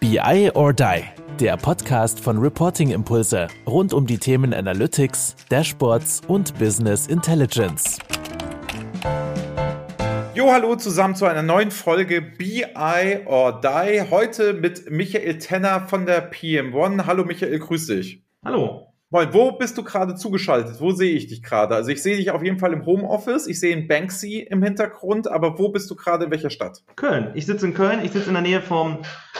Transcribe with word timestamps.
BI 0.00 0.50
or 0.54 0.72
Die, 0.72 1.02
der 1.38 1.58
Podcast 1.58 2.20
von 2.20 2.38
Reporting 2.38 2.90
Impulse 2.90 3.48
rund 3.66 3.92
um 3.92 4.06
die 4.06 4.16
Themen 4.16 4.54
Analytics, 4.54 5.36
Dashboards 5.50 6.22
und 6.26 6.58
Business 6.58 7.06
Intelligence. 7.06 7.98
Jo, 10.34 10.50
hallo 10.50 10.76
zusammen 10.76 11.16
zu 11.16 11.26
einer 11.26 11.42
neuen 11.42 11.70
Folge 11.70 12.22
BI 12.22 12.64
or 13.26 13.60
Die. 13.60 14.10
Heute 14.10 14.54
mit 14.54 14.90
Michael 14.90 15.36
Tenner 15.36 15.86
von 15.86 16.06
der 16.06 16.32
PM1. 16.32 17.04
Hallo 17.04 17.26
Michael, 17.26 17.58
grüß 17.58 17.88
dich. 17.88 18.24
Hallo. 18.42 18.89
Moin, 19.12 19.34
wo 19.34 19.50
bist 19.50 19.76
du 19.76 19.82
gerade 19.82 20.14
zugeschaltet? 20.14 20.80
Wo 20.80 20.92
sehe 20.92 21.16
ich 21.16 21.26
dich 21.26 21.42
gerade? 21.42 21.74
Also 21.74 21.90
ich 21.90 22.00
sehe 22.00 22.16
dich 22.16 22.30
auf 22.30 22.44
jeden 22.44 22.60
Fall 22.60 22.72
im 22.72 22.86
Homeoffice, 22.86 23.48
ich 23.48 23.58
sehe 23.58 23.76
einen 23.76 23.88
Banksy 23.88 24.38
im 24.48 24.62
Hintergrund, 24.62 25.26
aber 25.26 25.58
wo 25.58 25.70
bist 25.70 25.90
du 25.90 25.96
gerade 25.96 26.26
in 26.26 26.30
welcher 26.30 26.50
Stadt? 26.50 26.84
Köln. 26.94 27.32
Ich 27.34 27.44
sitze 27.44 27.66
in 27.66 27.74
Köln, 27.74 28.04
ich 28.04 28.12
sitze 28.12 28.28
in 28.28 28.34
der 28.34 28.42
Nähe 28.44 28.62
vom, 28.62 28.98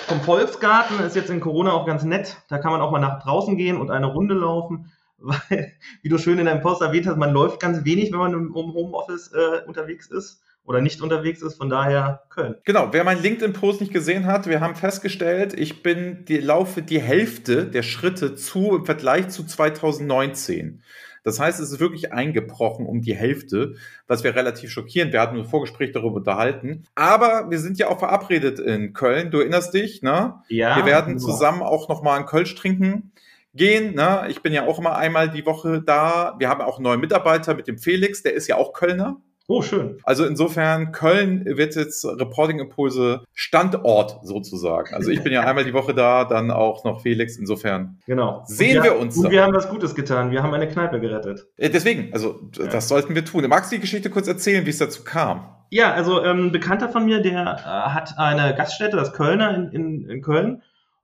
vom 0.09 0.20
Volksgarten, 0.23 0.98
ist 1.06 1.14
jetzt 1.14 1.30
in 1.30 1.38
Corona 1.38 1.73
auch 1.73 1.87
ganz 1.87 2.02
nett. 2.02 2.38
Da 2.48 2.59
kann 2.59 2.73
man 2.73 2.80
auch 2.80 2.91
mal 2.91 2.98
nach 2.98 3.23
draußen 3.23 3.56
gehen 3.56 3.80
und 3.80 3.92
eine 3.92 4.06
Runde 4.06 4.34
laufen, 4.34 4.91
weil, 5.19 5.73
wie 6.02 6.09
du 6.09 6.19
schön 6.19 6.41
in 6.41 6.47
deinem 6.47 6.62
Post 6.62 6.83
erwähnt 6.83 7.06
hast, 7.06 7.16
man 7.16 7.33
läuft 7.33 7.61
ganz 7.61 7.84
wenig, 7.84 8.11
wenn 8.11 8.19
man 8.19 8.33
im 8.33 8.52
Homeoffice 8.52 9.30
äh, 9.33 9.64
unterwegs 9.69 10.09
ist 10.09 10.42
oder 10.64 10.80
nicht 10.80 11.00
unterwegs 11.00 11.42
ist, 11.42 11.56
von 11.56 11.69
daher 11.69 12.23
Köln. 12.28 12.56
Genau, 12.64 12.88
wer 12.92 13.05
meinen 13.05 13.23
LinkedIn-Post 13.23 13.80
nicht 13.80 13.92
gesehen 13.92 14.27
hat, 14.27 14.46
wir 14.46 14.60
haben 14.60 14.77
festgestellt, 14.77 15.52
ich 15.59 15.83
bin 15.83 16.24
die, 16.27 16.38
laufe 16.38 16.83
die 16.83 17.00
Hälfte 17.00 17.66
der 17.66 17.83
Schritte 17.83 18.34
zu 18.34 18.77
im 18.77 18.84
Vergleich 18.84 19.28
zu 19.28 19.45
2019. 19.45 20.83
Das 21.23 21.38
heißt, 21.38 21.60
es 21.60 21.73
ist 21.73 21.80
wirklich 21.80 22.12
eingebrochen 22.12 22.86
um 22.86 23.02
die 23.02 23.14
Hälfte, 23.14 23.74
was 24.06 24.24
wir 24.24 24.34
relativ 24.34 24.70
schockierend. 24.70 25.12
Wir 25.12 25.20
hatten 25.20 25.36
ein 25.36 25.45
Vorgespräch 25.45 25.92
darüber 25.92 26.16
unterhalten. 26.16 26.84
Aber 26.95 27.50
wir 27.50 27.58
sind 27.58 27.78
ja 27.78 27.88
auch 27.88 27.98
verabredet 27.98 28.58
in 28.58 28.95
Köln. 28.95 29.30
Du 29.30 29.38
erinnerst 29.38 29.74
dich, 29.74 30.02
ne? 30.02 30.36
Ja. 30.48 30.77
Wir 30.77 30.86
werden 30.86 31.19
zusammen 31.19 31.62
auch 31.62 31.88
nochmal 31.88 32.16
einen 32.16 32.27
Kölsch 32.27 32.55
trinken 32.55 33.12
gehen. 33.55 33.95
Ne? 33.95 34.27
Ich 34.28 34.42
bin 34.42 34.52
ja 34.52 34.67
auch 34.67 34.78
immer 34.78 34.97
einmal 34.97 35.28
die 35.30 35.45
Woche 35.45 35.83
da. 35.83 36.36
Wir 36.39 36.48
haben 36.48 36.61
auch 36.62 36.77
einen 36.77 36.84
neuen 36.84 37.00
Mitarbeiter 37.00 37.55
mit 37.55 37.69
dem 37.69 37.78
Felix, 37.78 38.22
der 38.22 38.34
ist 38.34 38.47
ja 38.47 38.56
auch 38.56 38.72
Kölner. 38.72 39.20
Oh, 39.51 39.62
schön. 39.62 39.98
Also 40.05 40.27
insofern, 40.27 40.93
Köln 40.93 41.45
wird 41.45 41.75
jetzt 41.75 42.05
Reporting 42.05 42.61
Impulse 42.61 43.25
Standort 43.34 44.20
sozusagen. 44.23 44.95
Also 44.95 45.11
ich 45.11 45.25
bin 45.25 45.33
ja 45.33 45.41
einmal 45.41 45.65
die 45.65 45.75
Woche 45.75 45.92
da, 45.92 46.25
dann 46.25 46.53
auch 46.53 46.84
noch 46.84 47.03
Felix. 47.03 47.37
Insofern 47.37 47.98
genau. 48.07 48.45
sehen 48.47 48.77
wir, 48.77 48.84
wir 48.84 48.98
uns. 49.01 49.17
Und 49.17 49.33
wir 49.33 49.42
haben 49.42 49.53
was 49.53 49.69
Gutes 49.69 49.97
getan. 49.97 50.31
Wir 50.31 50.45
haben 50.45 50.55
eine 50.55 50.69
Kneipe 50.69 51.01
gerettet. 51.01 51.48
Äh, 51.57 51.69
deswegen, 51.69 52.12
also 52.12 52.48
ja. 52.57 52.69
das 52.69 52.87
sollten 52.87 53.17
wir 53.17 53.25
tun. 53.25 53.45
Magst 53.48 53.73
du 53.73 53.77
die 53.77 53.81
Geschichte 53.81 54.09
kurz 54.09 54.29
erzählen, 54.29 54.65
wie 54.67 54.70
es 54.70 54.79
dazu 54.79 55.03
kam? 55.03 55.48
Ja, 55.70 55.95
also 55.95 56.25
ähm, 56.25 56.47
ein 56.47 56.53
Bekannter 56.53 56.89
von 56.89 57.05
mir, 57.05 57.20
der 57.20 57.42
äh, 57.42 57.91
hat 57.91 58.19
eine 58.19 58.55
Gaststätte, 58.55 58.97
das 58.97 59.12
Kölner 59.12 59.53
in, 59.53 59.73
in, 59.73 60.11
in 60.11 60.23
Köln. 60.23 60.62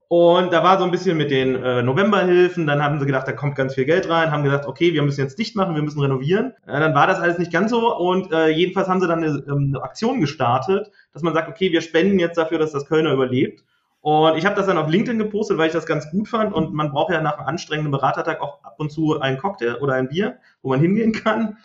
Und 0.09 0.53
da 0.53 0.63
war 0.63 0.79
so 0.79 0.85
ein 0.85 0.93
bisschen 0.93 1.17
mit 1.17 1.33
den 1.33 1.57
äh, 1.57 1.83
Novemberhilfen, 1.83 2.65
dann 2.65 2.81
haben 2.81 3.01
sie 3.01 3.07
gedacht, 3.07 3.27
da 3.27 3.33
kommt 3.33 3.57
ganz 3.57 3.75
viel 3.75 3.87
Geld 3.87 4.09
rein, 4.09 4.31
haben 4.31 4.45
gesagt, 4.45 4.67
okay, 4.67 4.95
wir 4.95 5.03
müssen 5.03 5.21
jetzt 5.21 5.37
dicht 5.37 5.57
machen, 5.57 5.75
wir 5.75 5.83
müssen 5.83 6.01
renovieren. 6.01 6.53
Äh, 6.65 6.79
dann 6.79 6.95
war 6.95 7.09
das 7.09 7.19
alles 7.19 7.39
nicht 7.39 7.53
ganz 7.53 7.73
so 7.73 7.97
und 7.97 8.33
äh, 8.33 8.49
jedenfalls 8.49 8.89
haben 8.89 9.01
sie 9.01 9.09
dann 9.09 9.25
eine, 9.25 9.43
ähm, 9.49 9.73
eine 9.75 9.83
Aktion 9.83 10.21
gestartet, 10.21 10.93
dass 11.13 11.23
man 11.23 11.35
sagt, 11.35 11.49
okay, 11.49 11.73
wir 11.73 11.81
spenden 11.81 12.21
jetzt 12.21 12.39
dafür, 12.39 12.59
dass 12.59 12.71
das 12.71 12.87
Kölner 12.87 13.13
überlebt. 13.13 13.65
Und 14.01 14.39
ich 14.39 14.47
habe 14.47 14.55
das 14.55 14.67
dann 14.67 14.79
auf 14.79 14.89
LinkedIn 14.89 15.19
gepostet, 15.19 15.59
weil 15.59 15.67
ich 15.67 15.73
das 15.73 15.87
ganz 15.87 16.09
gut 16.13 16.29
fand. 16.29 16.55
Und 16.55 16.73
man 16.73 16.93
braucht 16.93 17.13
ja 17.13 17.21
nach 17.21 17.39
einem 17.39 17.49
anstrengenden 17.49 17.91
Beratertag 17.91 18.41
auch 18.41 18.63
ab 18.63 18.77
und 18.79 18.93
zu 18.93 19.19
einen 19.19 19.39
Cocktail 19.39 19.79
oder 19.81 19.95
ein 19.95 20.09
Bier, 20.09 20.37
wo 20.63 20.69
man 20.69 20.79
hingehen 20.79 21.13
kann. 21.13 21.57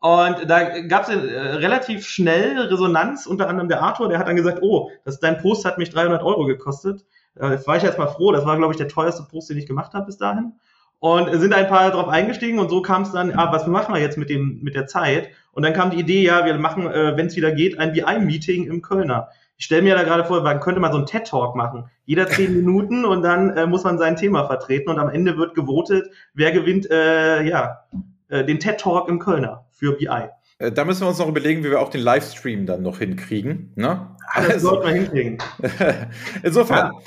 Und 0.00 0.48
da 0.48 0.80
gab 0.80 1.06
es 1.06 1.10
äh, 1.10 1.38
relativ 1.58 2.06
schnell 2.06 2.58
Resonanz, 2.58 3.26
unter 3.26 3.50
anderem 3.50 3.68
der 3.68 3.82
Arthur, 3.82 4.08
der 4.08 4.18
hat 4.18 4.28
dann 4.28 4.36
gesagt, 4.36 4.60
oh, 4.62 4.90
das, 5.04 5.20
dein 5.20 5.36
Post 5.36 5.66
hat 5.66 5.76
mich 5.76 5.90
300 5.90 6.22
Euro 6.22 6.46
gekostet. 6.46 7.04
Äh, 7.38 7.52
jetzt 7.52 7.66
war 7.66 7.76
ich 7.76 7.82
jetzt 7.82 7.98
mal 7.98 8.08
froh, 8.08 8.32
das 8.32 8.44
war, 8.44 8.56
glaube 8.56 8.72
ich, 8.72 8.78
der 8.78 8.88
teuerste 8.88 9.24
Post, 9.30 9.50
den 9.50 9.58
ich 9.58 9.66
gemacht 9.66 9.92
habe 9.92 10.06
bis 10.06 10.18
dahin. 10.18 10.54
Und 10.98 11.32
sind 11.40 11.54
ein 11.54 11.68
paar 11.68 11.90
darauf 11.90 12.08
eingestiegen 12.08 12.58
und 12.58 12.68
so 12.68 12.82
kam 12.82 13.02
es 13.02 13.12
dann, 13.12 13.32
ah, 13.32 13.50
was 13.52 13.66
machen 13.66 13.94
wir 13.94 14.02
jetzt 14.02 14.18
mit, 14.18 14.28
dem, 14.28 14.60
mit 14.62 14.74
der 14.74 14.86
Zeit? 14.86 15.30
Und 15.52 15.62
dann 15.62 15.72
kam 15.72 15.90
die 15.90 15.98
Idee, 15.98 16.22
ja, 16.22 16.44
wir 16.44 16.54
machen, 16.58 16.86
äh, 16.86 17.16
wenn 17.16 17.26
es 17.26 17.36
wieder 17.36 17.52
geht, 17.52 17.78
ein 17.78 17.92
BI-Meeting 17.92 18.66
im 18.66 18.82
Kölner. 18.82 19.28
Ich 19.56 19.64
stelle 19.64 19.82
mir 19.82 19.94
da 19.94 20.02
gerade 20.02 20.24
vor, 20.24 20.42
man 20.42 20.60
könnte 20.60 20.80
mal 20.80 20.92
so 20.92 20.98
einen 20.98 21.06
TED-Talk 21.06 21.56
machen. 21.56 21.84
Jeder 22.04 22.26
zehn 22.28 22.54
Minuten 22.54 23.04
und 23.04 23.22
dann 23.22 23.50
äh, 23.56 23.66
muss 23.66 23.84
man 23.84 23.98
sein 23.98 24.16
Thema 24.16 24.46
vertreten 24.46 24.90
und 24.90 24.98
am 24.98 25.08
Ende 25.08 25.38
wird 25.38 25.54
gewotet, 25.54 26.10
wer 26.34 26.52
gewinnt, 26.52 26.90
äh, 26.90 27.42
ja, 27.42 27.84
äh, 28.28 28.44
den 28.44 28.58
TED-Talk 28.58 29.08
im 29.08 29.18
Kölner 29.18 29.66
für 29.70 29.92
BI. 29.92 30.28
Äh, 30.58 30.72
da 30.72 30.84
müssen 30.84 31.02
wir 31.02 31.08
uns 31.08 31.18
noch 31.18 31.28
überlegen, 31.28 31.64
wie 31.64 31.70
wir 31.70 31.80
auch 31.80 31.90
den 31.90 32.02
Livestream 32.02 32.66
dann 32.66 32.82
noch 32.82 32.98
hinkriegen. 32.98 33.72
Ne? 33.74 34.06
Das 34.34 34.48
also, 34.48 34.68
sollten 34.68 34.86
wir 34.86 34.94
hinkriegen. 34.94 35.38
Insofern, 36.42 36.92
ja. 36.92 37.00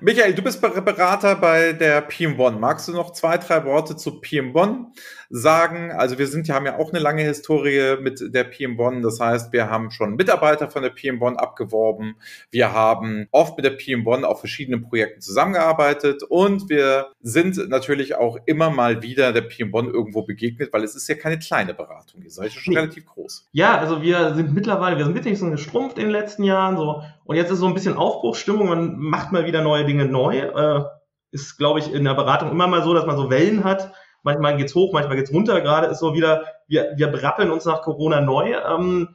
Michael, 0.00 0.34
du 0.34 0.42
bist 0.42 0.60
Berater 0.60 1.36
bei 1.36 1.72
der 1.72 2.08
PM1. 2.08 2.58
Magst 2.58 2.88
du 2.88 2.92
noch 2.92 3.12
zwei, 3.12 3.38
drei 3.38 3.64
Worte 3.64 3.96
zu 3.96 4.20
PM1 4.20 4.86
sagen? 5.28 5.92
Also 5.92 6.18
wir 6.18 6.26
sind, 6.26 6.48
haben 6.48 6.66
ja 6.66 6.78
auch 6.78 6.92
eine 6.92 6.98
lange 6.98 7.22
Historie 7.22 7.96
mit 8.00 8.34
der 8.34 8.50
PM1. 8.50 9.02
Das 9.02 9.20
heißt, 9.20 9.52
wir 9.52 9.70
haben 9.70 9.90
schon 9.90 10.16
Mitarbeiter 10.16 10.70
von 10.70 10.82
der 10.82 10.94
PM1 10.94 11.36
abgeworben. 11.36 12.16
Wir 12.50 12.72
haben 12.72 13.28
oft 13.30 13.56
mit 13.56 13.64
der 13.64 13.78
PM1 13.78 14.22
auf 14.22 14.40
verschiedenen 14.40 14.82
Projekten 14.82 15.20
zusammengearbeitet 15.20 16.22
und 16.22 16.68
wir 16.70 17.08
sind 17.20 17.56
natürlich 17.68 18.14
auch 18.14 18.38
immer 18.46 18.70
mal 18.70 19.02
wieder 19.02 19.32
der 19.32 19.48
PM1 19.48 19.92
irgendwo 19.92 20.22
begegnet, 20.22 20.72
weil 20.72 20.84
es 20.84 20.94
ist 20.94 21.08
ja 21.08 21.14
keine 21.14 21.38
kleine 21.38 21.74
Beratung. 21.74 22.22
Ihr 22.22 22.30
seid 22.30 22.52
ja 22.52 22.60
schon 22.60 22.74
nee. 22.74 22.80
relativ 22.80 23.06
groß. 23.06 23.48
Ja, 23.52 23.78
also 23.78 24.02
wir 24.02 24.34
sind 24.34 24.54
mittlerweile, 24.54 24.96
wir 24.96 25.04
sind 25.04 25.14
wirklich 25.14 25.38
so 25.38 25.50
geschrumpft 25.50 25.98
in 25.98 26.04
den 26.04 26.12
letzten 26.12 26.44
Jahren 26.44 26.76
so 26.76 27.02
und 27.26 27.36
jetzt 27.36 27.50
ist 27.50 27.58
so 27.58 27.66
ein 27.66 27.74
bisschen 27.74 27.96
Aufbruchsstimmung. 27.96 28.68
Man 28.68 28.98
macht 28.98 29.32
mal 29.32 29.46
wieder 29.46 29.60
neue 29.60 29.84
Dinge 29.84 30.06
neu. 30.06 30.38
Äh, 30.38 30.84
ist, 31.32 31.58
glaube 31.58 31.80
ich, 31.80 31.92
in 31.92 32.04
der 32.04 32.14
Beratung 32.14 32.50
immer 32.50 32.68
mal 32.68 32.82
so, 32.82 32.94
dass 32.94 33.04
man 33.04 33.16
so 33.16 33.30
Wellen 33.30 33.64
hat. 33.64 33.92
Manchmal 34.22 34.56
geht's 34.56 34.74
hoch, 34.74 34.92
manchmal 34.92 35.16
geht's 35.16 35.32
runter. 35.32 35.60
Gerade 35.60 35.88
ist 35.88 35.98
so 35.98 36.14
wieder, 36.14 36.44
wir, 36.68 36.94
wir 36.96 37.08
brappeln 37.08 37.50
uns 37.50 37.64
nach 37.64 37.82
Corona 37.82 38.20
neu. 38.20 38.54
Ähm, 38.54 39.08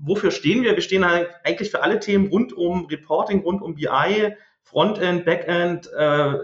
wofür 0.00 0.30
stehen 0.30 0.62
wir? 0.62 0.74
Wir 0.74 0.82
stehen 0.82 1.08
halt 1.08 1.28
eigentlich 1.44 1.70
für 1.70 1.82
alle 1.82 2.00
Themen 2.00 2.28
rund 2.28 2.54
um 2.54 2.86
Reporting, 2.86 3.42
rund 3.42 3.60
um 3.60 3.74
BI, 3.74 4.34
Frontend, 4.62 5.26
Backend, 5.26 5.90
äh, 5.92 6.34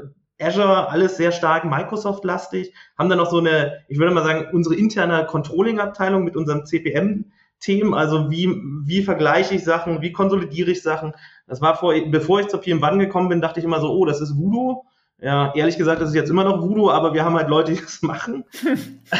Azure, 0.40 0.88
alles 0.88 1.16
sehr 1.16 1.32
stark 1.32 1.64
Microsoft-lastig. 1.64 2.74
Haben 2.98 3.08
dann 3.08 3.18
noch 3.18 3.30
so 3.30 3.38
eine, 3.38 3.84
ich 3.88 3.98
würde 3.98 4.12
mal 4.12 4.24
sagen, 4.24 4.48
unsere 4.52 4.74
interne 4.74 5.24
Controlling-Abteilung 5.26 6.22
mit 6.24 6.36
unserem 6.36 6.66
CPM 6.66 7.32
Themen, 7.60 7.94
also 7.94 8.30
wie, 8.30 8.48
wie 8.84 9.02
vergleiche 9.02 9.54
ich 9.54 9.64
Sachen, 9.64 10.02
wie 10.02 10.12
konsolidiere 10.12 10.70
ich 10.70 10.82
Sachen. 10.82 11.14
Das 11.46 11.60
war 11.60 11.76
vor, 11.76 11.94
bevor 12.10 12.40
ich 12.40 12.48
zur 12.48 12.60
PM1 12.60 12.98
gekommen 12.98 13.28
bin, 13.28 13.40
dachte 13.40 13.60
ich 13.60 13.64
immer 13.64 13.80
so, 13.80 13.90
oh, 13.90 14.04
das 14.04 14.20
ist 14.20 14.36
Voodoo. 14.36 14.84
Ja, 15.20 15.54
ehrlich 15.54 15.78
gesagt, 15.78 16.02
das 16.02 16.10
ist 16.10 16.14
jetzt 16.14 16.30
immer 16.30 16.44
noch 16.44 16.60
Voodoo, 16.60 16.90
aber 16.90 17.14
wir 17.14 17.24
haben 17.24 17.36
halt 17.36 17.48
Leute, 17.48 17.72
die 17.72 17.80
das 17.82 18.02
machen. 18.02 18.44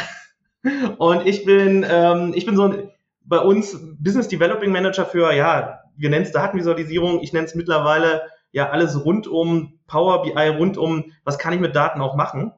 und 0.97 1.25
ich 1.25 1.45
bin, 1.45 1.85
ähm, 1.89 2.33
ich 2.35 2.45
bin 2.45 2.55
so 2.55 2.63
ein, 2.63 2.91
bei 3.21 3.39
uns 3.39 3.79
Business 3.99 4.27
Developing 4.27 4.71
Manager 4.71 5.05
für, 5.05 5.33
ja, 5.33 5.79
wir 5.97 6.09
nennen 6.09 6.25
es 6.25 6.31
Datenvisualisierung, 6.31 7.21
ich 7.21 7.33
nenne 7.33 7.45
es 7.45 7.55
mittlerweile 7.55 8.23
ja 8.51 8.69
alles 8.69 9.03
rund 9.03 9.27
um 9.27 9.79
Power 9.87 10.21
BI, 10.23 10.47
rund 10.47 10.77
um, 10.77 11.11
was 11.23 11.37
kann 11.37 11.53
ich 11.53 11.59
mit 11.59 11.75
Daten 11.75 12.01
auch 12.01 12.15
machen. 12.15 12.51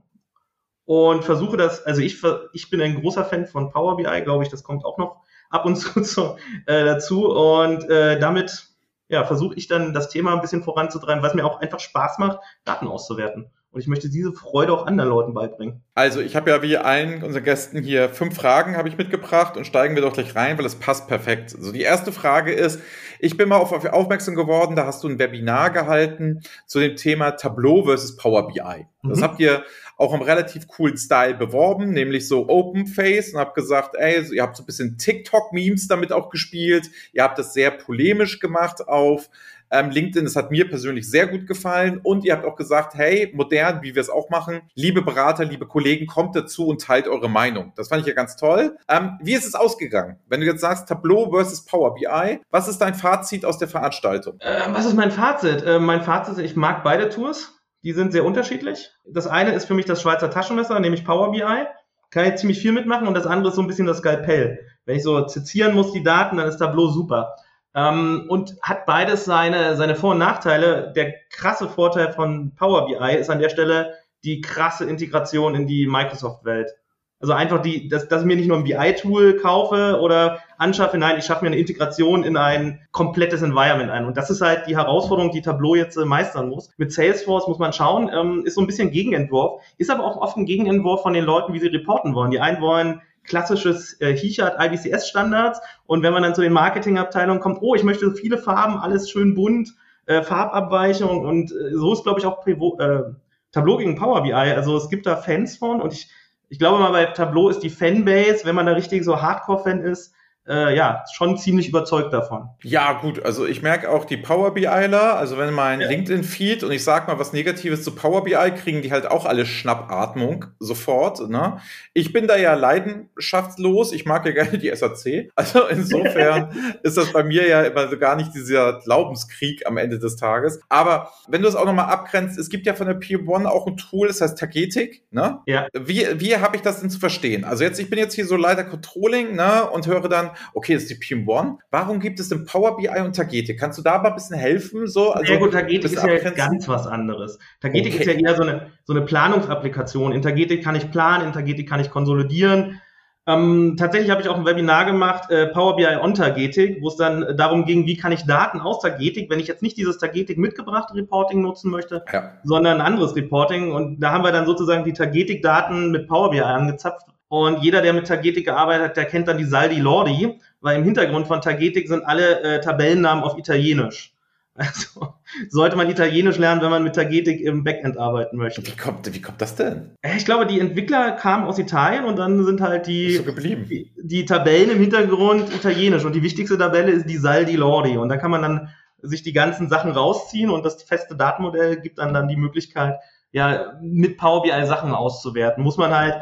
Und 0.85 1.25
versuche 1.25 1.57
das, 1.57 1.85
also 1.85 2.01
ich, 2.01 2.21
ich 2.53 2.69
bin 2.69 2.81
ein 2.81 3.01
großer 3.01 3.25
Fan 3.25 3.45
von 3.45 3.69
Power 3.71 3.97
BI, 3.97 4.21
glaube 4.21 4.43
ich, 4.43 4.49
das 4.49 4.63
kommt 4.63 4.85
auch 4.85 4.97
noch 4.97 5.21
ab 5.49 5.65
und 5.65 5.75
zu, 5.77 6.01
zu 6.01 6.37
äh, 6.65 6.85
dazu. 6.85 7.27
Und 7.27 7.89
äh, 7.89 8.19
damit 8.19 8.67
ja, 9.09 9.23
versuche 9.25 9.55
ich 9.55 9.67
dann 9.67 9.93
das 9.93 10.09
Thema 10.09 10.33
ein 10.33 10.41
bisschen 10.41 10.63
voranzutreiben, 10.63 11.23
was 11.23 11.33
mir 11.33 11.45
auch 11.45 11.61
einfach 11.61 11.79
Spaß 11.79 12.17
macht, 12.19 12.39
Daten 12.65 12.87
auszuwerten. 12.87 13.51
Und 13.77 13.81
ich 13.81 13.87
möchte 13.87 14.09
diese 14.09 14.33
Freude 14.33 14.73
auch 14.73 14.87
anderen 14.87 15.11
Leuten 15.11 15.35
beibringen. 15.35 15.83
Also 15.93 16.19
ich 16.19 16.35
habe 16.35 16.49
ja 16.49 16.63
wie 16.63 16.77
allen 16.77 17.21
unseren 17.21 17.43
Gästen 17.43 17.79
hier 17.83 18.09
fünf 18.09 18.35
Fragen 18.35 18.75
habe 18.75 18.89
ich 18.89 18.97
mitgebracht 18.97 19.55
und 19.55 19.67
steigen 19.67 19.93
wir 19.93 20.01
doch 20.01 20.13
gleich 20.13 20.35
rein, 20.35 20.57
weil 20.57 20.65
es 20.65 20.73
passt 20.73 21.07
perfekt. 21.07 21.53
Also 21.55 21.71
die 21.71 21.83
erste 21.83 22.11
Frage 22.11 22.53
ist, 22.53 22.81
ich 23.19 23.37
bin 23.37 23.47
mal 23.47 23.57
auf, 23.57 23.71
auf 23.71 23.85
aufmerksam 23.85 24.33
geworden, 24.33 24.75
da 24.75 24.87
hast 24.87 25.03
du 25.03 25.07
ein 25.09 25.19
Webinar 25.19 25.69
gehalten 25.69 26.41
zu 26.65 26.79
dem 26.79 26.95
Thema 26.95 27.33
Tableau 27.33 27.83
versus 27.83 28.17
Power 28.17 28.47
BI. 28.47 28.87
Das 29.03 29.19
mhm. 29.19 29.23
habt 29.23 29.39
ihr 29.39 29.63
auch 29.95 30.11
im 30.15 30.23
relativ 30.23 30.67
coolen 30.67 30.97
Style 30.97 31.35
beworben, 31.35 31.91
nämlich 31.91 32.27
so 32.27 32.49
Open 32.49 32.87
Face 32.87 33.31
und 33.31 33.39
habt 33.39 33.53
gesagt, 33.53 33.95
ey, 33.95 34.23
ihr 34.33 34.41
habt 34.41 34.57
so 34.57 34.63
ein 34.63 34.65
bisschen 34.65 34.97
TikTok-Memes 34.97 35.87
damit 35.87 36.11
auch 36.11 36.31
gespielt. 36.31 36.89
Ihr 37.13 37.21
habt 37.21 37.37
das 37.37 37.53
sehr 37.53 37.69
polemisch 37.69 38.39
gemacht 38.39 38.87
auf 38.87 39.29
ähm, 39.71 39.89
LinkedIn. 39.89 40.25
Das 40.25 40.35
hat 40.35 40.51
mir 40.51 40.69
persönlich 40.69 41.09
sehr 41.09 41.27
gut 41.27 41.47
gefallen. 41.47 41.99
Und 42.03 42.25
ihr 42.25 42.33
habt 42.33 42.45
auch 42.45 42.55
gesagt, 42.55 42.95
hey, 42.95 43.31
modern, 43.35 43.81
wie 43.81 43.95
wir 43.95 44.01
es 44.01 44.09
auch 44.09 44.29
machen, 44.29 44.61
liebe 44.75 45.01
Berater, 45.01 45.45
liebe 45.45 45.67
Kollegen, 45.67 46.07
kommt 46.07 46.35
dazu 46.35 46.67
und 46.67 46.81
teilt 46.81 47.07
eure 47.07 47.29
Meinung. 47.29 47.73
Das 47.75 47.89
fand 47.89 48.01
ich 48.01 48.07
ja 48.07 48.13
ganz 48.13 48.35
toll. 48.35 48.77
Ähm, 48.87 49.17
wie 49.21 49.33
ist 49.33 49.45
es 49.45 49.55
ausgegangen? 49.55 50.17
Wenn 50.27 50.41
du 50.41 50.45
jetzt 50.45 50.61
sagst, 50.61 50.87
Tableau 50.87 51.31
versus 51.31 51.65
Power 51.65 51.95
BI, 51.95 52.39
was 52.49 52.67
ist 52.67 52.79
dein 52.79 52.95
Fazit 52.95 53.45
aus 53.45 53.57
der 53.57 53.67
Veranstaltung? 53.67 54.37
Äh, 54.39 54.61
was 54.71 54.85
ist 54.85 54.95
mein 54.95 55.11
Fazit? 55.11 55.63
Äh, 55.63 55.79
mein 55.79 56.01
Fazit 56.01 56.37
ist, 56.37 56.43
ich 56.43 56.55
mag 56.55 56.83
beide 56.83 57.09
Tours. 57.09 57.53
Die 57.83 57.93
sind 57.93 58.11
sehr 58.11 58.25
unterschiedlich. 58.25 58.89
Das 59.05 59.27
eine 59.27 59.53
ist 59.53 59.65
für 59.65 59.73
mich 59.73 59.85
das 59.85 60.01
Schweizer 60.01 60.29
Taschenmesser, 60.29 60.79
nämlich 60.79 61.05
Power 61.05 61.31
BI. 61.31 61.65
Kann 62.09 62.25
ich 62.25 62.35
ziemlich 62.35 62.59
viel 62.59 62.71
mitmachen 62.71 63.07
und 63.07 63.13
das 63.13 63.27
andere 63.27 63.49
ist 63.49 63.55
so 63.55 63.61
ein 63.61 63.67
bisschen 63.67 63.85
das 63.85 63.97
Skalpell. 63.97 64.59
Wenn 64.85 64.97
ich 64.97 65.03
so 65.03 65.25
zitieren 65.25 65.75
muss, 65.75 65.91
die 65.91 66.03
Daten, 66.03 66.37
dann 66.37 66.47
ist 66.47 66.57
Tableau 66.57 66.87
super. 66.87 67.35
Ähm, 67.75 68.25
und 68.29 68.55
hat 68.61 68.85
beides 68.85 69.25
seine, 69.25 69.75
seine 69.75 69.95
Vor- 69.95 70.11
und 70.11 70.19
Nachteile. 70.19 70.93
Der 70.95 71.13
krasse 71.29 71.67
Vorteil 71.69 72.13
von 72.13 72.53
Power 72.55 72.87
BI 72.87 73.15
ist 73.15 73.29
an 73.29 73.39
der 73.39 73.49
Stelle 73.49 73.93
die 74.23 74.41
krasse 74.41 74.85
Integration 74.85 75.55
in 75.55 75.67
die 75.67 75.87
Microsoft-Welt. 75.87 76.71
Also 77.19 77.33
einfach 77.33 77.61
die, 77.63 77.87
dass, 77.87 78.07
dass 78.07 78.21
ich 78.21 78.27
mir 78.27 78.35
nicht 78.35 78.47
nur 78.47 78.57
ein 78.57 78.63
BI-Tool 78.63 79.37
kaufe 79.37 79.99
oder 80.01 80.39
anschaffe, 80.59 80.99
nein, 80.99 81.17
ich 81.17 81.25
schaffe 81.25 81.45
mir 81.45 81.47
eine 81.47 81.57
Integration 81.57 82.23
in 82.23 82.37
ein 82.37 82.79
komplettes 82.91 83.41
Environment 83.41 83.89
ein. 83.89 84.05
Und 84.05 84.17
das 84.17 84.29
ist 84.29 84.41
halt 84.41 84.67
die 84.67 84.77
Herausforderung, 84.77 85.31
die 85.31 85.41
Tableau 85.41 85.73
jetzt 85.73 85.97
äh, 85.97 86.05
meistern 86.05 86.49
muss. 86.49 86.69
Mit 86.77 86.91
Salesforce 86.91 87.47
muss 87.47 87.57
man 87.57 87.73
schauen, 87.73 88.11
ähm, 88.13 88.43
ist 88.45 88.53
so 88.53 88.61
ein 88.61 88.67
bisschen 88.67 88.91
Gegenentwurf, 88.91 89.63
ist 89.77 89.89
aber 89.89 90.05
auch 90.05 90.17
oft 90.17 90.37
ein 90.37 90.45
Gegenentwurf 90.45 91.01
von 91.01 91.13
den 91.13 91.25
Leuten, 91.25 91.53
wie 91.53 91.59
sie 91.59 91.67
reporten 91.67 92.13
wollen. 92.13 92.29
Die 92.29 92.39
einen 92.39 92.61
wollen 92.61 93.01
klassisches 93.27 93.99
äh, 94.01 94.15
Hichard 94.15 94.57
IBCS 94.59 95.09
Standards 95.09 95.59
und 95.85 96.01
wenn 96.01 96.13
man 96.13 96.23
dann 96.23 96.33
zu 96.33 96.41
den 96.41 96.53
Marketingabteilungen 96.53 97.41
kommt, 97.41 97.59
oh, 97.61 97.75
ich 97.75 97.83
möchte 97.83 98.11
viele 98.15 98.37
Farben, 98.37 98.77
alles 98.77 99.09
schön 99.09 99.35
bunt, 99.35 99.75
äh, 100.07 100.23
Farbabweichung 100.23 101.25
und 101.25 101.51
äh, 101.51 101.75
so 101.75 101.93
ist 101.93 102.03
glaube 102.03 102.19
ich 102.19 102.25
auch 102.25 102.41
Privo, 102.41 102.77
äh, 102.79 103.03
Tableau 103.51 103.77
gegen 103.77 103.95
Power 103.95 104.23
BI. 104.23 104.33
Also 104.33 104.75
es 104.77 104.89
gibt 104.89 105.05
da 105.05 105.15
Fans 105.15 105.57
von 105.57 105.81
und 105.81 105.93
ich 105.93 106.09
ich 106.49 106.59
glaube 106.59 106.79
mal, 106.79 106.91
bei 106.91 107.05
Tableau 107.07 107.49
ist 107.49 107.59
die 107.59 107.69
Fanbase, 107.69 108.45
wenn 108.45 108.55
man 108.55 108.65
da 108.65 108.73
richtig 108.73 109.03
so 109.03 109.21
Hardcore-Fan 109.21 109.81
ist, 109.81 110.13
äh, 110.47 110.75
ja, 110.75 111.03
schon 111.13 111.37
ziemlich 111.37 111.69
überzeugt 111.69 112.13
davon. 112.13 112.49
Ja, 112.63 112.93
gut, 112.93 113.23
also 113.23 113.45
ich 113.45 113.61
merke 113.61 113.89
auch 113.89 114.05
die 114.05 114.17
Power 114.17 114.53
BIler, 114.53 115.17
also 115.17 115.37
wenn 115.37 115.53
mein 115.53 115.81
ja. 115.81 115.89
LinkedIn-Feed 115.89 116.63
und 116.63 116.71
ich 116.71 116.83
sag 116.83 117.07
mal 117.07 117.19
was 117.19 117.33
Negatives 117.33 117.83
zu 117.83 117.93
Power 117.93 118.23
BI, 118.23 118.51
kriegen 118.51 118.81
die 118.81 118.91
halt 118.91 119.05
auch 119.09 119.25
alle 119.25 119.45
Schnappatmung 119.45 120.45
sofort. 120.59 121.29
Ne? 121.29 121.59
Ich 121.93 122.13
bin 122.13 122.27
da 122.27 122.37
ja 122.37 122.53
leidenschaftslos, 122.53 123.91
ich 123.91 124.05
mag 124.05 124.25
ja 124.25 124.31
gerne 124.31 124.57
die 124.57 124.73
SAC. 124.73 125.31
Also 125.35 125.67
insofern 125.67 126.77
ist 126.83 126.97
das 126.97 127.11
bei 127.11 127.23
mir 127.23 127.47
ja 127.47 127.63
immer 127.63 127.89
so 127.89 127.97
gar 127.97 128.15
nicht 128.15 128.33
dieser 128.33 128.79
Glaubenskrieg 128.79 129.67
am 129.67 129.77
Ende 129.77 129.99
des 129.99 130.15
Tages. 130.15 130.59
Aber 130.69 131.11
wenn 131.27 131.41
du 131.41 131.47
es 131.47 131.55
auch 131.55 131.65
nochmal 131.65 131.89
abgrenzt, 131.89 132.37
es 132.37 132.49
gibt 132.49 132.65
ja 132.65 132.73
von 132.73 132.87
der 132.87 132.99
P1 132.99 133.45
auch 133.45 133.67
ein 133.67 133.77
Tool, 133.77 134.07
das 134.07 134.21
heißt 134.21 134.37
Tagetik. 134.37 135.03
Ne? 135.11 135.39
Ja. 135.45 135.67
Wie, 135.73 136.05
wie 136.19 136.37
habe 136.37 136.55
ich 136.55 136.61
das 136.61 136.79
denn 136.79 136.89
zu 136.89 136.99
verstehen? 136.99 137.43
Also 137.43 137.63
jetzt, 137.63 137.79
ich 137.79 137.89
bin 137.89 137.99
jetzt 137.99 138.13
hier 138.13 138.25
so 138.25 138.35
Leiter 138.35 138.63
Controlling 138.63 139.35
ne, 139.35 139.69
und 139.69 139.87
höre 139.87 140.07
dann, 140.07 140.31
okay, 140.53 140.73
das 140.73 140.83
ist 140.83 140.91
die 140.91 140.95
PM1. 140.95 141.57
Warum 141.71 141.99
gibt 141.99 142.19
es 142.19 142.29
denn 142.29 142.45
Power 142.45 142.77
BI 142.77 142.87
und 142.87 143.15
Tagetik? 143.15 143.59
Kannst 143.59 143.77
du 143.77 143.83
da 143.83 143.97
mal 143.97 144.09
ein 144.09 144.15
bisschen 144.15 144.37
helfen? 144.37 144.87
So, 144.87 145.11
also 145.11 145.31
ja 145.31 145.39
gut, 145.39 145.53
Tagetik 145.53 145.85
ist 145.85 145.95
ja 145.95 146.07
jetzt 146.07 146.35
ganz 146.35 146.67
was 146.67 146.87
anderes. 146.87 147.39
Tagetik 147.61 147.93
okay. 147.93 148.03
ist 148.03 148.07
ja 148.07 148.29
eher 148.29 148.35
so 148.35 148.43
eine, 148.43 148.71
so 148.85 148.93
eine 148.93 149.03
Planungsapplikation. 149.03 150.11
In 150.11 150.21
Tagetik 150.21 150.63
kann 150.63 150.75
ich 150.75 150.91
planen, 150.91 151.25
in 151.27 151.33
Tagetik 151.33 151.69
kann 151.69 151.79
ich 151.79 151.89
konsolidieren. 151.89 152.81
Ähm, 153.27 153.75
tatsächlich 153.77 154.09
habe 154.09 154.21
ich 154.21 154.29
auch 154.29 154.37
ein 154.37 154.45
Webinar 154.45 154.85
gemacht, 154.85 155.29
äh, 155.29 155.47
Power 155.47 155.75
BI 155.75 155.85
on 155.85 156.13
Tagetik, 156.13 156.81
wo 156.81 156.87
es 156.87 156.95
dann 156.95 157.35
darum 157.35 157.65
ging, 157.65 157.85
wie 157.85 157.97
kann 157.97 158.13
ich 158.13 158.25
Daten 158.25 158.61
aus 158.61 158.79
Tagetik, 158.79 159.29
wenn 159.29 159.41
ich 159.41 159.47
jetzt 159.47 159.61
nicht 159.61 159.75
dieses 159.75 159.97
Tagetik 159.97 160.37
mitgebrachte 160.37 160.95
Reporting 160.95 161.41
nutzen 161.41 161.69
möchte, 161.69 162.05
ja. 162.11 162.31
sondern 162.45 162.79
ein 162.79 162.85
anderes 162.85 163.17
Reporting. 163.17 163.73
Und 163.73 163.99
da 163.99 164.13
haben 164.13 164.23
wir 164.23 164.31
dann 164.31 164.45
sozusagen 164.45 164.85
die 164.85 164.93
Tagetik-Daten 164.93 165.91
mit 165.91 166.07
Power 166.07 166.31
BI 166.31 166.39
angezapft 166.39 167.05
und 167.29 167.63
jeder, 167.63 167.81
der 167.81 167.93
mit 167.93 168.07
Tagetik 168.07 168.45
gearbeitet 168.45 168.89
hat, 168.89 168.97
der 168.97 169.05
kennt 169.05 169.27
dann 169.27 169.37
die 169.37 169.45
Saldi 169.45 169.79
Lordi, 169.79 170.39
weil 170.61 170.77
im 170.77 170.83
Hintergrund 170.83 171.27
von 171.27 171.41
Tagetik 171.41 171.87
sind 171.87 172.03
alle 172.05 172.41
äh, 172.41 172.61
Tabellennamen 172.61 173.23
auf 173.23 173.37
Italienisch. 173.37 174.13
Also 174.59 175.13
sollte 175.49 175.75
man 175.75 175.87
Italienisch 175.87 176.39
lernen, 176.39 176.63
wenn 176.63 176.71
man 176.71 176.83
mit 176.83 176.95
Tagetik 176.95 177.41
im 177.41 177.63
Backend 177.63 177.95
arbeiten 177.99 178.37
möchte. 178.37 178.65
Wie 178.65 178.75
kommt, 178.75 179.13
wie 179.13 179.21
kommt 179.21 179.39
das 179.39 179.55
denn? 179.55 179.91
Ich 180.15 180.25
glaube, 180.25 180.47
die 180.47 180.59
Entwickler 180.59 181.11
kamen 181.11 181.45
aus 181.45 181.59
Italien 181.59 182.05
und 182.05 182.17
dann 182.17 182.43
sind 182.43 182.59
halt 182.59 182.87
die, 182.87 183.17
so 183.17 183.23
geblieben. 183.23 183.67
die, 183.69 183.91
die 184.01 184.25
Tabellen 184.25 184.71
im 184.71 184.79
Hintergrund 184.79 185.53
italienisch. 185.53 186.05
Und 186.05 186.15
die 186.15 186.23
wichtigste 186.23 186.57
Tabelle 186.57 186.91
ist 186.91 187.07
die 187.07 187.17
Saldi 187.17 187.55
Lordi. 187.55 187.97
Und 187.97 188.09
da 188.09 188.17
kann 188.17 188.31
man 188.31 188.41
dann 188.41 188.69
sich 188.99 189.21
die 189.21 189.33
ganzen 189.33 189.69
Sachen 189.69 189.91
rausziehen 189.91 190.49
und 190.49 190.65
das 190.65 190.81
feste 190.81 191.15
Datenmodell 191.15 191.79
gibt 191.79 191.99
dann 191.99 192.15
dann 192.15 192.27
die 192.27 192.35
Möglichkeit, 192.35 192.95
ja, 193.31 193.73
mit 193.81 194.17
Power 194.17 194.41
BI 194.41 194.65
Sachen 194.65 194.91
auszuwerten. 194.91 195.63
Muss 195.63 195.77
man 195.77 195.95
halt 195.95 196.15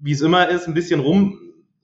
wie 0.00 0.12
es 0.12 0.20
immer 0.20 0.48
ist, 0.48 0.66
ein 0.66 0.74
bisschen 0.74 1.00
rum, 1.00 1.38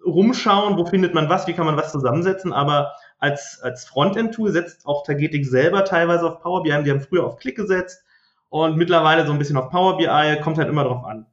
rumschauen, 0.05 0.77
wo 0.77 0.85
findet 0.87 1.15
man 1.15 1.29
was, 1.29 1.47
wie 1.47 1.53
kann 1.53 1.67
man 1.67 1.77
was 1.77 1.93
zusammensetzen, 1.93 2.53
aber 2.53 2.93
als, 3.19 3.61
als 3.63 3.85
Frontend-Tool 3.87 4.53
setzt 4.53 4.87
auch 4.87 5.05
Tagetik 5.05 5.47
selber 5.47 5.85
teilweise 5.85 6.27
auf 6.27 6.41
Power 6.41 6.63
BI, 6.63 6.83
die 6.85 6.91
haben 6.91 7.01
früher 7.01 7.25
auf 7.25 7.37
Click 7.37 7.57
gesetzt 7.57 8.05
und 8.49 8.77
mittlerweile 8.77 9.27
so 9.27 9.33
ein 9.33 9.39
bisschen 9.39 9.57
auf 9.57 9.71
Power 9.71 9.97
BI, 9.97 10.41
kommt 10.43 10.59
halt 10.59 10.69
immer 10.69 10.85
drauf 10.85 11.05
an. 11.05 11.27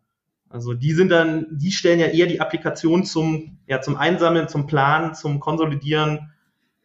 Also 0.49 0.73
die 0.73 0.93
sind 0.93 1.09
dann, 1.09 1.47
die 1.49 1.71
stellen 1.71 1.99
ja 1.99 2.07
eher 2.07 2.27
die 2.27 2.39
Applikation 2.39 3.05
zum, 3.05 3.57
ja, 3.65 3.81
zum 3.81 3.95
Einsammeln, 3.95 4.47
zum 4.47 4.67
Planen, 4.67 5.15
zum 5.15 5.39
Konsolidieren. 5.39 6.31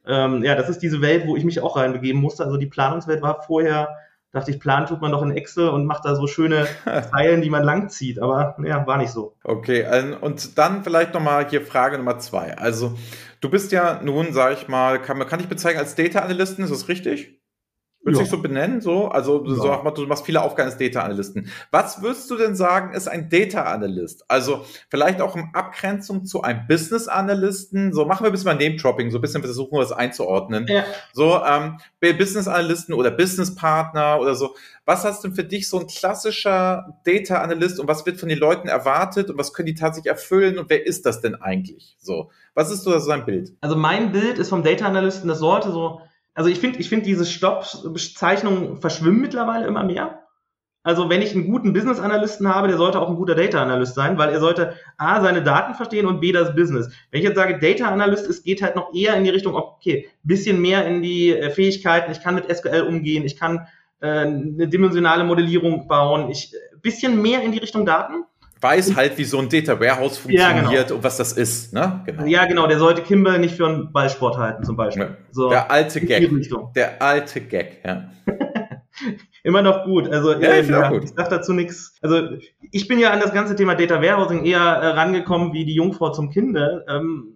Ähm, 0.06 0.42
ja, 0.42 0.54
das 0.54 0.70
ist 0.70 0.78
diese 0.78 1.02
Welt, 1.02 1.26
wo 1.26 1.36
ich 1.36 1.44
mich 1.44 1.60
auch 1.60 1.76
reinbegeben 1.76 2.20
musste. 2.20 2.44
Also 2.44 2.56
die 2.56 2.66
Planungswelt 2.66 3.20
war 3.20 3.42
vorher 3.42 3.90
dachte 4.38 4.50
ich, 4.50 4.60
planen 4.60 4.86
tut 4.86 5.00
man 5.00 5.12
doch 5.12 5.22
in 5.22 5.30
Excel 5.30 5.68
und 5.68 5.86
macht 5.86 6.04
da 6.04 6.14
so 6.14 6.26
schöne 6.26 6.66
Zeilen, 7.10 7.42
die 7.42 7.50
man 7.50 7.64
langzieht. 7.64 8.20
Aber 8.20 8.56
ja, 8.64 8.86
war 8.86 8.98
nicht 8.98 9.10
so. 9.10 9.34
Okay, 9.44 9.84
und 10.20 10.58
dann 10.58 10.82
vielleicht 10.84 11.14
nochmal 11.14 11.48
hier 11.48 11.62
Frage 11.62 11.98
Nummer 11.98 12.18
zwei. 12.18 12.56
Also, 12.56 12.96
du 13.40 13.50
bist 13.50 13.72
ja 13.72 14.00
nun, 14.02 14.32
sag 14.32 14.52
ich 14.54 14.68
mal, 14.68 15.00
kann, 15.00 15.18
kann 15.26 15.40
ich 15.40 15.48
bezeichnen 15.48 15.80
als 15.80 15.94
Data 15.94 16.20
Analysten, 16.20 16.64
ist 16.64 16.72
das 16.72 16.88
richtig? 16.88 17.37
Würdest 18.02 18.20
du 18.20 18.24
dich 18.24 18.30
so 18.30 18.42
benennen? 18.42 18.80
So? 18.80 19.08
Also 19.08 19.44
ja. 19.44 19.54
so, 19.54 19.90
du 19.90 20.06
machst 20.06 20.24
viele 20.24 20.42
Aufgaben 20.42 20.68
als 20.70 20.78
Data 20.78 21.02
Analysten. 21.02 21.50
Was 21.70 22.00
würdest 22.00 22.30
du 22.30 22.36
denn 22.36 22.54
sagen, 22.54 22.94
ist 22.94 23.08
ein 23.08 23.28
Data 23.28 23.64
Analyst? 23.64 24.24
Also 24.28 24.64
vielleicht 24.88 25.20
auch 25.20 25.34
in 25.36 25.50
Abgrenzung 25.52 26.24
zu 26.24 26.42
einem 26.42 26.66
Business 26.68 27.08
Analysten. 27.08 27.92
So 27.92 28.04
machen 28.04 28.22
wir 28.22 28.30
ein 28.30 28.32
bisschen 28.32 28.46
mal 28.46 28.54
Name-Dropping, 28.54 29.10
so 29.10 29.18
ein 29.18 29.20
bisschen 29.20 29.42
versuchen 29.42 29.72
wir 29.72 29.80
das 29.80 29.92
einzuordnen. 29.92 30.66
Ja. 30.68 30.84
So 31.12 31.42
ähm, 31.44 31.78
Business 32.00 32.46
Analysten 32.46 32.94
oder 32.94 33.10
Business 33.10 33.54
Partner 33.54 34.18
oder 34.20 34.34
so. 34.34 34.54
Was 34.84 35.04
hast 35.04 35.24
denn 35.24 35.34
für 35.34 35.44
dich 35.44 35.68
so 35.68 35.80
ein 35.80 35.86
klassischer 35.86 36.96
Data 37.04 37.42
Analyst 37.42 37.80
und 37.80 37.88
was 37.88 38.06
wird 38.06 38.18
von 38.18 38.28
den 38.28 38.38
Leuten 38.38 38.68
erwartet 38.68 39.28
und 39.28 39.36
was 39.38 39.52
können 39.52 39.66
die 39.66 39.74
tatsächlich 39.74 40.10
erfüllen 40.10 40.58
und 40.58 40.70
wer 40.70 40.86
ist 40.86 41.04
das 41.04 41.20
denn 41.20 41.34
eigentlich? 41.34 41.96
So, 41.98 42.30
was 42.54 42.70
ist 42.70 42.84
so 42.84 42.98
sein 42.98 43.26
Bild? 43.26 43.52
Also 43.60 43.76
mein 43.76 44.12
Bild 44.12 44.38
ist 44.38 44.48
vom 44.48 44.62
Data 44.62 44.86
Analysten, 44.86 45.28
das 45.28 45.40
sollte 45.40 45.72
so 45.72 46.00
also 46.38 46.50
ich 46.50 46.60
finde, 46.60 46.78
ich 46.78 46.88
finde 46.88 47.04
diese 47.04 47.26
Stopp-Bezeichnungen 47.26 48.76
verschwimmen 48.76 49.20
mittlerweile 49.20 49.66
immer 49.66 49.82
mehr. 49.82 50.22
Also 50.84 51.10
wenn 51.10 51.20
ich 51.20 51.34
einen 51.34 51.50
guten 51.50 51.72
Business-Analysten 51.72 52.46
habe, 52.46 52.68
der 52.68 52.76
sollte 52.76 53.00
auch 53.00 53.08
ein 53.08 53.16
guter 53.16 53.34
Data-Analyst 53.34 53.96
sein, 53.96 54.18
weil 54.18 54.28
er 54.28 54.38
sollte 54.38 54.74
A, 54.98 55.20
seine 55.20 55.42
Daten 55.42 55.74
verstehen 55.74 56.06
und 56.06 56.20
B, 56.20 56.30
das 56.30 56.54
Business. 56.54 56.90
Wenn 57.10 57.22
ich 57.22 57.26
jetzt 57.26 57.34
sage, 57.34 57.58
Data-Analyst, 57.58 58.28
es 58.28 58.44
geht 58.44 58.62
halt 58.62 58.76
noch 58.76 58.94
eher 58.94 59.16
in 59.16 59.24
die 59.24 59.30
Richtung, 59.30 59.56
okay, 59.56 60.08
bisschen 60.22 60.60
mehr 60.62 60.86
in 60.86 61.02
die 61.02 61.36
äh, 61.36 61.50
Fähigkeiten, 61.50 62.12
ich 62.12 62.22
kann 62.22 62.36
mit 62.36 62.48
SQL 62.48 62.82
umgehen, 62.82 63.24
ich 63.24 63.36
kann 63.36 63.66
äh, 63.98 64.06
eine 64.06 64.68
dimensionale 64.68 65.24
Modellierung 65.24 65.88
bauen, 65.88 66.30
ich 66.30 66.54
äh, 66.54 66.76
bisschen 66.80 67.20
mehr 67.20 67.42
in 67.42 67.50
die 67.50 67.58
Richtung 67.58 67.84
Daten 67.84 68.22
weiß 68.60 68.96
halt, 68.96 69.18
wie 69.18 69.24
so 69.24 69.38
ein 69.38 69.48
Data 69.48 69.80
Warehouse 69.80 70.18
funktioniert 70.18 70.72
ja, 70.72 70.82
genau. 70.82 70.94
und 70.96 71.04
was 71.04 71.16
das 71.16 71.32
ist. 71.32 71.72
Ne? 71.72 72.02
Genau. 72.06 72.24
Ja, 72.24 72.46
genau. 72.46 72.66
Der 72.66 72.78
sollte 72.78 73.02
Kimber 73.02 73.38
nicht 73.38 73.56
für 73.56 73.66
einen 73.66 73.92
Ballsport 73.92 74.36
halten, 74.36 74.64
zum 74.64 74.76
Beispiel. 74.76 75.04
Ja. 75.04 75.16
So, 75.30 75.50
der 75.50 75.70
alte 75.70 76.00
Gag. 76.00 76.30
Der 76.74 77.02
alte 77.02 77.40
Gag, 77.40 77.82
ja. 77.84 78.10
Immer 79.44 79.62
noch 79.62 79.84
gut. 79.84 80.08
Also 80.08 80.32
ja, 80.32 80.50
äh, 80.50 80.60
ich, 80.60 80.68
ja, 80.68 80.92
ich 80.92 81.10
sag 81.16 81.30
dazu 81.30 81.52
nichts. 81.52 81.94
Also 82.02 82.36
ich 82.72 82.88
bin 82.88 82.98
ja 82.98 83.10
an 83.12 83.20
das 83.20 83.32
ganze 83.32 83.54
Thema 83.54 83.74
Data 83.74 84.02
Warehousing 84.02 84.44
eher 84.44 84.60
äh, 84.60 84.86
rangekommen 84.88 85.52
wie 85.52 85.64
die 85.64 85.74
Jungfrau 85.74 86.10
zum 86.10 86.30
Kinde. 86.30 86.84
Ähm, 86.88 87.34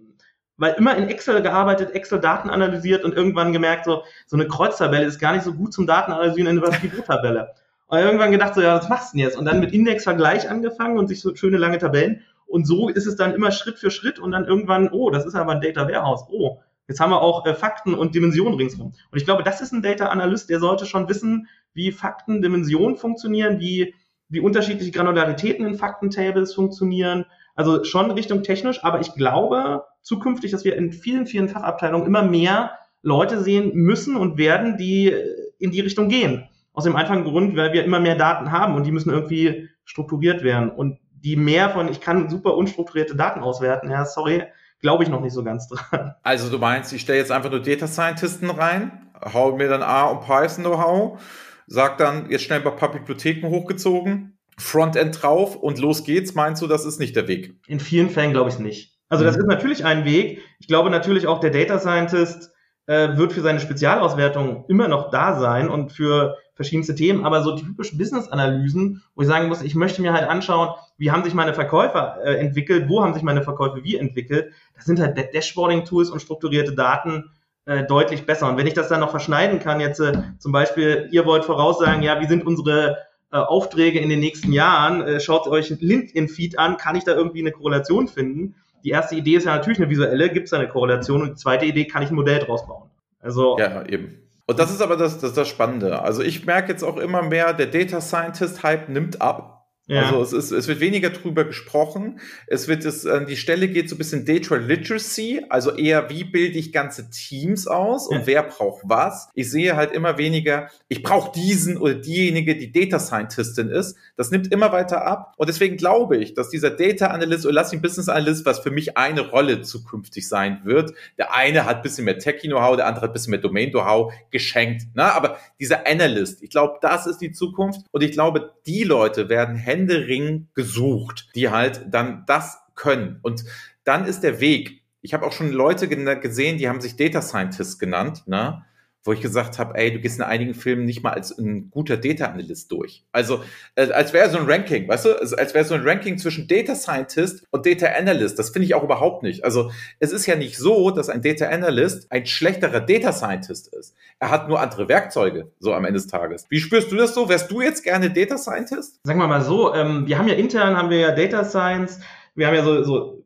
weil 0.56 0.74
immer 0.74 0.96
in 0.96 1.08
Excel 1.08 1.42
gearbeitet, 1.42 1.94
Excel 1.94 2.20
Daten 2.20 2.50
analysiert 2.50 3.04
und 3.04 3.14
irgendwann 3.14 3.52
gemerkt, 3.52 3.84
so, 3.84 4.02
so 4.26 4.36
eine 4.36 4.46
Kreuztabelle 4.46 5.04
ist 5.04 5.18
gar 5.18 5.32
nicht 5.32 5.44
so 5.44 5.54
gut 5.54 5.72
zum 5.72 5.86
Datenanalysieren 5.86 6.56
in 6.56 6.62
einer 6.62 6.76
Pivot-Tabelle. 6.76 7.54
Und 7.92 7.99
irgendwann 7.99 8.32
gedacht, 8.32 8.54
so, 8.54 8.62
ja, 8.62 8.75
was 8.75 8.88
machst 8.88 9.12
du 9.12 9.18
denn 9.18 9.26
jetzt? 9.26 9.37
Und 9.37 9.44
dann 9.44 9.61
mit 9.61 9.75
Indexvergleich 9.75 10.49
angefangen 10.49 10.96
und 10.96 11.08
sich 11.08 11.20
so 11.20 11.37
schöne 11.37 11.58
lange 11.58 11.76
Tabellen. 11.76 12.22
Und 12.46 12.66
so 12.66 12.88
ist 12.88 13.06
es 13.06 13.16
dann 13.16 13.34
immer 13.34 13.50
Schritt 13.52 13.78
für 13.78 13.90
Schritt 13.90 14.18
und 14.18 14.32
dann 14.32 14.46
irgendwann, 14.46 14.88
oh, 14.88 15.11
das 15.11 15.26
ist 15.26 15.34
aber 15.34 15.52
ein 15.52 15.61
Data 15.61 15.87
Warehouse. 15.87 16.25
Oh, 16.30 16.62
jetzt 16.88 17.00
haben 17.00 17.11
wir 17.11 17.20
auch 17.20 17.44
äh, 17.44 17.52
Fakten 17.52 17.92
und 17.92 18.14
Dimensionen 18.14 18.54
ringsherum. 18.54 18.94
Und 19.11 19.18
ich 19.18 19.26
glaube, 19.26 19.42
das 19.42 19.61
ist 19.61 19.72
ein 19.72 19.82
Data 19.82 20.06
Analyst, 20.06 20.49
der 20.49 20.58
sollte 20.58 20.87
schon 20.87 21.06
wissen, 21.11 21.49
wie 21.75 21.92
Fakten, 21.92 22.40
Dimensionen 22.40 22.96
funktionieren, 22.96 23.61
wie, 23.61 23.94
wie 24.30 24.40
unterschiedliche 24.40 24.90
Granularitäten 24.90 25.66
in 25.66 25.75
Faktentables 25.75 26.54
funktionieren. 26.54 27.26
Also 27.54 27.84
schon 27.84 28.11
Richtung 28.11 28.42
technisch, 28.42 28.82
aber 28.82 29.00
ich 29.00 29.12
glaube 29.16 29.84
zukünftig, 30.00 30.50
dass 30.50 30.64
wir 30.64 30.76
in 30.76 30.94
vielen, 30.94 31.26
vielen 31.26 31.50
Fachabteilungen 31.50 32.06
immer 32.06 32.22
mehr 32.22 32.72
Leute 33.02 33.42
sehen 33.42 33.72
müssen 33.75 34.16
und 34.16 34.38
werden, 34.38 34.78
die 34.78 35.12
äh, 35.12 35.52
in 35.58 35.72
die 35.72 35.80
Richtung 35.80 36.08
gehen. 36.08 36.49
Aus 36.72 36.84
dem 36.84 36.96
einfachen 36.96 37.24
Grund, 37.24 37.56
weil 37.56 37.72
wir 37.72 37.84
immer 37.84 38.00
mehr 38.00 38.16
Daten 38.16 38.50
haben 38.50 38.74
und 38.74 38.84
die 38.84 38.92
müssen 38.92 39.10
irgendwie 39.10 39.68
strukturiert 39.84 40.42
werden. 40.42 40.70
Und 40.70 40.98
die 41.12 41.36
mehr 41.36 41.70
von, 41.70 41.88
ich 41.88 42.00
kann 42.00 42.28
super 42.28 42.54
unstrukturierte 42.54 43.14
Daten 43.14 43.40
auswerten, 43.40 43.90
ja, 43.90 44.04
sorry, 44.04 44.44
glaube 44.80 45.04
ich 45.04 45.10
noch 45.10 45.20
nicht 45.20 45.32
so 45.32 45.44
ganz 45.44 45.68
dran. 45.68 46.14
Also 46.22 46.50
du 46.50 46.58
meinst, 46.58 46.92
ich 46.92 47.02
stelle 47.02 47.18
jetzt 47.18 47.30
einfach 47.30 47.50
nur 47.50 47.60
Data 47.60 47.86
Scientisten 47.86 48.50
rein, 48.50 49.10
hau 49.32 49.56
mir 49.56 49.68
dann 49.68 49.82
A 49.82 50.04
und 50.06 50.20
Python 50.20 50.64
Know-how, 50.64 51.20
sag 51.66 51.98
dann 51.98 52.30
jetzt 52.30 52.44
schnell 52.44 52.66
ein 52.66 52.76
paar 52.76 52.90
Bibliotheken 52.90 53.48
hochgezogen, 53.48 54.38
Frontend 54.58 55.22
drauf 55.22 55.56
und 55.56 55.78
los 55.78 56.04
geht's. 56.04 56.34
Meinst 56.34 56.60
du, 56.60 56.66
das 56.66 56.84
ist 56.84 57.00
nicht 57.00 57.16
der 57.16 57.26
Weg? 57.26 57.56
In 57.66 57.80
vielen 57.80 58.10
Fällen 58.10 58.32
glaube 58.32 58.50
ich 58.50 58.56
es 58.56 58.60
nicht. 58.60 58.98
Also 59.08 59.24
das 59.24 59.36
mhm. 59.36 59.42
ist 59.42 59.48
natürlich 59.48 59.84
ein 59.84 60.04
Weg. 60.04 60.42
Ich 60.58 60.66
glaube 60.66 60.90
natürlich 60.90 61.26
auch 61.26 61.40
der 61.40 61.50
Data 61.50 61.78
Scientist 61.78 62.50
äh, 62.86 63.16
wird 63.16 63.32
für 63.32 63.40
seine 63.40 63.60
Spezialauswertung 63.60 64.64
immer 64.68 64.88
noch 64.88 65.10
da 65.10 65.38
sein 65.38 65.68
und 65.68 65.92
für 65.92 66.36
verschiedenste 66.54 66.94
Themen, 66.94 67.25
aber 67.25 67.42
so 67.42 67.56
typische 67.56 67.97
Business-Analysen, 67.97 69.02
wo 69.14 69.23
ich 69.23 69.28
sagen 69.28 69.49
muss, 69.49 69.62
ich 69.62 69.75
möchte 69.75 70.02
mir 70.02 70.12
halt 70.12 70.28
anschauen, 70.28 70.75
wie 70.99 71.11
haben 71.11 71.25
sich 71.25 71.35
meine 71.35 71.54
Verkäufer 71.54 72.18
äh, 72.25 72.37
entwickelt, 72.37 72.88
wo 72.88 73.02
haben 73.02 73.14
sich 73.14 73.23
meine 73.23 73.42
Verkäufe 73.42 73.82
wie 73.85 73.97
entwickelt, 73.97 74.52
das 74.75 74.85
sind 74.85 75.00
halt 75.00 75.16
Dashboarding-Tools 75.35 76.11
und 76.11 76.21
strukturierte 76.21 76.75
Daten 76.75 77.30
äh, 77.64 77.85
deutlich 77.85 78.26
besser. 78.26 78.49
Und 78.49 78.56
wenn 78.56 78.66
ich 78.66 78.75
das 78.75 78.88
dann 78.88 79.00
noch 79.00 79.11
verschneiden 79.11 79.61
kann, 79.61 79.80
jetzt 79.80 80.00
äh, 80.00 80.12
zum 80.38 80.52
Beispiel, 80.52 81.09
ihr 81.11 81.25
wollt 81.25 81.44
voraussagen, 81.44 82.02
ja, 82.02 82.21
wie 82.21 82.26
sind 82.26 82.47
unsere 82.47 82.99
äh, 83.30 83.37
Aufträge 83.37 83.99
in 83.99 84.11
den 84.11 84.21
nächsten 84.21 84.52
Jahren, 84.52 85.00
äh, 85.02 85.21
schaut 85.21 85.47
euch 85.47 85.71
LinkedIn-Feed 85.71 86.59
an, 86.59 86.76
kann 86.76 86.97
ich 86.97 87.04
da 87.04 87.14
irgendwie 87.14 87.40
eine 87.40 87.52
Korrelation 87.52 88.09
finden? 88.09 88.56
Die 88.85 88.90
erste 88.90 89.14
Idee 89.14 89.37
ist 89.37 89.47
ja 89.47 89.54
natürlich 89.54 89.78
eine 89.78 89.88
visuelle, 89.88 90.28
gibt 90.28 90.49
es 90.49 90.52
eine 90.52 90.68
Korrelation 90.68 91.23
und 91.23 91.28
die 91.30 91.37
zweite 91.37 91.64
Idee, 91.64 91.87
kann 91.87 92.02
ich 92.02 92.11
ein 92.11 92.16
Modell 92.16 92.40
draus 92.40 92.66
bauen. 92.66 92.90
Also 93.21 93.56
ja, 93.59 93.87
eben. 93.87 94.21
Und 94.52 94.59
das 94.59 94.71
ist 94.71 94.82
aber 94.82 94.97
das, 94.97 95.18
das, 95.18 95.32
das 95.32 95.49
Spannende. 95.49 96.02
Also 96.02 96.23
ich 96.23 96.44
merke 96.44 96.71
jetzt 96.71 96.85
auch 96.85 96.99
immer 96.99 97.23
mehr, 97.23 97.54
der 97.54 97.66
Data 97.66 98.00
Scientist 98.00 98.62
Hype 98.62 98.88
nimmt 98.88 99.23
ab. 99.23 99.62
Ja. 99.86 100.04
Also 100.04 100.22
es, 100.22 100.32
ist, 100.32 100.52
es 100.52 100.68
wird 100.68 100.80
weniger 100.80 101.10
drüber 101.10 101.44
gesprochen. 101.44 102.20
Es 102.46 102.68
wird 102.68 102.84
es, 102.84 103.04
an 103.04 103.26
die 103.26 103.36
Stelle 103.36 103.68
geht 103.68 103.88
so 103.88 103.96
ein 103.96 103.98
bisschen 103.98 104.24
Data 104.24 104.54
Literacy, 104.54 105.44
also 105.48 105.76
eher 105.76 106.08
wie 106.08 106.24
bilde 106.24 106.58
ich 106.58 106.72
ganze 106.72 107.10
Teams 107.10 107.66
aus 107.66 108.06
und 108.06 108.20
ja. 108.20 108.26
wer 108.26 108.42
braucht 108.44 108.82
was. 108.84 109.28
Ich 109.34 109.50
sehe 109.50 109.76
halt 109.76 109.92
immer 109.92 110.18
weniger, 110.18 110.68
ich 110.88 111.02
brauche 111.02 111.32
diesen 111.32 111.76
oder 111.78 111.94
diejenige, 111.94 112.56
die 112.56 112.70
Data 112.70 113.00
Scientistin 113.00 113.68
ist. 113.68 113.96
Das 114.16 114.30
nimmt 114.30 114.52
immer 114.52 114.72
weiter 114.72 115.04
ab. 115.04 115.34
Und 115.36 115.48
deswegen 115.48 115.76
glaube 115.76 116.16
ich, 116.16 116.34
dass 116.34 116.48
dieser 116.48 116.70
Data 116.70 117.08
Analyst 117.08 117.44
oder 117.44 117.54
lass 117.54 117.72
Business 117.72 118.08
Analyst, 118.08 118.46
was 118.46 118.60
für 118.60 118.70
mich 118.70 118.96
eine 118.96 119.28
Rolle 119.28 119.62
zukünftig 119.62 120.28
sein 120.28 120.60
wird. 120.64 120.92
Der 121.18 121.34
eine 121.34 121.64
hat 121.64 121.76
ein 121.76 121.82
bisschen 121.82 122.04
mehr 122.04 122.18
Techie-Know-how, 122.18 122.76
der 122.76 122.86
andere 122.86 123.04
hat 123.04 123.10
ein 123.10 123.12
bisschen 123.14 123.32
mehr 123.32 123.40
Domain-Know-how 123.40 124.12
geschenkt. 124.30 124.84
Na, 124.94 125.06
ne? 125.06 125.14
aber 125.14 125.38
dieser 125.58 125.86
Analyst, 125.86 126.42
ich 126.42 126.50
glaube, 126.50 126.78
das 126.80 127.06
ist 127.06 127.18
die 127.18 127.32
Zukunft. 127.32 127.80
Und 127.90 128.02
ich 128.02 128.12
glaube, 128.12 128.52
die 128.66 128.84
Leute 128.84 129.28
werden 129.28 129.56
Händering 129.72 130.48
gesucht, 130.54 131.30
die 131.34 131.48
halt 131.48 131.86
dann 131.90 132.24
das 132.26 132.58
können. 132.74 133.18
Und 133.22 133.44
dann 133.84 134.04
ist 134.04 134.20
der 134.20 134.40
Weg. 134.40 134.82
Ich 135.00 135.14
habe 135.14 135.26
auch 135.26 135.32
schon 135.32 135.50
Leute 135.50 135.88
gesehen, 135.88 136.58
die 136.58 136.68
haben 136.68 136.80
sich 136.80 136.96
Data 136.96 137.22
Scientists 137.22 137.78
genannt, 137.78 138.24
ne? 138.26 138.64
Wo 139.04 139.12
ich 139.12 139.21
gesagt 139.21 139.59
habe, 139.59 139.75
ey, 139.76 139.92
du 139.92 139.99
gehst 139.99 140.18
in 140.18 140.25
einigen 140.25 140.54
Filmen 140.54 140.85
nicht 140.85 141.02
mal 141.02 141.11
als 141.11 141.37
ein 141.37 141.71
guter 141.71 141.97
Data 141.97 142.26
Analyst 142.26 142.71
durch. 142.71 143.04
Also 143.11 143.42
äh, 143.75 143.90
als 143.90 144.12
wäre 144.12 144.30
so 144.30 144.38
ein 144.38 144.49
Ranking, 144.49 144.87
weißt 144.87 145.06
du, 145.06 145.18
als, 145.18 145.35
als 145.35 145.54
wäre 145.54 145.64
so 145.64 145.75
ein 145.75 145.82
Ranking 145.82 146.18
zwischen 146.18 146.47
Data 146.47 146.76
Scientist 146.76 147.44
und 147.50 147.66
Data 147.66 147.87
Analyst. 147.87 148.38
Das 148.38 148.50
finde 148.50 148.66
ich 148.66 148.75
auch 148.75 148.85
überhaupt 148.85 149.25
nicht. 149.25 149.44
Also 149.44 149.73
es 149.99 150.12
ist 150.12 150.26
ja 150.26 150.37
nicht 150.37 150.56
so, 150.56 150.90
dass 150.92 151.09
ein 151.09 151.21
Data 151.21 151.49
Analyst 151.49 152.06
ein 152.11 152.26
schlechterer 152.26 152.80
Data 152.80 153.12
Scientist 153.12 153.75
ist. 153.75 153.94
Er 154.21 154.30
hat 154.30 154.49
nur 154.49 154.61
andere 154.61 154.88
Werkzeuge, 154.88 155.50
so 155.59 155.75
am 155.75 155.85
Ende 155.85 155.99
des 155.99 156.06
Tages. 156.06 156.47
Wie 156.49 156.61
spürst 156.61 156.92
du 156.92 156.97
das 156.97 157.14
so? 157.14 157.28
Wärst 157.28 157.50
du 157.50 157.61
jetzt 157.61 157.82
gerne 157.82 158.11
Data 158.11 158.38
Scientist? 158.38 159.00
Sagen 159.04 159.18
wir 159.18 159.26
mal 159.26 159.42
so, 159.42 159.75
ähm, 159.75 160.06
wir 160.06 160.18
haben 160.18 160.28
ja 160.28 160.35
intern 160.35 160.76
haben 160.76 160.90
wir 160.90 160.99
ja 160.99 161.11
Data 161.12 161.44
Science, 161.44 161.99
wir 162.37 162.47
haben 162.47 162.54
ja 162.54 162.64
so, 162.64 162.82
so 162.85 163.23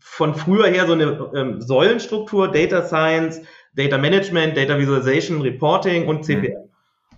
von 0.00 0.34
früher 0.34 0.66
her 0.66 0.86
so 0.86 0.94
eine 0.94 1.30
ähm, 1.34 1.60
Säulenstruktur, 1.60 2.50
Data 2.50 2.86
Science, 2.86 3.42
Data 3.74 3.98
Management, 3.98 4.56
Data 4.56 4.78
Visualization, 4.78 5.40
Reporting 5.40 6.06
und 6.06 6.24
CPM. 6.24 6.52
Mhm. 6.52 6.70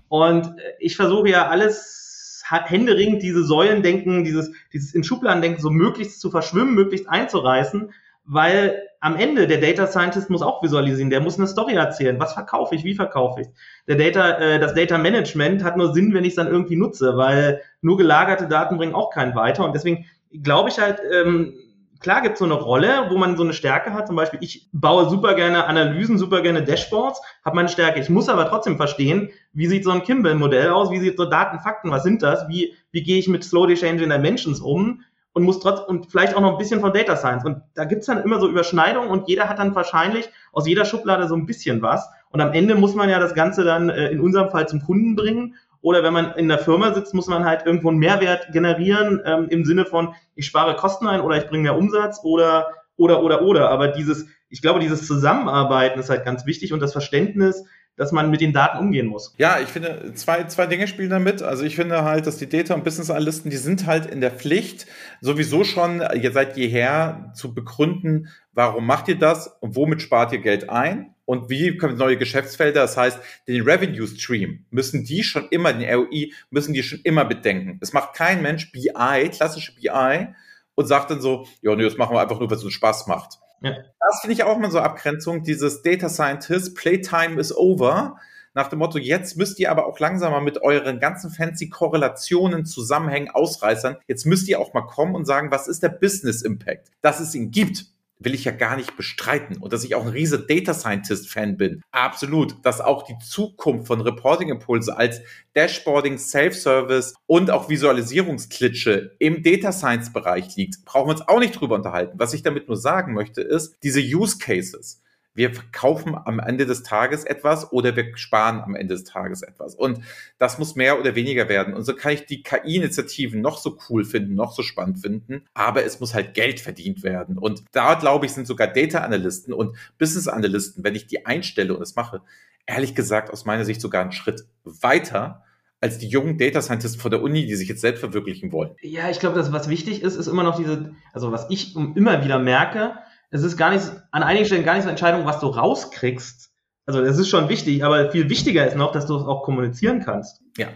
Und 0.08 0.46
äh, 0.46 0.72
ich 0.78 0.96
versuche 0.96 1.30
ja 1.30 1.48
alles 1.48 2.42
händeringend 2.44 3.22
diese 3.22 3.44
Säulendenken, 3.44 4.24
dieses, 4.24 4.52
dieses 4.72 4.94
in 4.94 5.04
Schubladendenken 5.04 5.62
so 5.62 5.70
möglichst 5.70 6.20
zu 6.20 6.30
verschwimmen, 6.30 6.74
möglichst 6.74 7.08
einzureißen, 7.08 7.92
weil 8.24 8.82
am 9.00 9.16
Ende 9.16 9.46
der 9.46 9.58
Data 9.58 9.86
Scientist 9.86 10.30
muss 10.30 10.42
auch 10.42 10.62
visualisieren, 10.62 11.10
der 11.10 11.20
muss 11.20 11.38
eine 11.38 11.48
Story 11.48 11.74
erzählen. 11.74 12.20
Was 12.20 12.34
verkaufe 12.34 12.74
ich, 12.74 12.84
wie 12.84 12.94
verkaufe 12.94 13.40
ich? 13.40 13.48
Der 13.88 13.96
Data, 13.96 14.38
äh, 14.38 14.60
das 14.60 14.74
Data 14.74 14.96
Management 14.96 15.64
hat 15.64 15.76
nur 15.76 15.92
Sinn, 15.92 16.14
wenn 16.14 16.24
ich 16.24 16.30
es 16.30 16.36
dann 16.36 16.46
irgendwie 16.46 16.76
nutze, 16.76 17.16
weil 17.16 17.62
nur 17.80 17.96
gelagerte 17.96 18.46
Daten 18.46 18.76
bringen 18.76 18.94
auch 18.94 19.10
keinen 19.10 19.34
weiter. 19.34 19.64
Und 19.64 19.74
deswegen 19.74 20.04
glaube 20.30 20.68
ich 20.68 20.78
halt, 20.78 21.00
ähm, 21.12 21.54
Klar 22.02 22.20
gibt 22.20 22.34
es 22.34 22.40
so 22.40 22.44
eine 22.44 22.54
Rolle, 22.54 23.06
wo 23.10 23.16
man 23.16 23.36
so 23.36 23.44
eine 23.44 23.52
Stärke 23.52 23.94
hat. 23.94 24.08
Zum 24.08 24.16
Beispiel, 24.16 24.40
ich 24.42 24.68
baue 24.72 25.08
super 25.08 25.34
gerne 25.34 25.66
Analysen, 25.66 26.18
super 26.18 26.42
gerne 26.42 26.64
Dashboards, 26.64 27.20
habe 27.44 27.56
meine 27.56 27.68
Stärke. 27.68 28.00
Ich 28.00 28.10
muss 28.10 28.28
aber 28.28 28.48
trotzdem 28.48 28.76
verstehen, 28.76 29.30
wie 29.52 29.68
sieht 29.68 29.84
so 29.84 29.90
ein 29.90 30.02
Kimball-Modell 30.02 30.70
aus, 30.70 30.90
wie 30.90 30.98
sieht 30.98 31.16
so 31.16 31.24
Daten, 31.24 31.60
Fakten, 31.60 31.90
was 31.90 32.02
sind 32.02 32.22
das, 32.22 32.48
wie, 32.48 32.74
wie 32.90 33.02
gehe 33.02 33.18
ich 33.18 33.28
mit 33.28 33.44
Slow 33.44 33.72
Change 33.72 34.02
in 34.02 34.10
Dimensions 34.10 34.60
um 34.60 35.02
und 35.32 35.44
muss 35.44 35.60
trotz 35.60 35.80
und 35.80 36.10
vielleicht 36.10 36.34
auch 36.34 36.40
noch 36.40 36.52
ein 36.52 36.58
bisschen 36.58 36.80
von 36.80 36.92
Data 36.92 37.16
Science. 37.16 37.44
Und 37.44 37.62
da 37.74 37.84
gibt's 37.84 38.06
dann 38.06 38.22
immer 38.22 38.40
so 38.40 38.48
Überschneidungen 38.48 39.08
und 39.08 39.28
jeder 39.28 39.48
hat 39.48 39.58
dann 39.58 39.74
wahrscheinlich 39.74 40.28
aus 40.52 40.66
jeder 40.66 40.84
Schublade 40.84 41.28
so 41.28 41.36
ein 41.36 41.46
bisschen 41.46 41.82
was. 41.82 42.08
Und 42.30 42.40
am 42.40 42.52
Ende 42.52 42.74
muss 42.74 42.94
man 42.94 43.08
ja 43.08 43.18
das 43.18 43.34
Ganze 43.34 43.64
dann 43.64 43.90
äh, 43.90 44.08
in 44.08 44.20
unserem 44.20 44.50
Fall 44.50 44.66
zum 44.66 44.82
Kunden 44.82 45.14
bringen 45.14 45.54
oder 45.82 46.02
wenn 46.02 46.12
man 46.12 46.32
in 46.36 46.48
der 46.48 46.58
Firma 46.58 46.94
sitzt, 46.94 47.12
muss 47.12 47.26
man 47.26 47.44
halt 47.44 47.66
irgendwo 47.66 47.88
einen 47.88 47.98
Mehrwert 47.98 48.52
generieren 48.52 49.20
ähm, 49.26 49.48
im 49.50 49.64
Sinne 49.64 49.84
von, 49.84 50.14
ich 50.34 50.46
spare 50.46 50.76
Kosten 50.76 51.06
ein 51.06 51.20
oder 51.20 51.36
ich 51.36 51.48
bringe 51.48 51.64
mehr 51.64 51.76
Umsatz 51.76 52.20
oder, 52.22 52.68
oder, 52.96 53.22
oder, 53.22 53.42
oder. 53.42 53.68
Aber 53.68 53.88
dieses, 53.88 54.26
ich 54.48 54.62
glaube, 54.62 54.80
dieses 54.80 55.06
Zusammenarbeiten 55.06 55.98
ist 55.98 56.08
halt 56.08 56.24
ganz 56.24 56.46
wichtig 56.46 56.72
und 56.72 56.80
das 56.80 56.92
Verständnis, 56.92 57.64
dass 57.96 58.12
man 58.12 58.30
mit 58.30 58.40
den 58.40 58.52
Daten 58.52 58.78
umgehen 58.78 59.06
muss. 59.06 59.34
Ja, 59.38 59.60
ich 59.60 59.68
finde, 59.68 60.12
zwei, 60.14 60.44
zwei 60.44 60.66
Dinge 60.66 60.88
spielen 60.88 61.10
damit. 61.10 61.42
Also 61.42 61.64
ich 61.64 61.76
finde 61.76 62.04
halt, 62.04 62.26
dass 62.26 62.38
die 62.38 62.48
Data- 62.48 62.74
und 62.74 62.84
Business-Analysten, 62.84 63.50
die 63.50 63.56
sind 63.56 63.86
halt 63.86 64.06
in 64.06 64.20
der 64.20 64.30
Pflicht, 64.30 64.86
sowieso 65.20 65.64
schon 65.64 66.02
seit 66.32 66.56
jeher 66.56 67.32
zu 67.34 67.54
begründen, 67.54 68.28
warum 68.52 68.86
macht 68.86 69.08
ihr 69.08 69.18
das 69.18 69.48
und 69.60 69.76
womit 69.76 70.02
spart 70.02 70.32
ihr 70.32 70.40
Geld 70.40 70.70
ein? 70.70 71.12
und 71.24 71.48
wie 71.48 71.76
kommen 71.76 71.96
neue 71.96 72.18
Geschäftsfelder? 72.18 72.82
Das 72.82 72.96
heißt, 72.96 73.18
den 73.48 73.62
Revenue 73.62 74.06
Stream 74.06 74.66
müssen 74.70 75.04
die 75.04 75.22
schon 75.22 75.48
immer, 75.50 75.72
den 75.72 75.88
ROI 75.88 76.32
müssen 76.50 76.74
die 76.74 76.82
schon 76.82 77.00
immer 77.04 77.24
bedenken. 77.24 77.78
Es 77.80 77.92
macht 77.92 78.14
kein 78.14 78.42
Mensch 78.42 78.70
BI, 78.72 79.30
klassische 79.30 79.74
BI, 79.74 80.28
und 80.74 80.86
sagt 80.86 81.10
dann 81.10 81.20
so, 81.20 81.46
ja, 81.60 81.74
nee, 81.74 81.84
das 81.84 81.96
machen 81.96 82.14
wir 82.14 82.20
einfach 82.20 82.38
nur, 82.38 82.50
weil 82.50 82.56
es 82.56 82.64
uns 82.64 82.72
Spaß 82.72 83.06
macht. 83.06 83.38
Ja. 83.62 83.76
Das 84.00 84.20
finde 84.20 84.34
ich 84.34 84.42
auch 84.42 84.58
mal 84.58 84.70
so 84.70 84.80
Abgrenzung, 84.80 85.42
dieses 85.42 85.82
Data 85.82 86.08
Scientist, 86.08 86.76
Playtime 86.76 87.40
is 87.40 87.56
over. 87.56 88.16
Nach 88.54 88.68
dem 88.68 88.80
Motto, 88.80 88.98
jetzt 88.98 89.38
müsst 89.38 89.58
ihr 89.60 89.70
aber 89.70 89.86
auch 89.86 89.98
langsamer 89.98 90.42
mit 90.42 90.60
euren 90.60 91.00
ganzen 91.00 91.30
fancy 91.30 91.70
Korrelationen, 91.70 92.66
Zusammenhängen, 92.66 93.30
Ausreißern, 93.30 93.96
jetzt 94.08 94.26
müsst 94.26 94.46
ihr 94.48 94.60
auch 94.60 94.74
mal 94.74 94.82
kommen 94.82 95.14
und 95.14 95.24
sagen, 95.24 95.50
was 95.50 95.68
ist 95.68 95.82
der 95.82 95.88
Business 95.88 96.42
Impact? 96.42 96.88
Dass 97.00 97.20
es 97.20 97.34
ihn 97.34 97.50
gibt, 97.50 97.86
will 98.24 98.34
ich 98.34 98.44
ja 98.44 98.52
gar 98.52 98.76
nicht 98.76 98.96
bestreiten. 98.96 99.58
Und 99.58 99.72
dass 99.72 99.84
ich 99.84 99.94
auch 99.94 100.02
ein 100.02 100.12
riese 100.12 100.38
Data 100.40 100.74
Scientist 100.74 101.30
Fan 101.30 101.56
bin. 101.56 101.82
Absolut. 101.90 102.64
Dass 102.64 102.80
auch 102.80 103.02
die 103.02 103.18
Zukunft 103.18 103.86
von 103.86 104.00
Reporting 104.00 104.48
Impulse 104.48 104.96
als 104.96 105.20
Dashboarding, 105.54 106.18
Self-Service 106.18 107.14
und 107.26 107.50
auch 107.50 107.68
Visualisierungsklitsche 107.68 109.16
im 109.18 109.42
Data 109.42 109.72
Science 109.72 110.12
Bereich 110.12 110.56
liegt, 110.56 110.84
brauchen 110.84 111.08
wir 111.08 111.12
uns 111.12 111.28
auch 111.28 111.38
nicht 111.38 111.60
drüber 111.60 111.74
unterhalten. 111.74 112.18
Was 112.18 112.34
ich 112.34 112.42
damit 112.42 112.68
nur 112.68 112.76
sagen 112.76 113.14
möchte, 113.14 113.42
ist, 113.42 113.76
diese 113.82 114.00
Use 114.00 114.38
Cases 114.38 115.02
wir 115.34 115.54
verkaufen 115.54 116.14
am 116.14 116.38
Ende 116.38 116.66
des 116.66 116.82
Tages 116.82 117.24
etwas 117.24 117.72
oder 117.72 117.96
wir 117.96 118.16
sparen 118.16 118.60
am 118.60 118.74
Ende 118.74 118.94
des 118.94 119.04
Tages 119.04 119.42
etwas. 119.42 119.74
Und 119.74 120.00
das 120.38 120.58
muss 120.58 120.74
mehr 120.74 121.00
oder 121.00 121.14
weniger 121.14 121.48
werden. 121.48 121.74
Und 121.74 121.84
so 121.84 121.94
kann 121.94 122.12
ich 122.12 122.26
die 122.26 122.42
KI-Initiativen 122.42 123.40
noch 123.40 123.58
so 123.58 123.78
cool 123.88 124.04
finden, 124.04 124.34
noch 124.34 124.52
so 124.52 124.62
spannend 124.62 124.98
finden, 124.98 125.44
aber 125.54 125.84
es 125.84 126.00
muss 126.00 126.14
halt 126.14 126.34
Geld 126.34 126.60
verdient 126.60 127.02
werden. 127.02 127.38
Und 127.38 127.64
da, 127.72 127.94
glaube 127.94 128.26
ich, 128.26 128.32
sind 128.32 128.46
sogar 128.46 128.66
Data-Analysten 128.66 129.54
und 129.54 129.76
Business-Analysten, 129.98 130.84
wenn 130.84 130.94
ich 130.94 131.06
die 131.06 131.24
einstelle 131.24 131.72
und 131.72 131.80
das 131.80 131.96
mache, 131.96 132.20
ehrlich 132.66 132.94
gesagt 132.94 133.30
aus 133.30 133.44
meiner 133.44 133.64
Sicht 133.64 133.80
sogar 133.80 134.02
einen 134.02 134.12
Schritt 134.12 134.44
weiter, 134.64 135.42
als 135.80 135.98
die 135.98 136.06
jungen 136.06 136.38
Data 136.38 136.62
Scientists 136.62 137.00
von 137.00 137.10
der 137.10 137.22
Uni, 137.22 137.44
die 137.44 137.56
sich 137.56 137.68
jetzt 137.68 137.80
selbst 137.80 138.00
verwirklichen 138.00 138.52
wollen. 138.52 138.76
Ja, 138.82 139.10
ich 139.10 139.18
glaube, 139.18 139.34
dass 139.34 139.52
was 139.52 139.68
wichtig 139.68 140.02
ist, 140.02 140.14
ist 140.14 140.28
immer 140.28 140.44
noch 140.44 140.56
diese, 140.56 140.94
also 141.12 141.32
was 141.32 141.46
ich 141.50 141.74
immer 141.74 142.24
wieder 142.24 142.38
merke, 142.38 142.94
es 143.32 143.42
ist 143.42 143.56
gar 143.56 143.70
nicht, 143.70 143.90
an 144.10 144.22
einigen 144.22 144.44
Stellen 144.44 144.62
gar 144.62 144.74
nicht 144.74 144.82
so 144.82 144.88
eine 144.88 144.92
Entscheidung, 144.92 145.24
was 145.24 145.40
du 145.40 145.46
rauskriegst. 145.46 146.50
Also 146.84 147.02
das 147.02 147.18
ist 147.18 147.28
schon 147.28 147.48
wichtig, 147.48 147.82
aber 147.82 148.10
viel 148.10 148.28
wichtiger 148.28 148.66
ist 148.66 148.76
noch, 148.76 148.92
dass 148.92 149.06
du 149.06 149.16
es 149.16 149.24
auch 149.24 149.42
kommunizieren 149.42 150.00
kannst. 150.04 150.42
Ja. 150.58 150.68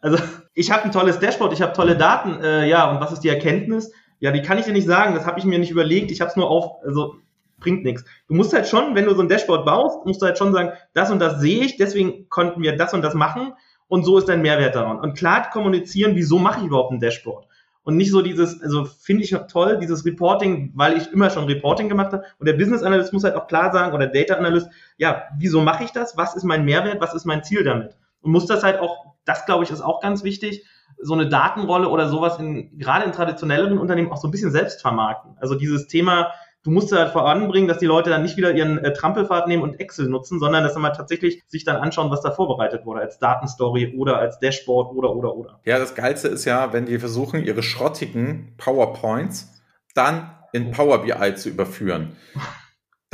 Also 0.00 0.18
ich 0.54 0.70
habe 0.70 0.84
ein 0.84 0.92
tolles 0.92 1.18
Dashboard, 1.18 1.52
ich 1.52 1.60
habe 1.60 1.72
tolle 1.72 1.96
Daten, 1.96 2.40
äh, 2.42 2.68
ja, 2.68 2.90
und 2.90 3.00
was 3.00 3.12
ist 3.12 3.20
die 3.20 3.28
Erkenntnis? 3.28 3.92
Ja, 4.20 4.30
die 4.30 4.42
kann 4.42 4.58
ich 4.58 4.64
dir 4.64 4.72
nicht 4.72 4.86
sagen, 4.86 5.14
das 5.14 5.26
habe 5.26 5.40
ich 5.40 5.44
mir 5.44 5.58
nicht 5.58 5.72
überlegt, 5.72 6.12
ich 6.12 6.20
habe 6.20 6.30
es 6.30 6.36
nur 6.36 6.48
auf, 6.48 6.84
also 6.84 7.16
bringt 7.58 7.82
nichts. 7.82 8.04
Du 8.28 8.34
musst 8.34 8.52
halt 8.52 8.68
schon, 8.68 8.94
wenn 8.94 9.06
du 9.06 9.14
so 9.14 9.22
ein 9.22 9.28
Dashboard 9.28 9.66
baust, 9.66 10.06
musst 10.06 10.22
du 10.22 10.26
halt 10.26 10.38
schon 10.38 10.52
sagen, 10.52 10.70
das 10.92 11.10
und 11.10 11.18
das 11.18 11.40
sehe 11.40 11.64
ich, 11.64 11.76
deswegen 11.78 12.28
konnten 12.28 12.62
wir 12.62 12.76
das 12.76 12.94
und 12.94 13.02
das 13.02 13.14
machen 13.14 13.54
und 13.88 14.04
so 14.04 14.18
ist 14.18 14.28
dein 14.28 14.42
Mehrwert 14.42 14.76
daran. 14.76 15.00
Und 15.00 15.18
klar 15.18 15.50
kommunizieren, 15.50 16.14
wieso 16.14 16.38
mache 16.38 16.60
ich 16.60 16.66
überhaupt 16.66 16.92
ein 16.92 17.00
Dashboard? 17.00 17.48
Und 17.84 17.96
nicht 17.96 18.10
so 18.10 18.22
dieses, 18.22 18.62
also 18.62 18.84
finde 18.84 19.24
ich 19.24 19.36
toll, 19.50 19.78
dieses 19.78 20.04
Reporting, 20.04 20.72
weil 20.74 20.96
ich 20.96 21.12
immer 21.12 21.30
schon 21.30 21.44
Reporting 21.44 21.88
gemacht 21.88 22.12
habe. 22.12 22.24
Und 22.38 22.46
der 22.46 22.54
Business 22.54 22.82
Analyst 22.82 23.12
muss 23.12 23.24
halt 23.24 23.36
auch 23.36 23.46
klar 23.46 23.72
sagen, 23.72 23.94
oder 23.94 24.06
Data 24.06 24.34
Analyst, 24.34 24.68
ja, 24.96 25.24
wieso 25.38 25.60
mache 25.60 25.84
ich 25.84 25.92
das? 25.92 26.16
Was 26.16 26.34
ist 26.34 26.44
mein 26.44 26.64
Mehrwert? 26.64 27.00
Was 27.00 27.14
ist 27.14 27.26
mein 27.26 27.44
Ziel 27.44 27.62
damit? 27.62 27.94
Und 28.22 28.32
muss 28.32 28.46
das 28.46 28.64
halt 28.64 28.80
auch, 28.80 29.14
das 29.26 29.44
glaube 29.44 29.64
ich, 29.64 29.70
ist 29.70 29.82
auch 29.82 30.00
ganz 30.00 30.24
wichtig, 30.24 30.64
so 30.98 31.12
eine 31.12 31.28
Datenrolle 31.28 31.88
oder 31.88 32.08
sowas 32.08 32.38
in, 32.38 32.78
gerade 32.78 33.04
in 33.04 33.12
traditionelleren 33.12 33.78
Unternehmen 33.78 34.10
auch 34.10 34.16
so 34.16 34.28
ein 34.28 34.30
bisschen 34.30 34.50
selbst 34.50 34.80
vermarkten. 34.80 35.36
Also 35.38 35.54
dieses 35.54 35.86
Thema 35.86 36.32
du 36.64 36.70
musst 36.70 36.90
halt 36.92 37.12
voranbringen, 37.12 37.68
dass 37.68 37.78
die 37.78 37.86
Leute 37.86 38.10
dann 38.10 38.22
nicht 38.22 38.36
wieder 38.36 38.52
ihren 38.52 38.78
äh, 38.78 38.92
Trampelfahrt 38.92 39.46
nehmen 39.46 39.62
und 39.62 39.78
Excel 39.78 40.08
nutzen, 40.08 40.40
sondern 40.40 40.64
dass 40.64 40.74
sie 40.74 40.80
mal 40.80 40.90
tatsächlich 40.90 41.42
sich 41.46 41.64
dann 41.64 41.76
anschauen, 41.76 42.10
was 42.10 42.22
da 42.22 42.32
vorbereitet 42.32 42.84
wurde, 42.84 43.00
als 43.00 43.18
Datenstory 43.18 43.94
oder 43.96 44.18
als 44.18 44.38
Dashboard 44.40 44.94
oder, 44.96 45.14
oder, 45.14 45.36
oder. 45.36 45.60
Ja, 45.64 45.78
das 45.78 45.94
Geilste 45.94 46.28
ist 46.28 46.44
ja, 46.44 46.72
wenn 46.72 46.86
die 46.86 46.98
versuchen, 46.98 47.44
ihre 47.44 47.62
schrottigen 47.62 48.54
PowerPoints 48.56 49.62
dann 49.94 50.30
in 50.52 50.70
Power 50.70 51.02
BI 51.02 51.34
zu 51.34 51.50
überführen. 51.50 52.16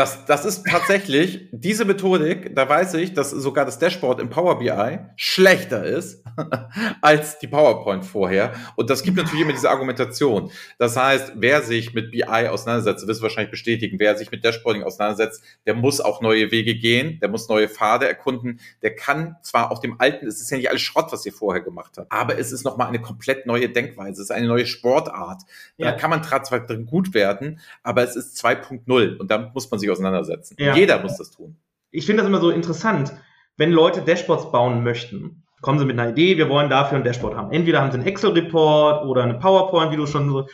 Das, 0.00 0.24
das 0.24 0.46
ist 0.46 0.64
tatsächlich 0.66 1.48
diese 1.52 1.84
Methodik, 1.84 2.56
da 2.56 2.66
weiß 2.66 2.94
ich, 2.94 3.12
dass 3.12 3.32
sogar 3.32 3.66
das 3.66 3.78
Dashboard 3.78 4.18
im 4.18 4.30
Power 4.30 4.58
BI 4.58 4.98
schlechter 5.16 5.84
ist 5.84 6.24
als 7.02 7.38
die 7.38 7.48
PowerPoint 7.48 8.06
vorher. 8.06 8.54
Und 8.76 8.88
das 8.88 9.02
gibt 9.02 9.18
natürlich 9.18 9.42
immer 9.42 9.52
diese 9.52 9.68
Argumentation. 9.68 10.50
Das 10.78 10.96
heißt, 10.96 11.32
wer 11.36 11.60
sich 11.60 11.92
mit 11.92 12.12
BI 12.12 12.24
auseinandersetzt, 12.24 13.06
wirst 13.06 13.20
du 13.20 13.24
wahrscheinlich 13.24 13.50
bestätigen, 13.50 13.98
wer 13.98 14.16
sich 14.16 14.30
mit 14.30 14.42
Dashboarding 14.42 14.84
auseinandersetzt, 14.84 15.44
der 15.66 15.74
muss 15.74 16.00
auch 16.00 16.22
neue 16.22 16.50
Wege 16.50 16.76
gehen, 16.76 17.20
der 17.20 17.28
muss 17.28 17.50
neue 17.50 17.68
Pfade 17.68 18.08
erkunden, 18.08 18.58
der 18.80 18.94
kann 18.94 19.36
zwar 19.42 19.70
auf 19.70 19.80
dem 19.80 20.00
alten, 20.00 20.26
es 20.26 20.40
ist 20.40 20.50
ja 20.50 20.56
nicht 20.56 20.70
alles 20.70 20.80
Schrott, 20.80 21.12
was 21.12 21.26
ihr 21.26 21.34
vorher 21.34 21.60
gemacht 21.60 21.98
habt, 21.98 22.10
aber 22.10 22.38
es 22.38 22.52
ist 22.52 22.64
nochmal 22.64 22.88
eine 22.88 23.02
komplett 23.02 23.44
neue 23.44 23.68
Denkweise, 23.68 24.12
es 24.22 24.30
ist 24.30 24.32
eine 24.32 24.46
neue 24.46 24.64
Sportart. 24.64 25.42
Ja. 25.76 25.90
Da 25.90 25.98
kann 25.98 26.08
man 26.08 26.24
zwar 26.24 26.60
drin 26.60 26.86
gut 26.86 27.12
werden, 27.12 27.60
aber 27.82 28.02
es 28.02 28.16
ist 28.16 28.42
2.0 28.42 29.18
und 29.18 29.30
damit 29.30 29.52
muss 29.52 29.70
man 29.70 29.78
sich 29.90 29.98
auseinandersetzen. 29.98 30.56
Ja. 30.58 30.74
Jeder 30.74 31.00
muss 31.00 31.16
das 31.16 31.30
tun. 31.30 31.56
Ich 31.90 32.06
finde 32.06 32.22
das 32.22 32.28
immer 32.28 32.40
so 32.40 32.50
interessant, 32.50 33.12
wenn 33.56 33.72
Leute 33.72 34.02
Dashboards 34.02 34.50
bauen 34.52 34.82
möchten. 34.82 35.42
Kommen 35.60 35.78
sie 35.78 35.84
mit 35.84 35.98
einer 35.98 36.10
Idee, 36.10 36.38
wir 36.38 36.48
wollen 36.48 36.70
dafür 36.70 36.96
ein 36.96 37.04
Dashboard 37.04 37.36
haben. 37.36 37.52
Entweder 37.52 37.82
haben 37.82 37.90
sie 37.90 37.98
einen 37.98 38.06
Excel-Report 38.06 39.04
oder 39.04 39.24
eine 39.24 39.34
PowerPoint, 39.34 39.92
wie 39.92 39.96
du 39.96 40.06
schon 40.06 40.30
so. 40.30 40.46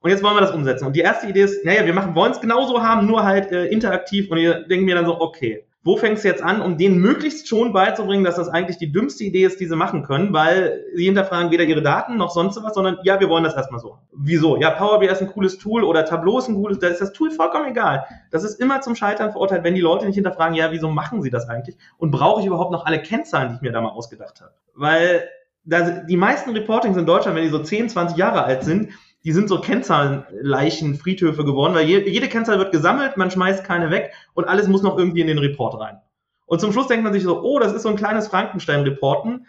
Und 0.00 0.10
jetzt 0.10 0.22
wollen 0.22 0.36
wir 0.36 0.40
das 0.40 0.52
umsetzen. 0.52 0.86
Und 0.86 0.96
die 0.96 1.00
erste 1.00 1.26
Idee 1.26 1.42
ist, 1.42 1.64
naja, 1.64 1.84
wir 1.84 1.92
machen, 1.92 2.14
wollen 2.14 2.32
es 2.32 2.40
genauso 2.40 2.82
haben, 2.82 3.06
nur 3.06 3.24
halt 3.24 3.52
äh, 3.52 3.66
interaktiv. 3.66 4.30
Und 4.30 4.38
ihr 4.38 4.66
denkt 4.66 4.86
mir 4.86 4.94
dann 4.94 5.06
so, 5.06 5.20
okay, 5.20 5.66
wo 5.84 5.98
fängst 5.98 6.24
du 6.24 6.28
jetzt 6.28 6.42
an, 6.42 6.62
um 6.62 6.78
denen 6.78 6.98
möglichst 6.98 7.46
schon 7.46 7.74
beizubringen, 7.74 8.24
dass 8.24 8.36
das 8.36 8.48
eigentlich 8.48 8.78
die 8.78 8.90
dümmste 8.90 9.22
Idee 9.22 9.44
ist, 9.44 9.60
die 9.60 9.66
sie 9.66 9.76
machen 9.76 10.02
können, 10.02 10.32
weil 10.32 10.82
sie 10.94 11.04
hinterfragen 11.04 11.50
weder 11.50 11.64
ihre 11.64 11.82
Daten 11.82 12.16
noch 12.16 12.30
sonst 12.30 12.60
was, 12.62 12.72
sondern 12.72 12.98
ja, 13.02 13.20
wir 13.20 13.28
wollen 13.28 13.44
das 13.44 13.54
erstmal 13.54 13.80
so. 13.80 13.98
Wieso? 14.16 14.56
Ja, 14.56 14.70
Power 14.70 14.98
BI 14.98 15.06
ist 15.06 15.20
ein 15.20 15.28
cooles 15.28 15.58
Tool 15.58 15.84
oder 15.84 16.06
Tableau 16.06 16.38
ist 16.38 16.48
ein 16.48 16.54
cooles, 16.54 16.78
da 16.78 16.88
ist 16.88 17.02
das 17.02 17.12
Tool 17.12 17.30
vollkommen 17.30 17.68
egal. 17.68 18.06
Das 18.30 18.44
ist 18.44 18.58
immer 18.60 18.80
zum 18.80 18.94
Scheitern 18.94 19.30
verurteilt, 19.30 19.62
wenn 19.62 19.74
die 19.74 19.82
Leute 19.82 20.06
nicht 20.06 20.14
hinterfragen, 20.14 20.54
ja, 20.54 20.72
wieso 20.72 20.88
machen 20.88 21.20
sie 21.20 21.30
das 21.30 21.48
eigentlich? 21.50 21.76
Und 21.98 22.10
brauche 22.10 22.40
ich 22.40 22.46
überhaupt 22.46 22.72
noch 22.72 22.86
alle 22.86 23.02
Kennzahlen, 23.02 23.50
die 23.50 23.56
ich 23.56 23.60
mir 23.60 23.72
da 23.72 23.82
mal 23.82 23.90
ausgedacht 23.90 24.40
habe? 24.40 24.52
Weil 24.74 25.28
da, 25.64 26.00
die 26.00 26.16
meisten 26.16 26.50
Reportings 26.50 26.96
in 26.96 27.04
Deutschland, 27.04 27.36
wenn 27.36 27.44
die 27.44 27.50
so 27.50 27.58
10, 27.58 27.90
20 27.90 28.16
Jahre 28.16 28.44
alt 28.44 28.64
sind, 28.64 28.90
die 29.24 29.32
sind 29.32 29.48
so 29.48 29.60
Kennzahlenleichen, 29.60 30.96
Friedhöfe 30.96 31.44
geworden, 31.44 31.74
weil 31.74 31.86
je, 31.86 32.08
jede 32.08 32.28
Kennzahl 32.28 32.58
wird 32.58 32.72
gesammelt, 32.72 33.16
man 33.16 33.30
schmeißt 33.30 33.64
keine 33.64 33.90
weg 33.90 34.12
und 34.34 34.44
alles 34.44 34.68
muss 34.68 34.82
noch 34.82 34.98
irgendwie 34.98 35.22
in 35.22 35.26
den 35.26 35.38
Report 35.38 35.80
rein. 35.80 35.98
Und 36.46 36.60
zum 36.60 36.72
Schluss 36.72 36.88
denkt 36.88 37.04
man 37.04 37.12
sich 37.14 37.22
so, 37.22 37.42
oh, 37.42 37.58
das 37.58 37.72
ist 37.72 37.82
so 37.82 37.88
ein 37.88 37.96
kleines 37.96 38.28
Frankenstein-Reporten. 38.28 39.46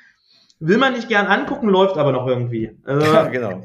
Will 0.60 0.77
man 0.77 0.94
nicht 0.94 1.10
gern 1.10 1.27
angucken, 1.27 1.67
läuft 1.67 1.98
aber 1.98 2.13
noch 2.13 2.25
irgendwie. 2.25 2.77
Also, 2.86 3.05
ja, 3.13 3.27
genau. 3.27 3.63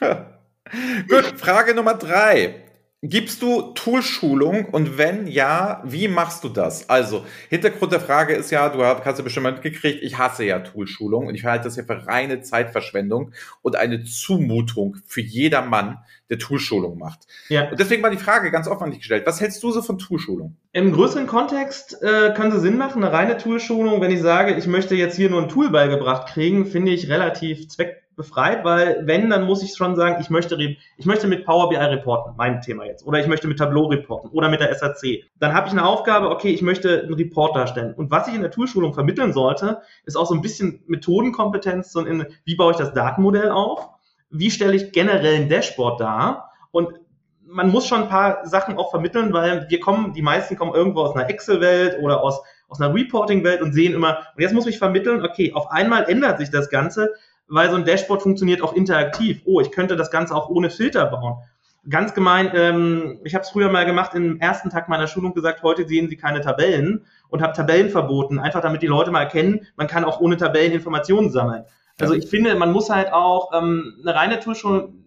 Gut, 1.08 1.24
Frage 1.36 1.74
Nummer 1.74 1.94
drei. 1.94 2.54
Gibst 3.02 3.40
du 3.40 3.72
Toolschulung 3.72 4.66
und 4.66 4.98
wenn 4.98 5.26
ja, 5.26 5.82
wie 5.86 6.06
machst 6.06 6.44
du 6.44 6.50
das? 6.50 6.90
Also, 6.90 7.24
Hintergrund 7.48 7.92
der 7.92 8.00
Frage 8.00 8.34
ist 8.34 8.50
ja, 8.50 8.68
du 8.68 8.84
hast 8.84 9.16
ja 9.16 9.24
bestimmt 9.24 9.46
mitgekriegt, 9.46 10.02
ich 10.02 10.18
hasse 10.18 10.44
ja 10.44 10.58
Toolschulung 10.58 11.26
und 11.26 11.34
ich 11.34 11.46
halte 11.46 11.64
das 11.64 11.76
ja 11.76 11.84
für 11.84 12.06
reine 12.06 12.42
Zeitverschwendung 12.42 13.32
und 13.62 13.74
eine 13.76 14.04
Zumutung 14.04 14.98
für 15.06 15.22
jeder 15.22 15.62
Mann, 15.62 15.96
der 16.30 16.38
Toolschulung 16.38 16.96
macht. 16.98 17.26
Ja. 17.48 17.68
Und 17.70 17.78
deswegen 17.78 18.02
war 18.02 18.10
die 18.10 18.16
Frage 18.16 18.50
ganz 18.50 18.68
offen 18.68 18.84
an 18.84 18.90
dich 18.90 19.00
gestellt. 19.00 19.26
Was 19.26 19.40
hältst 19.40 19.62
du 19.62 19.72
so 19.72 19.82
von 19.82 19.98
Toolschulung? 19.98 20.56
Im 20.72 20.92
größeren 20.92 21.26
Kontext 21.26 22.00
äh, 22.02 22.32
kann 22.34 22.52
sie 22.52 22.60
Sinn 22.60 22.78
machen, 22.78 23.02
eine 23.02 23.12
reine 23.12 23.36
Toolschulung. 23.36 24.00
Wenn 24.00 24.12
ich 24.12 24.22
sage, 24.22 24.54
ich 24.54 24.66
möchte 24.66 24.94
jetzt 24.94 25.16
hier 25.16 25.28
nur 25.28 25.42
ein 25.42 25.48
Tool 25.48 25.70
beigebracht 25.70 26.28
kriegen, 26.28 26.66
finde 26.66 26.92
ich 26.92 27.08
relativ 27.08 27.68
zweck 27.68 28.00
befreit, 28.20 28.64
weil 28.64 29.02
wenn, 29.06 29.30
dann 29.30 29.44
muss 29.44 29.62
ich 29.62 29.74
schon 29.74 29.96
sagen, 29.96 30.18
ich 30.20 30.28
möchte, 30.28 30.56
ich 30.96 31.06
möchte 31.06 31.26
mit 31.26 31.46
Power 31.46 31.70
BI 31.70 31.76
reporten, 31.76 32.34
mein 32.36 32.60
Thema 32.60 32.84
jetzt, 32.84 33.06
oder 33.06 33.18
ich 33.18 33.26
möchte 33.26 33.48
mit 33.48 33.58
Tableau 33.58 33.86
reporten 33.86 34.30
oder 34.30 34.50
mit 34.50 34.60
der 34.60 34.74
SAC. 34.74 35.24
Dann 35.38 35.54
habe 35.54 35.68
ich 35.68 35.72
eine 35.72 35.86
Aufgabe, 35.86 36.28
okay, 36.28 36.50
ich 36.50 36.60
möchte 36.60 37.02
einen 37.02 37.14
Report 37.14 37.56
darstellen. 37.56 37.94
Und 37.94 38.10
was 38.10 38.28
ich 38.28 38.34
in 38.34 38.42
der 38.42 38.50
Toolschulung 38.50 38.92
vermitteln 38.92 39.32
sollte, 39.32 39.80
ist 40.04 40.16
auch 40.16 40.26
so 40.26 40.34
ein 40.34 40.42
bisschen 40.42 40.82
Methodenkompetenz, 40.86 41.92
so 41.92 42.00
in, 42.04 42.26
wie 42.44 42.56
baue 42.56 42.72
ich 42.72 42.78
das 42.78 42.92
Datenmodell 42.92 43.50
auf, 43.50 43.88
wie 44.30 44.50
stelle 44.50 44.74
ich 44.74 44.92
generell 44.92 45.36
ein 45.36 45.48
Dashboard 45.48 46.00
dar 46.00 46.52
und 46.70 46.88
man 47.50 47.68
muss 47.68 47.86
schon 47.86 48.02
ein 48.02 48.08
paar 48.08 48.46
Sachen 48.46 48.78
auch 48.78 48.90
vermitteln, 48.90 49.32
weil 49.32 49.66
wir 49.68 49.80
kommen, 49.80 50.12
die 50.12 50.22
meisten 50.22 50.56
kommen 50.56 50.72
irgendwo 50.72 51.00
aus 51.00 51.16
einer 51.16 51.28
Excel-Welt 51.28 51.98
oder 52.00 52.22
aus, 52.22 52.40
aus 52.68 52.80
einer 52.80 52.94
Reporting-Welt 52.94 53.60
und 53.60 53.72
sehen 53.72 53.92
immer, 53.92 54.18
und 54.36 54.42
jetzt 54.42 54.54
muss 54.54 54.66
ich 54.66 54.78
vermitteln, 54.78 55.24
okay, 55.24 55.52
auf 55.52 55.70
einmal 55.70 56.08
ändert 56.08 56.38
sich 56.38 56.50
das 56.50 56.70
Ganze, 56.70 57.12
weil 57.48 57.68
so 57.68 57.76
ein 57.76 57.84
Dashboard 57.84 58.22
funktioniert 58.22 58.62
auch 58.62 58.72
interaktiv. 58.72 59.42
Oh, 59.44 59.60
ich 59.60 59.72
könnte 59.72 59.96
das 59.96 60.12
Ganze 60.12 60.34
auch 60.34 60.48
ohne 60.48 60.70
Filter 60.70 61.06
bauen. 61.06 61.38
Ganz 61.88 62.14
gemein, 62.14 62.52
ähm, 62.54 63.20
ich 63.24 63.34
habe 63.34 63.42
es 63.42 63.50
früher 63.50 63.70
mal 63.70 63.86
gemacht, 63.86 64.14
im 64.14 64.38
ersten 64.38 64.70
Tag 64.70 64.88
meiner 64.88 65.08
Schulung 65.08 65.34
gesagt, 65.34 65.62
heute 65.62 65.88
sehen 65.88 66.08
Sie 66.08 66.16
keine 66.16 66.42
Tabellen 66.42 67.06
und 67.28 67.42
habe 67.42 67.54
Tabellen 67.54 67.90
verboten, 67.90 68.38
einfach 68.38 68.60
damit 68.60 68.82
die 68.82 68.86
Leute 68.86 69.10
mal 69.10 69.22
erkennen, 69.22 69.66
man 69.76 69.86
kann 69.86 70.04
auch 70.04 70.20
ohne 70.20 70.36
Tabellen 70.36 70.72
Informationen 70.72 71.30
sammeln. 71.30 71.64
Also 72.02 72.14
ich 72.14 72.28
finde, 72.28 72.54
man 72.54 72.72
muss 72.72 72.90
halt 72.90 73.12
auch 73.12 73.52
ähm, 73.52 73.98
eine 74.02 74.14
reine 74.14 74.40
Toolschulung 74.40 75.00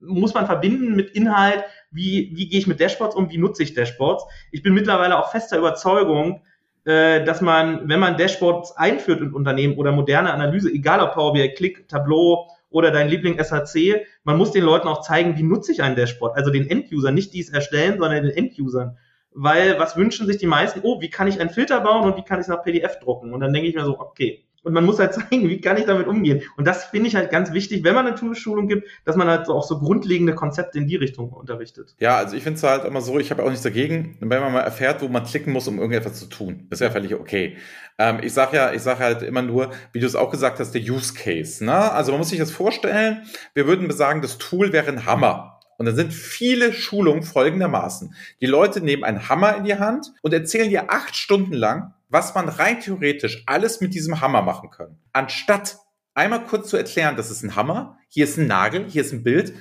muss 0.00 0.34
man 0.34 0.46
verbinden 0.46 0.94
mit 0.94 1.10
Inhalt, 1.10 1.64
wie, 1.90 2.30
wie 2.34 2.48
gehe 2.48 2.58
ich 2.58 2.66
mit 2.66 2.80
Dashboards 2.80 3.16
um, 3.16 3.30
wie 3.30 3.38
nutze 3.38 3.62
ich 3.62 3.74
Dashboards. 3.74 4.24
Ich 4.52 4.62
bin 4.62 4.74
mittlerweile 4.74 5.18
auch 5.18 5.30
fester 5.30 5.58
Überzeugung, 5.58 6.42
äh, 6.84 7.24
dass 7.24 7.40
man, 7.40 7.88
wenn 7.88 8.00
man 8.00 8.16
Dashboards 8.16 8.76
einführt 8.76 9.20
in 9.20 9.32
Unternehmen 9.32 9.76
oder 9.76 9.92
moderne 9.92 10.32
Analyse, 10.32 10.70
egal 10.70 11.00
ob 11.00 11.14
Power 11.14 11.32
BI, 11.32 11.48
Click, 11.54 11.88
Tableau 11.88 12.48
oder 12.68 12.90
dein 12.90 13.08
Liebling 13.08 13.42
SAC, 13.42 14.06
man 14.24 14.36
muss 14.36 14.52
den 14.52 14.64
Leuten 14.64 14.88
auch 14.88 15.00
zeigen, 15.00 15.36
wie 15.38 15.42
nutze 15.42 15.72
ich 15.72 15.82
ein 15.82 15.96
Dashboard. 15.96 16.36
Also 16.36 16.50
den 16.50 16.68
End-User, 16.68 17.10
nicht 17.10 17.32
die 17.32 17.40
es 17.40 17.50
erstellen, 17.50 17.98
sondern 17.98 18.24
den 18.24 18.36
End-Usern. 18.36 18.98
Weil 19.32 19.78
was 19.78 19.96
wünschen 19.96 20.26
sich 20.26 20.38
die 20.38 20.46
meisten? 20.46 20.80
Oh, 20.82 21.00
wie 21.00 21.10
kann 21.10 21.28
ich 21.28 21.40
einen 21.40 21.50
Filter 21.50 21.80
bauen 21.80 22.10
und 22.10 22.16
wie 22.16 22.24
kann 22.24 22.38
ich 22.38 22.44
es 22.44 22.48
nach 22.48 22.62
PDF 22.62 22.98
drucken? 23.00 23.34
Und 23.34 23.40
dann 23.40 23.52
denke 23.52 23.68
ich 23.68 23.74
mir 23.74 23.84
so, 23.84 23.98
okay, 23.98 24.45
und 24.66 24.72
man 24.72 24.84
muss 24.84 24.98
halt 24.98 25.14
zeigen, 25.30 25.48
wie 25.48 25.60
kann 25.60 25.76
ich 25.76 25.84
damit 25.84 26.08
umgehen. 26.08 26.42
Und 26.56 26.66
das 26.66 26.86
finde 26.86 27.06
ich 27.06 27.14
halt 27.14 27.30
ganz 27.30 27.52
wichtig, 27.52 27.84
wenn 27.84 27.94
man 27.94 28.04
eine 28.04 28.16
Toolschulung 28.16 28.66
gibt, 28.66 28.88
dass 29.04 29.14
man 29.14 29.28
halt 29.28 29.46
so 29.46 29.54
auch 29.54 29.62
so 29.62 29.78
grundlegende 29.78 30.34
Konzepte 30.34 30.78
in 30.78 30.88
die 30.88 30.96
Richtung 30.96 31.30
unterrichtet. 31.30 31.94
Ja, 32.00 32.16
also 32.16 32.36
ich 32.36 32.42
finde 32.42 32.56
es 32.56 32.64
halt 32.64 32.84
immer 32.84 33.00
so, 33.00 33.18
ich 33.20 33.30
habe 33.30 33.44
auch 33.44 33.48
nichts 33.48 33.62
dagegen, 33.62 34.16
wenn 34.18 34.40
man 34.40 34.52
mal 34.52 34.60
erfährt, 34.60 35.02
wo 35.02 35.08
man 35.08 35.22
klicken 35.22 35.52
muss, 35.52 35.68
um 35.68 35.78
irgendetwas 35.78 36.18
zu 36.18 36.26
tun. 36.26 36.66
Das 36.68 36.80
ist 36.80 36.84
ja 36.84 36.90
völlig 36.90 37.14
okay. 37.14 37.56
Ähm, 37.96 38.18
ich 38.22 38.32
sage 38.32 38.56
ja, 38.56 38.72
ich 38.72 38.82
sage 38.82 38.98
halt 38.98 39.22
immer 39.22 39.42
nur, 39.42 39.70
wie 39.92 40.00
du 40.00 40.06
es 40.06 40.16
auch 40.16 40.32
gesagt 40.32 40.58
hast, 40.58 40.72
der 40.72 40.82
Use 40.82 41.14
Case. 41.14 41.64
Ne? 41.64 41.92
Also 41.92 42.10
man 42.10 42.18
muss 42.18 42.30
sich 42.30 42.40
das 42.40 42.50
vorstellen, 42.50 43.22
wir 43.54 43.68
würden 43.68 43.88
sagen, 43.92 44.20
das 44.20 44.36
Tool 44.38 44.72
wäre 44.72 44.88
ein 44.88 45.06
Hammer. 45.06 45.60
Und 45.78 45.86
dann 45.86 45.94
sind 45.94 46.12
viele 46.12 46.72
Schulungen 46.72 47.22
folgendermaßen. 47.22 48.14
Die 48.40 48.46
Leute 48.46 48.80
nehmen 48.80 49.04
einen 49.04 49.28
Hammer 49.28 49.56
in 49.56 49.64
die 49.64 49.78
Hand 49.78 50.12
und 50.22 50.32
erzählen 50.32 50.70
dir 50.70 50.90
acht 50.90 51.14
Stunden 51.14 51.52
lang, 51.52 51.92
was 52.08 52.34
man 52.34 52.48
rein 52.48 52.80
theoretisch 52.80 53.42
alles 53.46 53.80
mit 53.80 53.94
diesem 53.94 54.20
Hammer 54.20 54.42
machen 54.42 54.70
kann. 54.70 54.98
Anstatt 55.12 55.78
einmal 56.14 56.44
kurz 56.44 56.68
zu 56.68 56.76
erklären, 56.76 57.16
das 57.16 57.30
ist 57.30 57.42
ein 57.42 57.56
Hammer, 57.56 57.98
hier 58.08 58.24
ist 58.24 58.38
ein 58.38 58.46
Nagel, 58.46 58.86
hier 58.88 59.02
ist 59.02 59.12
ein 59.12 59.22
Bild, 59.22 59.54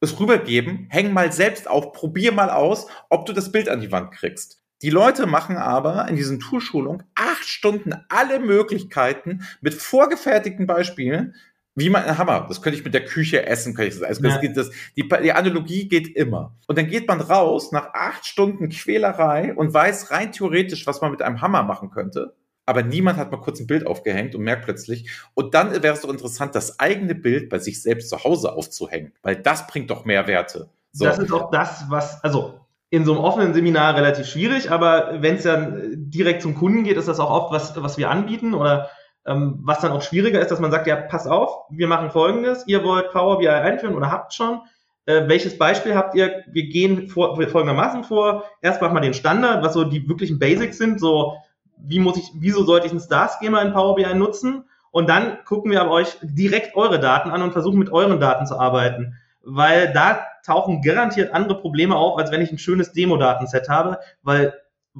es 0.00 0.18
rübergeben, 0.18 0.86
häng 0.90 1.12
mal 1.12 1.32
selbst 1.32 1.68
auf, 1.68 1.92
probier 1.92 2.32
mal 2.32 2.50
aus, 2.50 2.86
ob 3.08 3.26
du 3.26 3.32
das 3.32 3.50
Bild 3.50 3.68
an 3.68 3.80
die 3.80 3.90
Wand 3.90 4.12
kriegst. 4.12 4.62
Die 4.82 4.90
Leute 4.90 5.26
machen 5.26 5.56
aber 5.56 6.06
in 6.08 6.14
diesen 6.14 6.38
Toolschulungen 6.38 7.02
acht 7.16 7.44
Stunden 7.44 7.94
alle 8.08 8.38
Möglichkeiten 8.38 9.42
mit 9.60 9.74
vorgefertigten 9.74 10.68
Beispielen, 10.68 11.34
wie 11.78 11.90
man 11.90 12.04
einen 12.04 12.18
Hammer. 12.18 12.46
Das 12.48 12.60
könnte 12.60 12.78
ich 12.78 12.84
mit 12.84 12.94
der 12.94 13.04
Küche 13.04 13.46
essen, 13.46 13.74
könnte 13.74 13.88
ich 13.88 14.00
das. 14.00 14.08
Also 14.08 14.26
ja. 14.26 14.52
das, 14.52 14.70
die, 14.96 15.08
die 15.08 15.32
Analogie 15.32 15.88
geht 15.88 16.16
immer. 16.16 16.54
Und 16.66 16.76
dann 16.78 16.88
geht 16.88 17.06
man 17.06 17.20
raus 17.20 17.72
nach 17.72 17.94
acht 17.94 18.26
Stunden 18.26 18.68
Quälerei 18.68 19.54
und 19.54 19.72
weiß 19.72 20.10
rein 20.10 20.32
theoretisch, 20.32 20.86
was 20.86 21.00
man 21.00 21.10
mit 21.10 21.22
einem 21.22 21.40
Hammer 21.40 21.62
machen 21.62 21.90
könnte. 21.90 22.34
Aber 22.66 22.82
niemand 22.82 23.16
hat 23.16 23.30
mal 23.30 23.40
kurz 23.40 23.60
ein 23.60 23.66
Bild 23.66 23.86
aufgehängt 23.86 24.34
und 24.34 24.42
merkt 24.42 24.64
plötzlich. 24.64 25.10
Und 25.34 25.54
dann 25.54 25.70
wäre 25.82 25.94
es 25.94 26.02
doch 26.02 26.10
interessant, 26.10 26.54
das 26.54 26.78
eigene 26.78 27.14
Bild 27.14 27.48
bei 27.48 27.58
sich 27.58 27.80
selbst 27.80 28.10
zu 28.10 28.22
Hause 28.24 28.52
aufzuhängen, 28.52 29.12
weil 29.22 29.36
das 29.36 29.66
bringt 29.66 29.90
doch 29.90 30.04
mehr 30.04 30.26
Werte. 30.26 30.68
So. 30.92 31.04
Das 31.06 31.18
ist 31.18 31.32
auch 31.32 31.50
das, 31.50 31.84
was, 31.88 32.22
also 32.22 32.60
in 32.90 33.04
so 33.04 33.12
einem 33.12 33.22
offenen 33.22 33.54
Seminar 33.54 33.94
relativ 33.96 34.26
schwierig, 34.26 34.70
aber 34.70 35.22
wenn 35.22 35.36
es 35.36 35.44
dann 35.44 35.94
direkt 36.10 36.42
zum 36.42 36.54
Kunden 36.54 36.84
geht, 36.84 36.96
ist 36.96 37.08
das 37.08 37.20
auch 37.20 37.30
oft 37.30 37.52
was, 37.52 37.82
was 37.82 37.98
wir 37.98 38.10
anbieten 38.10 38.54
oder 38.54 38.90
ähm, 39.28 39.60
was 39.62 39.80
dann 39.80 39.92
auch 39.92 40.02
schwieriger 40.02 40.40
ist, 40.40 40.50
dass 40.50 40.60
man 40.60 40.70
sagt, 40.70 40.86
ja, 40.86 40.96
pass 40.96 41.26
auf, 41.26 41.66
wir 41.70 41.86
machen 41.86 42.10
folgendes, 42.10 42.66
ihr 42.66 42.82
wollt 42.82 43.12
Power 43.12 43.38
BI 43.38 43.48
einführen 43.48 43.94
oder 43.94 44.10
habt 44.10 44.32
schon. 44.32 44.62
Äh, 45.04 45.28
welches 45.28 45.58
Beispiel 45.58 45.94
habt 45.94 46.14
ihr? 46.14 46.44
Wir 46.50 46.68
gehen 46.68 47.08
vor, 47.08 47.36
folgendermaßen 47.36 48.04
vor. 48.04 48.44
Erst 48.62 48.80
machen 48.82 48.94
wir 48.94 49.00
den 49.00 49.14
Standard, 49.14 49.62
was 49.62 49.74
so 49.74 49.84
die 49.84 50.08
wirklichen 50.08 50.38
Basics 50.38 50.78
sind, 50.78 50.98
so 50.98 51.36
wie 51.76 52.00
muss 52.00 52.16
ich, 52.16 52.30
wieso 52.34 52.64
sollte 52.64 52.86
ich 52.86 52.92
ein 52.92 53.00
Star-Schema 53.00 53.62
in 53.62 53.72
Power 53.72 53.94
BI 53.94 54.14
nutzen? 54.14 54.64
Und 54.90 55.08
dann 55.08 55.44
gucken 55.44 55.70
wir 55.70 55.80
aber 55.82 55.92
euch 55.92 56.16
direkt 56.22 56.74
eure 56.74 56.98
Daten 56.98 57.30
an 57.30 57.42
und 57.42 57.52
versuchen 57.52 57.78
mit 57.78 57.90
euren 57.90 58.20
Daten 58.20 58.46
zu 58.46 58.58
arbeiten. 58.58 59.14
Weil 59.42 59.92
da 59.92 60.20
tauchen 60.44 60.82
garantiert 60.82 61.32
andere 61.32 61.60
Probleme 61.60 61.94
auf, 61.94 62.18
als 62.18 62.32
wenn 62.32 62.40
ich 62.40 62.50
ein 62.50 62.58
schönes 62.58 62.92
Demo-Datenset 62.92 63.68
habe, 63.68 63.98
weil 64.22 64.54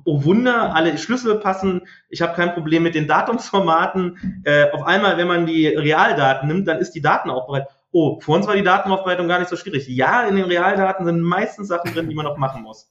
oh 0.04 0.24
Wunder, 0.24 0.74
alle 0.74 0.96
Schlüssel 0.98 1.36
passen, 1.40 1.82
ich 2.08 2.22
habe 2.22 2.34
kein 2.34 2.52
Problem 2.54 2.82
mit 2.82 2.94
den 2.94 3.06
Datumsformaten. 3.06 4.42
Äh, 4.44 4.70
auf 4.70 4.82
einmal, 4.82 5.16
wenn 5.16 5.28
man 5.28 5.46
die 5.46 5.66
Realdaten 5.66 6.48
nimmt, 6.48 6.68
dann 6.68 6.78
ist 6.78 6.92
die 6.92 7.02
Daten 7.02 7.30
auch 7.30 7.46
bereit. 7.46 7.68
Oh, 7.90 8.20
vor 8.20 8.36
uns 8.36 8.46
war 8.46 8.54
die 8.54 8.62
Datenaufbereitung 8.62 9.28
gar 9.28 9.38
nicht 9.38 9.48
so 9.48 9.56
schwierig. 9.56 9.88
Ja, 9.88 10.28
in 10.28 10.36
den 10.36 10.44
Realdaten 10.44 11.06
sind 11.06 11.22
meistens 11.22 11.68
Sachen 11.68 11.94
drin, 11.94 12.06
die 12.10 12.14
man 12.14 12.26
noch 12.26 12.36
machen 12.36 12.62
muss. 12.62 12.90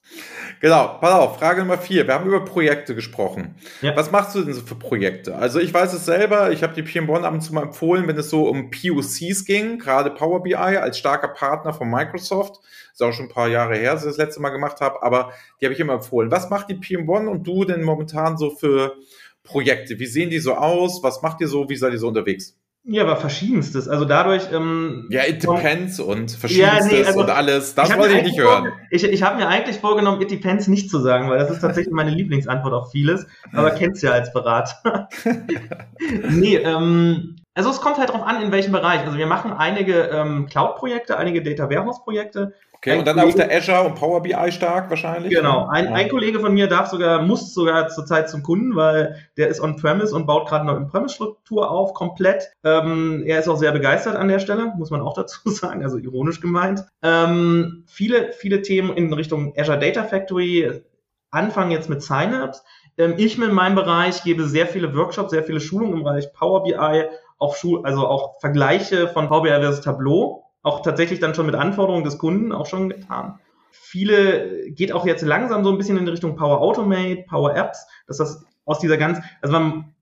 Genau, 0.60 0.98
pass 1.00 1.12
auf, 1.12 1.38
Frage 1.38 1.62
Nummer 1.62 1.78
vier. 1.78 2.08
Wir 2.08 2.16
haben 2.16 2.26
über 2.26 2.44
Projekte 2.44 2.96
gesprochen. 2.96 3.56
Ja. 3.82 3.96
Was 3.96 4.12
machst 4.12 4.34
du 4.34 4.42
denn 4.42 4.56
so 4.56 4.62
für 4.62 4.74
Projekte? 4.74 5.36
Also 5.36 5.60
ich 5.60 5.72
weiß 5.72 5.94
es 5.94 6.06
selber, 6.06 6.52
ich 6.52 6.64
habe 6.64 6.74
die 6.74 6.82
PM1 6.82 7.22
ab 7.22 7.34
und 7.34 7.42
zu 7.42 7.54
mal 7.54 7.62
empfohlen, 7.62 8.08
wenn 8.08 8.18
es 8.18 8.32
so 8.32 8.50
um 8.50 8.72
POCs 8.72 9.46
ging, 9.46 9.78
gerade 9.78 10.10
Power 10.10 10.42
BI 10.42 10.56
als 10.56 10.98
starker 10.98 11.28
Partner 11.28 11.74
von 11.74 11.92
Microsoft. 11.92 12.60
Ist 12.92 13.04
auch 13.04 13.14
schon 13.14 13.26
ein 13.26 13.32
paar 13.32 13.50
Jahre 13.50 13.76
her, 13.76 13.94
dass 13.94 14.02
ich 14.02 14.10
das 14.10 14.18
letzte 14.18 14.42
Mal 14.42 14.50
gemacht 14.50 14.82
habe, 14.82 15.04
aber 15.04 15.32
die 15.62 15.66
habe 15.66 15.76
ich 15.76 15.80
immer 15.80 15.94
empfohlen. 15.94 16.32
Was 16.32 16.50
macht 16.50 16.72
die 16.72 16.76
PM1 16.76 17.28
und 17.28 17.46
du 17.46 17.66
denn 17.66 17.84
momentan 17.84 18.40
so 18.40 18.50
für 18.50 18.96
Projekte? 19.44 20.00
Wie 20.00 20.08
sehen 20.08 20.32
die 20.32 20.40
so 20.40 20.56
aus? 20.56 21.04
Was 21.04 21.22
macht 21.22 21.40
ihr 21.40 21.48
so? 21.48 21.70
Wie 21.70 21.76
seid 21.76 21.94
ihr 21.94 22.00
so 22.00 22.08
unterwegs? 22.08 22.58
Ja, 22.90 23.04
aber 23.04 23.18
verschiedenstes. 23.18 23.90
Also 23.90 24.06
dadurch. 24.06 24.44
Ähm, 24.54 25.08
ja, 25.10 25.24
it 25.28 25.44
depends 25.44 26.00
und 26.00 26.32
verschiedenstes 26.32 26.90
ja, 26.90 26.98
nee, 27.00 27.04
also, 27.04 27.20
und 27.20 27.30
alles. 27.30 27.76
Das 27.76 27.96
wollte 27.98 28.16
ich 28.16 28.24
nicht 28.24 28.40
hören. 28.40 28.72
Ich, 28.92 29.04
ich 29.04 29.24
habe 29.24 29.36
mir 29.36 29.50
eigentlich 29.50 29.80
vorgenommen, 29.80 30.22
it 30.22 30.32
depends 30.32 30.70
nicht 30.70 30.90
zu 30.90 31.00
sagen, 31.00 31.30
weil 31.30 31.38
das 31.38 31.52
ist 31.52 31.60
tatsächlich 31.60 31.94
meine 31.94 32.12
Lieblingsantwort 32.12 32.74
auf 32.74 32.92
vieles. 32.92 33.28
Aber 33.52 33.72
kennst 33.78 34.04
ja 34.04 34.12
als 34.12 34.32
Berater. 34.32 35.10
nee, 36.30 36.56
ähm, 36.56 37.36
also 37.54 37.72
es 37.72 37.82
kommt 37.82 37.98
halt 37.98 38.10
drauf 38.10 38.24
an, 38.24 38.42
in 38.42 38.54
welchem 38.54 38.72
Bereich. 38.72 39.02
Also 39.02 39.18
wir 39.18 39.28
machen 39.28 39.52
einige 39.52 40.04
ähm, 40.04 40.46
Cloud-Projekte, 40.46 41.18
einige 41.18 41.44
Data 41.44 41.70
Warehouse-Projekte. 41.70 42.54
Okay, 42.78 42.92
ein 42.92 43.00
und 43.00 43.08
dann 43.08 43.18
Kollege, 43.18 43.44
auf 43.44 43.48
der 43.48 43.58
Azure 43.58 43.84
und 43.84 43.96
Power 43.96 44.22
BI 44.22 44.52
stark 44.52 44.90
wahrscheinlich? 44.90 45.34
Genau. 45.34 45.68
Ein, 45.68 45.88
ein 45.88 46.10
Kollege 46.10 46.40
von 46.40 46.54
mir 46.54 46.68
darf 46.68 46.88
sogar, 46.88 47.22
muss 47.22 47.54
sogar 47.54 47.90
zurzeit 47.90 48.30
zum 48.30 48.44
Kunden, 48.44 48.76
weil 48.76 49.16
der 49.36 49.48
ist 49.48 49.60
on-premise 49.60 50.16
und 50.16 50.26
baut 50.26 50.48
gerade 50.48 50.62
eine 50.62 50.76
On-premise-Struktur 50.76 51.70
auf, 51.70 51.94
komplett. 51.94 52.52
Ähm, 52.64 53.24
er 53.26 53.40
ist 53.40 53.48
auch 53.48 53.58
sehr 53.58 53.72
begeistert 53.72 54.16
an 54.16 54.28
der 54.28 54.40
Stelle, 54.40 54.74
muss 54.78 54.92
man 54.92 55.02
auch 55.02 55.14
dazu 55.16 55.50
sagen, 55.50 55.84
also 55.84 55.98
ironisch 55.98 56.40
gemeint. 56.40 56.86
Ähm, 57.02 57.84
viele, 57.88 58.32
viele 58.32 58.62
Themen 58.62 58.96
in 58.96 59.12
Richtung 59.12 59.54
Azure 59.58 59.80
Data 59.80 60.04
Factory, 60.04 60.84
anfangen 61.32 61.72
jetzt 61.72 61.90
mit 61.90 62.02
Synapse. 62.02 62.62
Ähm, 62.98 63.16
ich 63.18 63.38
mit 63.38 63.52
meinem 63.52 63.76
Bereich 63.76 64.24
gebe 64.24 64.46
sehr 64.46 64.68
viele 64.68 64.96
Workshops, 64.96 65.32
sehr 65.32 65.44
viele 65.44 65.60
Schulungen 65.60 65.98
im 65.98 66.04
Bereich 66.04 66.34
Power 66.34 66.64
BI, 66.64 67.06
auch 67.40 67.56
Schul 67.56 67.86
also 67.86 68.08
auch 68.08 68.40
Vergleiche 68.40 69.08
von 69.08 69.28
Power 69.28 69.44
BI 69.44 69.50
versus 69.50 69.82
Tableau, 69.82 70.47
auch 70.64 70.82
tatsächlich 70.82 71.20
dann 71.20 71.36
schon 71.36 71.46
mit 71.46 71.56
Anforderungen 71.56 72.04
des 72.04 72.18
Kunden 72.18 72.52
auch 72.52 72.66
schon 72.66 72.90
getan. 72.90 73.40
Viele 73.72 74.70
geht 74.72 74.92
auch 74.92 75.06
jetzt 75.06 75.22
langsam 75.22 75.64
so 75.64 75.72
ein 75.72 75.78
bisschen 75.78 75.98
in 75.98 76.08
Richtung 76.08 76.36
Power 76.36 76.62
Automate, 76.62 77.26
Power 77.28 77.56
Apps, 77.56 77.88
dass 78.08 78.18
das 78.18 78.46
aus 78.66 78.80
dieser 78.80 78.98
ganz, 78.98 79.20
also 79.42 79.52
man, 79.54 79.94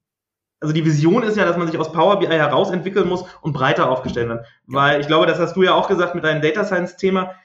also 0.59 0.73
die 0.73 0.85
Vision 0.85 1.23
ist 1.23 1.37
ja, 1.37 1.45
dass 1.45 1.57
man 1.57 1.67
sich 1.67 1.77
aus 1.77 1.91
Power 1.91 2.19
BI 2.19 2.27
heraus 2.27 2.71
entwickeln 2.71 3.07
muss 3.07 3.25
und 3.41 3.53
breiter 3.53 3.89
aufgestellt 3.89 4.29
wird. 4.29 4.45
Weil 4.65 5.01
ich 5.01 5.07
glaube, 5.07 5.27
das 5.27 5.39
hast 5.39 5.55
du 5.55 5.63
ja 5.63 5.73
auch 5.73 5.87
gesagt 5.87 6.15
mit 6.15 6.23
deinem 6.23 6.41
Data 6.41 6.63
Science 6.63 6.97
Thema. 6.97 7.35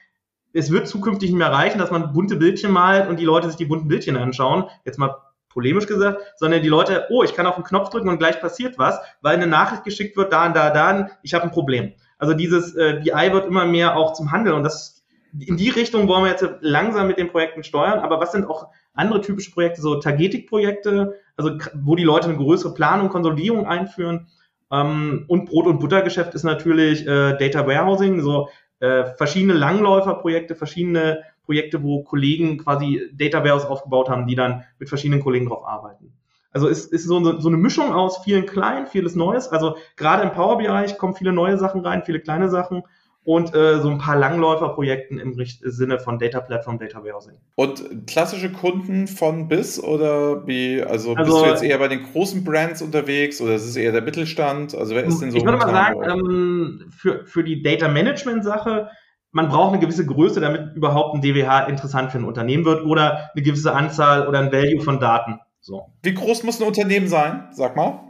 Es 0.53 0.71
wird 0.71 0.87
zukünftig 0.87 1.29
nicht 1.29 1.37
mehr 1.37 1.51
reichen, 1.51 1.79
dass 1.79 1.91
man 1.91 2.13
bunte 2.13 2.35
Bildchen 2.35 2.71
malt 2.71 3.07
und 3.07 3.19
die 3.19 3.25
Leute 3.25 3.47
sich 3.47 3.57
die 3.57 3.65
bunten 3.65 3.87
Bildchen 3.87 4.17
anschauen. 4.17 4.65
Jetzt 4.85 4.97
mal 4.97 5.15
polemisch 5.49 5.85
gesagt, 5.85 6.21
sondern 6.37 6.63
die 6.63 6.69
Leute, 6.69 7.07
oh, 7.09 7.23
ich 7.23 7.33
kann 7.33 7.45
auf 7.45 7.55
den 7.55 7.63
Knopf 7.63 7.89
drücken 7.89 8.09
und 8.09 8.17
gleich 8.17 8.39
passiert 8.39 8.77
was, 8.77 8.99
weil 9.21 9.35
eine 9.35 9.47
Nachricht 9.47 9.83
geschickt 9.83 10.17
wird, 10.17 10.33
da 10.33 10.47
und 10.47 10.55
da, 10.55 10.69
da, 10.71 11.09
ich 11.23 11.33
habe 11.33 11.43
ein 11.43 11.51
Problem. 11.51 11.93
Also 12.21 12.35
dieses 12.35 12.75
äh, 12.75 13.01
BI 13.03 13.33
wird 13.33 13.47
immer 13.47 13.65
mehr 13.65 13.97
auch 13.97 14.13
zum 14.13 14.31
Handel 14.31 14.53
und 14.53 14.61
das 14.61 15.03
in 15.39 15.57
die 15.57 15.69
Richtung 15.69 16.07
wollen 16.07 16.25
wir 16.25 16.29
jetzt 16.29 16.45
langsam 16.59 17.07
mit 17.07 17.17
den 17.17 17.29
Projekten 17.29 17.63
steuern. 17.63 17.99
Aber 17.99 18.19
was 18.19 18.31
sind 18.31 18.45
auch 18.45 18.67
andere 18.93 19.21
typische 19.21 19.51
Projekte, 19.51 19.81
so 19.81 19.95
Tagetik-Projekte, 19.95 21.15
also 21.35 21.57
wo 21.73 21.95
die 21.95 22.03
Leute 22.03 22.27
eine 22.27 22.37
größere 22.37 22.75
Planung, 22.75 23.09
Konsolidierung 23.09 23.65
einführen. 23.65 24.27
Ähm, 24.71 25.25
und 25.29 25.49
Brot- 25.49 25.65
und 25.65 25.79
Buttergeschäft 25.79 26.35
ist 26.35 26.43
natürlich 26.43 27.07
äh, 27.07 27.37
Data 27.37 27.65
Warehousing, 27.65 28.21
so 28.21 28.49
äh, 28.81 29.05
verschiedene 29.15 29.53
Langläuferprojekte, 29.53 30.53
verschiedene 30.53 31.23
Projekte, 31.43 31.81
wo 31.81 32.03
Kollegen 32.03 32.59
quasi 32.59 33.09
Data 33.13 33.43
Warehouse 33.43 33.65
aufgebaut 33.65 34.09
haben, 34.09 34.27
die 34.27 34.35
dann 34.35 34.63
mit 34.77 34.89
verschiedenen 34.89 35.23
Kollegen 35.23 35.47
drauf 35.47 35.65
arbeiten. 35.65 36.13
Also 36.51 36.67
es 36.67 36.85
ist 36.85 37.05
so, 37.05 37.39
so 37.39 37.47
eine 37.47 37.57
Mischung 37.57 37.93
aus 37.93 38.23
vielen 38.23 38.45
kleinen, 38.45 38.87
vieles 38.87 39.15
Neues. 39.15 39.47
Also 39.47 39.75
gerade 39.95 40.23
im 40.23 40.31
Power-Bereich 40.31 40.97
kommen 40.97 41.15
viele 41.15 41.31
neue 41.31 41.57
Sachen 41.57 41.81
rein, 41.81 42.03
viele 42.05 42.19
kleine 42.19 42.49
Sachen 42.49 42.83
und 43.23 43.53
äh, 43.53 43.79
so 43.79 43.89
ein 43.89 43.99
paar 43.99 44.15
Langläuferprojekten 44.15 45.19
im 45.19 45.33
Sinne 45.35 45.99
von 45.99 46.17
Data 46.17 46.39
Platform, 46.39 46.79
Data 46.79 47.03
Warehousing. 47.03 47.35
Und 47.55 48.07
klassische 48.07 48.51
Kunden 48.51 49.07
von 49.07 49.47
bis 49.47 49.81
oder 49.81 50.47
wie, 50.47 50.81
also, 50.81 51.13
also 51.13 51.31
bist 51.31 51.45
du 51.45 51.49
jetzt 51.49 51.63
eher 51.63 51.77
bei 51.77 51.87
den 51.87 52.03
großen 52.03 52.43
Brands 52.43 52.81
unterwegs 52.81 53.39
oder 53.39 53.53
ist 53.53 53.65
es 53.65 53.75
eher 53.75 53.91
der 53.91 54.01
Mittelstand? 54.01 54.75
Also 54.75 54.95
wer 54.95 55.03
ist 55.03 55.19
denn 55.19 55.31
so? 55.31 55.37
Ich 55.37 55.45
würde 55.45 55.59
mal 55.59 55.69
sagen, 55.69 56.03
ähm, 56.03 56.85
für, 56.89 57.25
für 57.25 57.43
die 57.43 57.61
Data 57.61 57.87
Management 57.87 58.43
Sache 58.43 58.89
man 59.31 59.47
braucht 59.47 59.71
eine 59.71 59.79
gewisse 59.79 60.05
Größe, 60.05 60.41
damit 60.41 60.75
überhaupt 60.75 61.15
ein 61.15 61.21
DWH 61.21 61.61
interessant 61.67 62.11
für 62.11 62.17
ein 62.17 62.25
Unternehmen 62.25 62.65
wird 62.65 62.85
oder 62.85 63.29
eine 63.33 63.43
gewisse 63.43 63.73
Anzahl 63.73 64.27
oder 64.27 64.39
ein 64.39 64.51
Value 64.51 64.81
von 64.81 64.99
Daten. 64.99 65.39
So. 65.61 65.91
Wie 66.01 66.13
groß 66.13 66.43
muss 66.43 66.59
ein 66.59 66.67
Unternehmen 66.67 67.07
sein? 67.07 67.47
Sag 67.51 67.75
mal. 67.75 68.07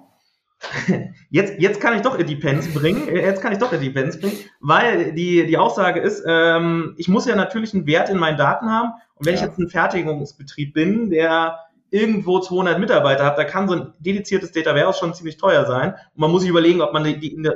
Jetzt, 1.31 1.59
jetzt 1.59 1.81
kann 1.81 1.95
ich 1.95 2.01
doch 2.01 2.17
Depends 2.17 2.71
bringen. 2.71 3.07
Jetzt 3.15 3.41
kann 3.41 3.51
ich 3.51 3.57
doch 3.57 3.71
Depends 3.71 4.19
bringen, 4.19 4.37
weil 4.59 5.11
die, 5.13 5.47
die 5.47 5.57
Aussage 5.57 5.99
ist, 5.99 6.23
ähm, 6.27 6.93
ich 6.97 7.07
muss 7.07 7.25
ja 7.25 7.35
natürlich 7.35 7.73
einen 7.73 7.87
Wert 7.87 8.09
in 8.09 8.17
meinen 8.17 8.37
Daten 8.37 8.69
haben. 8.69 8.91
Und 9.15 9.25
wenn 9.25 9.33
ja. 9.33 9.39
ich 9.39 9.47
jetzt 9.47 9.57
ein 9.57 9.69
Fertigungsbetrieb 9.69 10.73
bin, 10.73 11.09
der 11.09 11.57
irgendwo 11.89 12.39
200 12.39 12.79
Mitarbeiter 12.79 13.25
hat, 13.25 13.37
da 13.37 13.43
kann 13.43 13.67
so 13.67 13.75
ein 13.75 13.93
dediziertes 13.99 14.51
Data 14.51 14.75
Warehouse 14.75 14.99
schon 14.99 15.13
ziemlich 15.13 15.37
teuer 15.37 15.65
sein. 15.65 15.93
Und 15.93 16.17
man 16.21 16.31
muss 16.31 16.41
sich 16.41 16.49
überlegen, 16.49 16.81
ob 16.81 16.93
man 16.93 17.03
die, 17.03 17.19
die, 17.19 17.49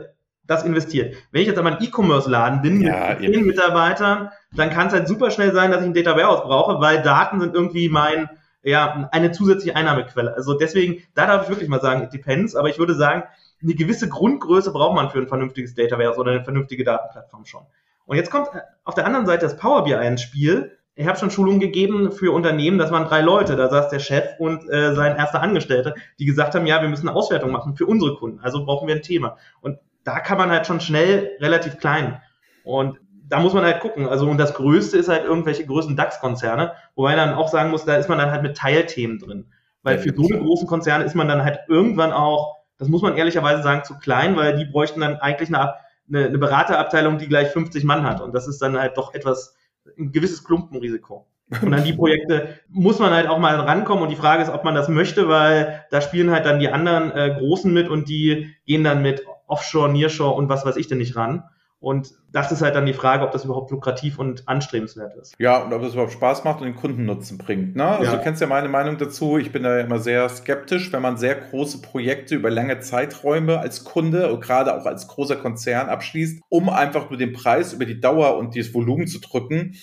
das 0.48 0.64
investiert. 0.64 1.16
Wenn 1.32 1.42
ich 1.42 1.48
jetzt 1.48 1.58
aber 1.58 1.78
ein 1.78 1.84
E-Commerce-Laden 1.84 2.62
bin 2.62 2.82
ja, 2.82 3.16
mit 3.20 3.34
zehn 3.34 3.46
Mitarbeitern, 3.46 4.32
dann 4.56 4.70
kann 4.70 4.88
es 4.88 4.94
halt 4.94 5.08
super 5.08 5.32
schnell 5.32 5.54
sein, 5.54 5.72
dass 5.72 5.82
ich 5.82 5.88
ein 5.88 5.94
Data 5.94 6.16
Warehouse 6.16 6.42
brauche, 6.42 6.82
weil 6.82 7.02
Daten 7.02 7.40
sind 7.40 7.56
irgendwie 7.56 7.90
mein, 7.90 8.30
ja, 8.66 9.08
eine 9.12 9.32
zusätzliche 9.32 9.76
Einnahmequelle. 9.76 10.34
Also 10.36 10.56
deswegen, 10.56 11.04
da 11.14 11.28
darf 11.28 11.44
ich 11.44 11.50
wirklich 11.50 11.70
mal 11.70 11.82
sagen, 11.82 12.04
it 12.04 12.12
depends, 12.12 12.56
aber 12.56 12.70
ich 12.70 12.80
würde 12.80 12.96
sagen, 12.96 13.24
eine 13.62 13.76
gewisse 13.76 14.10
Grundgröße 14.10 14.72
braucht 14.72 14.96
man 14.96 15.10
für 15.12 15.20
ein 15.20 15.28
vernünftiges 15.28 15.76
Data 15.76 15.98
Warehouse 15.98 16.18
oder 16.18 16.32
eine 16.32 16.44
vernünftige 16.44 16.84
Datenplattform 16.84 17.46
schon. 17.46 17.62
Und 18.06 18.18
jetzt 18.18 18.32
kommt 18.32 18.50
auf 18.84 18.96
der 18.96 19.06
anderen 19.06 19.26
Seite 19.26 19.46
das 19.46 19.58
Power 19.58 19.84
BI 19.84 19.94
ins 19.94 20.22
Spiel. 20.22 20.78
Ich 20.96 21.08
habe 21.08 21.18
schon 21.18 21.30
Schulungen 21.30 21.60
gegeben 21.60 22.12
für 22.12 22.34
Unternehmen, 22.34 22.78
das 22.78 22.92
waren 22.92 23.06
drei 23.08 23.22
Leute. 23.22 23.56
Da 23.56 23.70
saß 23.70 23.90
der 23.90 24.00
Chef 24.00 24.40
und 24.40 24.68
äh, 24.70 24.96
sein 24.96 25.16
erster 25.16 25.42
Angestellter, 25.42 25.94
die 26.20 26.26
gesagt 26.26 26.56
haben, 26.56 26.66
ja, 26.66 26.82
wir 26.82 26.90
müssen 26.90 27.08
eine 27.08 27.18
Auswertung 27.18 27.52
machen 27.52 27.76
für 27.76 27.86
unsere 27.86 28.16
Kunden. 28.16 28.40
Also 28.40 28.66
brauchen 28.66 28.88
wir 28.88 28.96
ein 28.96 29.02
Thema. 29.02 29.38
Und 29.62 29.78
da 30.04 30.20
kann 30.20 30.38
man 30.38 30.50
halt 30.50 30.66
schon 30.66 30.80
schnell 30.80 31.32
relativ 31.40 31.78
klein. 31.78 32.22
Und 32.64 33.00
da 33.28 33.40
muss 33.40 33.54
man 33.54 33.64
halt 33.64 33.80
gucken. 33.80 34.08
Also, 34.08 34.30
und 34.30 34.38
das 34.38 34.54
Größte 34.54 34.98
ist 34.98 35.10
halt 35.10 35.24
irgendwelche 35.24 35.66
größten 35.66 35.96
DAX-Konzerne, 35.96 36.74
wobei 36.96 37.16
dann 37.16 37.34
auch 37.34 37.50
sagen 37.50 37.72
muss, 37.72 37.86
da 37.86 37.96
ist 37.96 38.10
man 38.10 38.18
dann 38.18 38.32
halt 38.32 38.44
mit 38.44 38.58
Teilthemen 38.58 39.20
drin. 39.20 39.46
Weil 39.84 40.00
für 40.00 40.14
so 40.16 40.28
eine 40.28 40.44
großen 40.44 40.68
Konzerne 40.68 41.04
ist 41.04 41.14
man 41.14 41.28
dann 41.28 41.44
halt 41.44 41.60
irgendwann 41.68 42.12
auch, 42.12 42.56
das 42.80 42.88
muss 42.88 43.04
man 43.04 43.16
ehrlicherweise 43.18 43.62
sagen, 43.62 43.84
zu 43.84 43.98
klein, 44.00 44.36
weil 44.36 44.58
die 44.58 44.66
bräuchten 44.66 45.02
dann 45.02 45.18
eigentlich 45.18 45.50
eine, 45.50 45.76
eine, 46.10 46.26
eine 46.26 46.38
Beraterabteilung, 46.40 47.20
die 47.20 47.28
gleich 47.28 47.50
50 47.50 47.84
Mann 47.84 48.04
hat. 48.04 48.20
Und 48.20 48.34
das 48.34 48.48
ist 48.48 48.62
dann 48.62 48.80
halt 48.80 48.98
doch 48.98 49.14
etwas, 49.14 49.56
ein 49.98 50.12
gewisses 50.12 50.44
Klumpenrisiko. 50.44 51.28
Und 51.62 51.74
an 51.74 51.84
die 51.84 51.94
Projekte 51.98 52.60
muss 52.68 52.98
man 52.98 53.14
halt 53.14 53.28
auch 53.28 53.38
mal 53.38 53.60
rankommen. 53.60 54.04
Und 54.04 54.10
die 54.10 54.16
Frage 54.16 54.42
ist, 54.42 54.50
ob 54.50 54.64
man 54.64 54.74
das 54.74 54.90
möchte, 54.90 55.30
weil 55.30 55.86
da 55.92 56.02
spielen 56.02 56.32
halt 56.32 56.48
dann 56.48 56.60
die 56.60 56.70
anderen 56.70 57.12
äh, 57.12 57.36
Großen 57.38 57.72
mit 57.72 57.88
und 57.88 58.10
die 58.10 58.56
gehen 58.66 58.84
dann 58.84 59.04
mit 59.04 59.24
Offshore, 59.46 59.92
Nearshore 59.92 60.34
und 60.34 60.50
was 60.50 60.66
weiß 60.66 60.78
ich 60.78 60.88
denn 60.88 60.98
nicht 60.98 61.16
ran. 61.16 61.44
Und 61.86 62.16
das 62.32 62.52
ist 62.52 62.64
halt 62.64 62.74
dann 62.74 62.88
die 62.88 62.94
Frage, 62.94 63.24
ob 63.24 63.32
das 63.32 63.46
überhaupt 63.46 63.70
lukrativ 63.70 64.18
und 64.18 64.48
anstrebenswert 64.48 65.14
ist. 65.18 65.36
Ja, 65.38 65.62
und 65.62 65.72
ob 65.72 65.84
das 65.84 65.94
überhaupt 65.94 66.14
Spaß 66.14 66.44
macht 66.44 66.60
und 66.60 66.66
den 66.66 66.76
Kundennutzen 66.76 67.38
bringt. 67.38 67.76
Ne? 67.76 67.86
Also 67.86 68.06
ja. 68.06 68.18
du 68.18 68.24
kennst 68.24 68.42
ja 68.42 68.48
meine 68.48 68.70
Meinung 68.70 68.98
dazu. 68.98 69.38
Ich 69.38 69.52
bin 69.52 69.62
da 69.62 69.78
ja 69.78 69.84
immer 69.84 70.00
sehr 70.00 70.28
skeptisch, 70.28 70.92
wenn 70.92 71.04
man 71.04 71.18
sehr 71.18 71.36
große 71.36 71.84
Projekte 71.84 72.34
über 72.34 72.50
lange 72.50 72.80
Zeiträume 72.80 73.60
als 73.60 73.84
Kunde 73.84 74.34
und 74.34 74.42
gerade 74.42 74.76
auch 74.76 74.88
als 74.88 75.08
großer 75.08 75.36
Konzern 75.36 75.88
abschließt, 75.88 76.42
um 76.50 76.70
einfach 76.70 77.12
nur 77.12 77.20
den 77.20 77.34
Preis 77.34 77.72
über 77.72 77.86
die 77.86 78.02
Dauer 78.02 78.36
und 78.38 78.56
dieses 78.56 78.74
Volumen 78.74 79.06
zu 79.06 79.20
drücken 79.20 79.76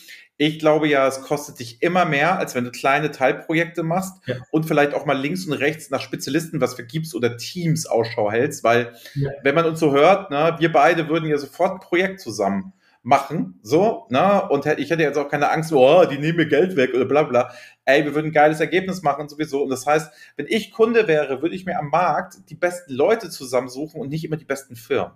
ich 0.46 0.58
glaube 0.58 0.88
ja, 0.88 1.06
es 1.06 1.22
kostet 1.22 1.60
dich 1.60 1.80
immer 1.82 2.04
mehr, 2.04 2.36
als 2.36 2.56
wenn 2.56 2.64
du 2.64 2.72
kleine 2.72 3.12
Teilprojekte 3.12 3.84
machst 3.84 4.14
ja. 4.26 4.34
und 4.50 4.66
vielleicht 4.66 4.92
auch 4.92 5.06
mal 5.06 5.16
links 5.16 5.46
und 5.46 5.52
rechts 5.52 5.88
nach 5.90 6.00
Spezialisten 6.00 6.60
was 6.60 6.74
vergibst 6.74 7.14
oder 7.14 7.36
Teams 7.36 7.86
Ausschau 7.86 8.28
hältst, 8.28 8.64
weil 8.64 8.92
ja. 9.14 9.30
wenn 9.44 9.54
man 9.54 9.66
uns 9.66 9.78
so 9.78 9.92
hört, 9.92 10.32
ne, 10.32 10.56
wir 10.58 10.72
beide 10.72 11.08
würden 11.08 11.28
ja 11.28 11.38
sofort 11.38 11.74
ein 11.74 11.80
Projekt 11.80 12.20
zusammen 12.20 12.72
machen, 13.04 13.60
so, 13.62 14.06
ne, 14.10 14.48
und 14.48 14.66
ich 14.66 14.90
hätte 14.90 15.02
jetzt 15.04 15.16
auch 15.16 15.28
keine 15.28 15.48
Angst, 15.48 15.72
oh, 15.72 16.04
die 16.06 16.18
nehmen 16.18 16.38
mir 16.38 16.46
Geld 16.46 16.74
weg 16.74 16.92
oder 16.92 17.04
bla 17.04 17.22
bla. 17.22 17.52
Ey, 17.84 18.04
wir 18.04 18.12
würden 18.12 18.28
ein 18.28 18.32
geiles 18.32 18.58
Ergebnis 18.58 19.02
machen 19.02 19.28
sowieso. 19.28 19.62
Und 19.62 19.70
das 19.70 19.86
heißt, 19.86 20.12
wenn 20.36 20.46
ich 20.48 20.72
Kunde 20.72 21.06
wäre, 21.06 21.40
würde 21.42 21.54
ich 21.54 21.66
mir 21.66 21.78
am 21.78 21.88
Markt 21.88 22.38
die 22.48 22.54
besten 22.56 22.92
Leute 22.92 23.30
zusammensuchen 23.30 24.00
und 24.00 24.08
nicht 24.08 24.24
immer 24.24 24.36
die 24.36 24.44
besten 24.44 24.74
Firmen. 24.74 25.12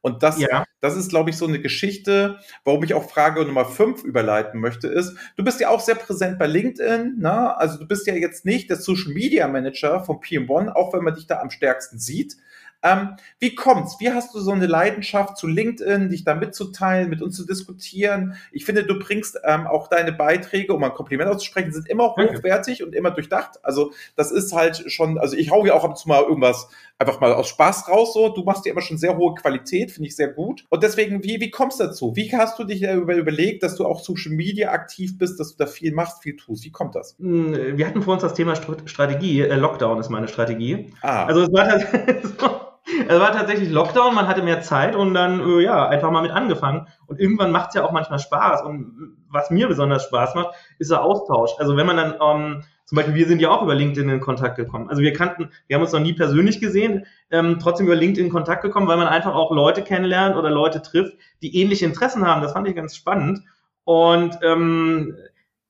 Und 0.00 0.22
das, 0.22 0.38
ja. 0.38 0.64
das 0.80 0.96
ist, 0.96 1.10
glaube 1.10 1.30
ich, 1.30 1.36
so 1.36 1.46
eine 1.46 1.60
Geschichte, 1.60 2.38
warum 2.64 2.84
ich 2.84 2.94
auch 2.94 3.10
Frage 3.10 3.44
Nummer 3.44 3.64
fünf 3.64 4.04
überleiten 4.04 4.60
möchte, 4.60 4.86
ist, 4.86 5.16
du 5.36 5.44
bist 5.44 5.60
ja 5.60 5.70
auch 5.70 5.80
sehr 5.80 5.96
präsent 5.96 6.38
bei 6.38 6.46
LinkedIn, 6.46 7.18
ne? 7.18 7.56
Also 7.56 7.78
du 7.78 7.86
bist 7.86 8.06
ja 8.06 8.14
jetzt 8.14 8.44
nicht 8.44 8.70
der 8.70 8.76
Social 8.76 9.12
Media 9.12 9.48
Manager 9.48 10.04
von 10.04 10.18
PM1, 10.18 10.70
auch 10.70 10.92
wenn 10.92 11.02
man 11.02 11.14
dich 11.14 11.26
da 11.26 11.40
am 11.40 11.50
stärksten 11.50 11.98
sieht. 11.98 12.36
Ähm, 12.80 13.16
wie 13.40 13.56
kommt's? 13.56 13.96
Wie 13.98 14.12
hast 14.12 14.34
du 14.34 14.40
so 14.40 14.52
eine 14.52 14.66
Leidenschaft 14.66 15.36
zu 15.36 15.48
LinkedIn, 15.48 16.10
dich 16.10 16.22
da 16.24 16.36
mitzuteilen, 16.36 17.10
mit 17.10 17.22
uns 17.22 17.36
zu 17.36 17.44
diskutieren? 17.44 18.36
Ich 18.52 18.64
finde, 18.64 18.84
du 18.84 18.98
bringst 19.00 19.38
ähm, 19.44 19.66
auch 19.66 19.88
deine 19.88 20.12
Beiträge, 20.12 20.72
um 20.72 20.84
ein 20.84 20.94
Kompliment 20.94 21.28
auszusprechen, 21.28 21.72
sind 21.72 21.88
immer 21.88 22.14
hochwertig 22.14 22.84
und 22.84 22.94
immer 22.94 23.10
durchdacht. 23.10 23.58
Also 23.64 23.92
das 24.14 24.30
ist 24.30 24.52
halt 24.52 24.90
schon, 24.92 25.18
also 25.18 25.36
ich 25.36 25.50
hau 25.50 25.66
ja 25.66 25.74
auch 25.74 25.82
ab 25.82 25.90
und 25.90 25.98
zu 25.98 26.08
mal 26.08 26.22
irgendwas 26.22 26.68
einfach 26.98 27.20
mal 27.20 27.32
aus 27.32 27.48
Spaß 27.48 27.88
raus 27.88 28.14
so. 28.14 28.28
Du 28.28 28.42
machst 28.42 28.66
ja 28.66 28.72
immer 28.72 28.80
schon 28.80 28.98
sehr 28.98 29.16
hohe 29.16 29.34
Qualität, 29.34 29.90
finde 29.90 30.08
ich 30.08 30.16
sehr 30.16 30.28
gut. 30.28 30.64
Und 30.68 30.82
deswegen, 30.82 31.22
wie, 31.24 31.40
wie 31.40 31.50
kommst 31.50 31.80
du 31.80 31.84
dazu? 31.84 32.16
Wie 32.16 32.30
hast 32.32 32.58
du 32.58 32.64
dich 32.64 32.82
über, 32.82 33.14
überlegt, 33.14 33.62
dass 33.62 33.76
du 33.76 33.86
auch 33.86 34.00
Social 34.00 34.32
Media 34.32 34.70
aktiv 34.70 35.18
bist, 35.18 35.38
dass 35.40 35.56
du 35.56 35.64
da 35.64 35.70
viel 35.70 35.92
machst, 35.92 36.22
viel 36.22 36.36
tust? 36.36 36.64
Wie 36.64 36.72
kommt 36.72 36.94
das? 36.94 37.16
Hm, 37.18 37.76
wir 37.76 37.86
hatten 37.86 38.02
vor 38.02 38.14
uns 38.14 38.22
das 38.22 38.34
Thema 38.34 38.54
Strategie. 38.56 39.40
Äh, 39.40 39.54
Lockdown 39.56 39.98
ist 39.98 40.08
meine 40.08 40.28
Strategie. 40.28 40.92
Ah. 41.02 41.26
Also 41.26 41.42
es 41.42 41.52
war 41.52 41.68
tatsächlich 41.68 42.32
Es 43.08 43.20
war 43.20 43.32
tatsächlich 43.32 43.70
Lockdown, 43.70 44.14
man 44.14 44.28
hatte 44.28 44.42
mehr 44.42 44.62
Zeit 44.62 44.96
und 44.96 45.14
dann, 45.14 45.40
äh, 45.40 45.62
ja, 45.62 45.88
einfach 45.88 46.10
mal 46.10 46.22
mit 46.22 46.30
angefangen. 46.30 46.88
Und 47.06 47.20
irgendwann 47.20 47.52
macht 47.52 47.68
es 47.68 47.74
ja 47.74 47.84
auch 47.84 47.92
manchmal 47.92 48.18
Spaß. 48.18 48.62
Und 48.62 49.16
was 49.30 49.50
mir 49.50 49.68
besonders 49.68 50.04
Spaß 50.04 50.34
macht, 50.34 50.54
ist 50.78 50.90
der 50.90 51.02
Austausch. 51.02 51.52
Also 51.58 51.76
wenn 51.76 51.86
man 51.86 51.96
dann, 51.96 52.14
ähm, 52.20 52.62
zum 52.88 52.96
Beispiel, 52.96 53.16
wir 53.16 53.26
sind 53.26 53.42
ja 53.42 53.50
auch 53.50 53.60
über 53.60 53.74
LinkedIn 53.74 54.08
in 54.08 54.18
Kontakt 54.18 54.56
gekommen. 54.56 54.88
Also 54.88 55.02
wir 55.02 55.12
kannten, 55.12 55.50
wir 55.66 55.76
haben 55.76 55.82
uns 55.82 55.92
noch 55.92 56.00
nie 56.00 56.14
persönlich 56.14 56.58
gesehen, 56.58 57.04
ähm, 57.30 57.58
trotzdem 57.60 57.84
über 57.84 57.94
LinkedIn 57.94 58.24
in 58.24 58.32
Kontakt 58.32 58.62
gekommen, 58.62 58.88
weil 58.88 58.96
man 58.96 59.08
einfach 59.08 59.34
auch 59.34 59.50
Leute 59.50 59.82
kennenlernt 59.82 60.36
oder 60.36 60.48
Leute 60.48 60.80
trifft, 60.80 61.12
die 61.42 61.54
ähnliche 61.60 61.84
Interessen 61.84 62.26
haben. 62.26 62.40
Das 62.40 62.54
fand 62.54 62.66
ich 62.66 62.74
ganz 62.74 62.96
spannend. 62.96 63.40
Und 63.84 64.38
ähm, 64.42 65.14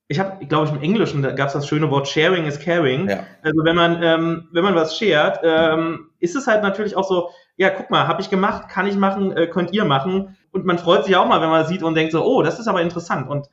ich 0.07 0.21
habe, 0.21 0.47
glaube 0.47 0.67
ich, 0.67 0.73
im 0.73 0.81
Englischen, 0.81 1.21
da 1.23 1.33
gab 1.33 1.49
es 1.49 1.55
das 1.55 1.67
schöne 1.67 1.91
Wort 1.91 2.07
Sharing 2.07 2.45
is 2.45 2.61
Caring. 2.61 3.09
Ja. 3.09 3.25
Also 3.43 3.65
wenn 3.65 3.75
man, 3.75 4.01
ähm, 4.01 4.49
wenn 4.53 4.63
man 4.63 4.77
was 4.77 4.97
shared, 4.97 5.41
ähm, 5.43 6.11
ist 6.21 6.37
es 6.37 6.47
halt 6.47 6.63
natürlich 6.63 6.97
auch 6.97 7.09
so, 7.09 7.31
ja, 7.57 7.71
guck 7.71 7.91
mal, 7.91 8.07
habe 8.07 8.23
ich 8.23 8.31
gemacht, 8.31 8.69
kann 8.69 8.87
ich 8.87 8.95
machen, 8.95 9.37
äh, 9.37 9.49
könnt 9.49 9.73
ihr 9.73 9.85
machen. 9.85 10.37
Und 10.53 10.65
man 10.67 10.79
freut 10.79 11.05
sich 11.05 11.17
auch 11.17 11.27
mal, 11.27 11.41
wenn 11.41 11.51
man 11.51 11.67
sieht 11.67 11.83
und 11.83 11.97
denkt 11.97 12.13
so, 12.13 12.25
oh, 12.25 12.43
das 12.43 12.61
ist 12.61 12.69
aber 12.69 12.81
interessant. 12.81 13.29
Und 13.29 13.49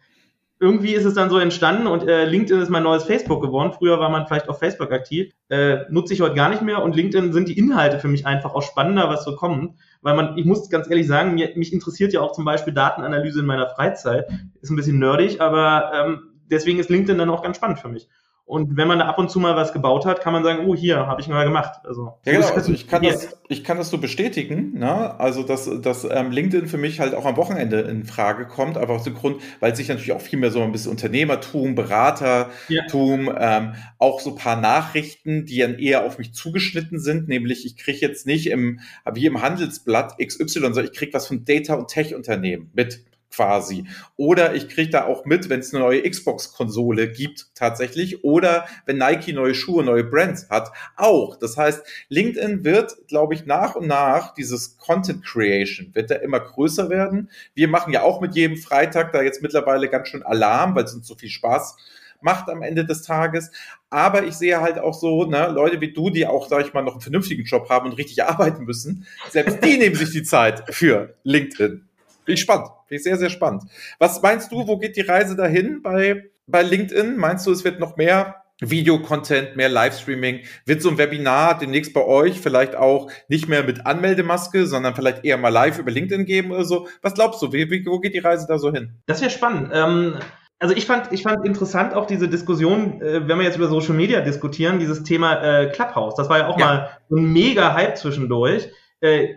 irgendwie 0.59 0.93
ist 0.93 1.05
es 1.05 1.13
dann 1.13 1.29
so 1.29 1.37
entstanden 1.37 1.85
und 1.85 2.07
äh, 2.07 2.25
LinkedIn 2.25 2.61
ist 2.61 2.69
mein 2.69 2.83
neues 2.83 3.03
Facebook 3.03 3.41
geworden. 3.41 3.73
Früher 3.73 3.99
war 3.99 4.09
man 4.09 4.25
vielleicht 4.25 4.47
auf 4.47 4.59
Facebook 4.59 4.91
aktiv, 4.91 5.33
äh, 5.49 5.79
nutze 5.89 6.13
ich 6.13 6.21
heute 6.21 6.35
gar 6.35 6.49
nicht 6.49 6.61
mehr 6.61 6.81
und 6.81 6.95
LinkedIn 6.95 7.33
sind 7.33 7.49
die 7.49 7.57
Inhalte 7.57 7.99
für 7.99 8.07
mich 8.07 8.25
einfach 8.25 8.55
auch 8.55 8.61
spannender, 8.61 9.09
was 9.09 9.25
so 9.25 9.35
kommt, 9.35 9.75
weil 10.01 10.15
man, 10.15 10.37
ich 10.37 10.45
muss 10.45 10.69
ganz 10.69 10.89
ehrlich 10.89 11.07
sagen, 11.07 11.35
mir, 11.35 11.51
mich 11.55 11.73
interessiert 11.73 12.13
ja 12.13 12.21
auch 12.21 12.31
zum 12.31 12.45
Beispiel 12.45 12.73
Datenanalyse 12.73 13.41
in 13.41 13.45
meiner 13.45 13.67
Freizeit, 13.67 14.29
ist 14.61 14.69
ein 14.69 14.77
bisschen 14.77 14.99
nerdig, 14.99 15.41
aber 15.41 15.91
ähm, 15.93 16.19
deswegen 16.49 16.79
ist 16.79 16.89
LinkedIn 16.89 17.17
dann 17.17 17.29
auch 17.29 17.43
ganz 17.43 17.57
spannend 17.57 17.79
für 17.79 17.89
mich. 17.89 18.07
Und 18.47 18.77
wenn 18.77 18.87
man 18.87 18.99
da 18.99 19.05
ab 19.07 19.17
und 19.17 19.31
zu 19.31 19.39
mal 19.39 19.55
was 19.55 19.73
gebaut 19.73 20.05
hat, 20.05 20.21
kann 20.21 20.31
man 20.31 20.43
sagen, 20.43 20.67
oh, 20.67 20.75
hier, 20.75 21.07
habe 21.07 21.19
ich 21.19 21.27
mal 21.27 21.45
gemacht. 21.45 21.79
Also, 21.83 22.13
ja, 22.25 22.33
genau, 22.33 22.47
also 22.49 22.71
ich 22.71 22.87
kann, 22.87 23.01
das, 23.01 23.39
ich 23.49 23.63
kann 23.63 23.77
das 23.79 23.89
so 23.89 23.97
bestätigen. 23.97 24.77
Ne? 24.77 25.19
Also, 25.19 25.41
dass, 25.41 25.67
dass 25.81 26.03
ähm, 26.03 26.29
LinkedIn 26.29 26.67
für 26.67 26.77
mich 26.77 26.99
halt 26.99 27.15
auch 27.15 27.25
am 27.25 27.37
Wochenende 27.37 27.81
in 27.81 28.05
Frage 28.05 28.45
kommt, 28.45 28.77
aber 28.77 28.93
aus 28.93 29.03
dem 29.03 29.15
Grund, 29.15 29.41
weil 29.61 29.75
sich 29.75 29.87
natürlich 29.87 30.11
auch 30.11 30.21
viel 30.21 30.37
mehr 30.37 30.51
so 30.51 30.61
ein 30.61 30.71
bisschen 30.71 30.91
Unternehmertum, 30.91 31.73
Beratertum, 31.73 33.25
ja. 33.25 33.57
ähm, 33.57 33.73
auch 33.97 34.19
so 34.19 34.35
paar 34.35 34.61
Nachrichten, 34.61 35.47
die 35.47 35.57
dann 35.57 35.79
eher 35.79 36.05
auf 36.05 36.19
mich 36.19 36.35
zugeschnitten 36.35 36.99
sind, 36.99 37.27
nämlich 37.27 37.65
ich 37.65 37.77
kriege 37.77 37.97
jetzt 37.99 38.27
nicht 38.27 38.51
im, 38.51 38.79
wie 39.11 39.25
im 39.25 39.41
Handelsblatt 39.41 40.19
XY, 40.23 40.45
sondern 40.47 40.85
ich 40.85 40.93
kriege 40.93 41.13
was 41.13 41.25
von 41.25 41.45
Data- 41.45 41.73
und 41.73 41.87
Tech-Unternehmen 41.87 42.69
mit 42.75 43.03
quasi. 43.31 43.87
Oder 44.17 44.55
ich 44.55 44.69
kriege 44.69 44.89
da 44.89 45.05
auch 45.05 45.25
mit, 45.25 45.49
wenn 45.49 45.59
es 45.59 45.73
eine 45.73 45.83
neue 45.83 46.09
Xbox-Konsole 46.09 47.11
gibt 47.11 47.47
tatsächlich. 47.55 48.23
Oder 48.23 48.65
wenn 48.85 48.97
Nike 48.97 49.33
neue 49.33 49.55
Schuhe, 49.55 49.83
neue 49.83 50.03
Brands 50.03 50.49
hat, 50.49 50.71
auch. 50.95 51.35
Das 51.37 51.57
heißt, 51.57 51.85
LinkedIn 52.09 52.63
wird, 52.63 52.95
glaube 53.07 53.33
ich, 53.33 53.45
nach 53.45 53.75
und 53.75 53.87
nach 53.87 54.33
dieses 54.33 54.77
Content 54.77 55.25
Creation 55.25 55.93
wird 55.93 56.11
da 56.11 56.15
immer 56.15 56.39
größer 56.39 56.89
werden. 56.89 57.29
Wir 57.53 57.67
machen 57.67 57.93
ja 57.93 58.01
auch 58.03 58.21
mit 58.21 58.35
jedem 58.35 58.57
Freitag 58.57 59.11
da 59.11 59.21
jetzt 59.21 59.41
mittlerweile 59.41 59.89
ganz 59.89 60.09
schön 60.09 60.23
Alarm, 60.23 60.75
weil 60.75 60.85
es 60.85 60.93
uns 60.93 61.07
so 61.07 61.15
viel 61.15 61.29
Spaß 61.29 61.75
macht 62.21 62.49
am 62.49 62.61
Ende 62.61 62.85
des 62.85 63.03
Tages. 63.03 63.51
Aber 63.89 64.23
ich 64.23 64.33
sehe 64.33 64.59
halt 64.59 64.79
auch 64.79 64.93
so, 64.93 65.25
ne, 65.25 65.47
Leute 65.47 65.79
wie 65.79 65.93
du, 65.93 66.09
die 66.09 66.25
auch, 66.25 66.49
sag 66.49 66.65
ich 66.65 66.73
mal, 66.73 66.81
noch 66.81 66.93
einen 66.93 67.01
vernünftigen 67.01 67.43
Job 67.43 67.69
haben 67.69 67.89
und 67.89 67.97
richtig 67.97 68.23
arbeiten 68.23 68.65
müssen, 68.65 69.05
selbst 69.29 69.63
die 69.63 69.77
nehmen 69.77 69.95
sich 69.95 70.11
die 70.11 70.23
Zeit 70.23 70.63
für 70.73 71.15
LinkedIn. 71.23 71.84
Bin 72.25 72.33
ich 72.33 72.41
spannend. 72.41 72.67
Bin 72.87 72.97
ich 72.97 73.03
sehr, 73.03 73.17
sehr 73.17 73.29
spannend. 73.29 73.63
Was 73.99 74.21
meinst 74.21 74.51
du, 74.51 74.67
wo 74.67 74.77
geht 74.77 74.97
die 74.97 75.01
Reise 75.01 75.35
dahin 75.35 75.81
bei, 75.81 76.29
bei 76.47 76.63
LinkedIn? 76.63 77.17
Meinst 77.17 77.45
du, 77.47 77.51
es 77.51 77.63
wird 77.63 77.79
noch 77.79 77.97
mehr 77.97 78.43
Videocontent, 78.61 79.55
mehr 79.55 79.69
Livestreaming? 79.69 80.41
Wird 80.65 80.81
so 80.81 80.89
ein 80.89 80.97
Webinar 80.97 81.57
demnächst 81.57 81.93
bei 81.93 82.03
euch 82.03 82.39
vielleicht 82.39 82.75
auch 82.75 83.11
nicht 83.27 83.47
mehr 83.47 83.63
mit 83.63 83.85
Anmeldemaske, 83.85 84.65
sondern 84.65 84.95
vielleicht 84.95 85.23
eher 85.23 85.37
mal 85.37 85.49
live 85.49 85.79
über 85.79 85.91
LinkedIn 85.91 86.25
geben 86.25 86.51
oder 86.51 86.65
so? 86.65 86.87
Was 87.01 87.13
glaubst 87.13 87.41
du? 87.41 87.51
Wie, 87.53 87.85
wo 87.85 87.99
geht 87.99 88.13
die 88.13 88.19
Reise 88.19 88.45
da 88.47 88.57
so 88.57 88.71
hin? 88.71 88.93
Das 89.05 89.21
wäre 89.21 89.31
spannend. 89.31 89.71
Ähm 89.73 90.15
also 90.59 90.73
ich 90.73 90.85
fand, 90.85 91.11
ich 91.11 91.23
fand 91.23 91.45
interessant 91.45 91.93
auch 91.93 92.07
diese 92.07 92.29
Diskussion, 92.29 93.01
äh, 93.01 93.27
wenn 93.27 93.37
wir 93.37 93.43
jetzt 93.43 93.57
über 93.57 93.67
Social 93.67 93.93
Media 93.93 94.21
diskutieren, 94.21 94.79
dieses 94.79 95.03
Thema 95.03 95.41
äh, 95.43 95.69
Clubhouse. 95.71 96.15
Das 96.15 96.29
war 96.29 96.39
ja 96.39 96.47
auch 96.47 96.57
ja. 96.57 96.65
mal 96.65 96.89
so 97.09 97.17
ein 97.17 97.31
mega 97.31 97.73
Hype 97.73 97.97
zwischendurch. 97.97 98.69
Äh, 99.01 99.35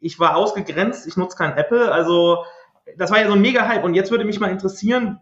ich 0.00 0.18
war 0.18 0.36
ausgegrenzt, 0.36 1.06
ich 1.06 1.16
nutze 1.16 1.36
kein 1.36 1.56
Apple, 1.56 1.90
also 1.92 2.44
das 2.96 3.10
war 3.10 3.20
ja 3.20 3.26
so 3.26 3.34
ein 3.34 3.40
mega 3.40 3.66
Hype 3.66 3.84
und 3.84 3.94
jetzt 3.94 4.10
würde 4.10 4.24
mich 4.24 4.40
mal 4.40 4.50
interessieren, 4.50 5.20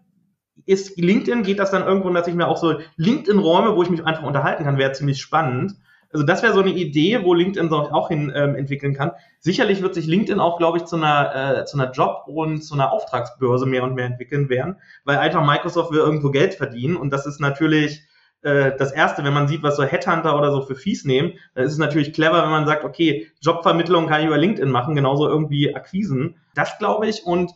ist 0.65 0.99
LinkedIn, 0.99 1.43
geht 1.43 1.59
das 1.59 1.71
dann 1.71 1.87
irgendwo, 1.87 2.11
dass 2.11 2.29
ich 2.29 2.35
mir 2.35 2.49
auch 2.49 2.57
so 2.57 2.79
LinkedIn-Räume, 2.97 3.77
wo 3.77 3.83
ich 3.83 3.91
mich 3.91 4.05
einfach 4.05 4.23
unterhalten 4.23 4.65
kann, 4.65 4.79
wäre 4.79 4.93
ziemlich 4.93 5.21
spannend. 5.21 5.75
Also 6.13 6.25
das 6.25 6.43
wäre 6.43 6.55
so 6.55 6.61
eine 6.61 6.71
Idee, 6.71 7.25
wo 7.25 7.35
LinkedIn 7.35 7.71
auch 7.71 8.09
hin 8.09 8.33
ähm, 8.35 8.55
entwickeln 8.55 8.95
kann. 8.95 9.11
Sicherlich 9.41 9.83
wird 9.83 9.95
sich 9.95 10.07
LinkedIn 10.07 10.41
auch, 10.41 10.57
glaube 10.57 10.79
ich, 10.79 10.85
zu 10.85 10.97
einer, 10.97 11.59
äh, 11.61 11.65
zu 11.67 11.79
einer 11.79 11.91
Job- 11.93 12.25
und 12.27 12.63
zu 12.63 12.75
einer 12.75 12.93
Auftragsbörse 12.93 13.67
mehr 13.67 13.83
und 13.83 13.95
mehr 13.95 14.07
entwickeln 14.07 14.49
werden, 14.49 14.77
weil 15.05 15.19
einfach 15.19 15.45
Microsoft 15.45 15.93
will 15.93 15.99
irgendwo 15.99 16.31
Geld 16.31 16.55
verdienen 16.55 16.97
und 16.97 17.11
das 17.11 17.27
ist 17.27 17.41
natürlich 17.41 18.06
das 18.47 18.93
Erste, 18.93 19.25
wenn 19.25 19.33
man 19.33 19.49
sieht, 19.49 19.63
was 19.63 19.77
so 19.77 19.83
Headhunter 19.83 20.39
oder 20.39 20.53
so 20.53 20.63
für 20.63 20.77
Fees 20.77 21.05
nehmen, 21.05 21.33
dann 21.55 21.65
ist 21.65 21.73
es 21.73 21.79
natürlich 21.79 22.13
clever, 22.13 22.43
wenn 22.43 22.51
man 22.51 22.67
sagt, 22.67 22.85
okay, 22.85 23.31
Jobvermittlung 23.41 24.07
kann 24.07 24.21
ich 24.21 24.27
über 24.29 24.39
LinkedIn 24.39 24.71
machen, 24.71 24.95
genauso 24.95 25.29
irgendwie 25.29 25.75
Akquisen. 25.75 26.37
Das 26.55 26.79
glaube 26.79 27.09
ich. 27.09 27.25
Und 27.25 27.51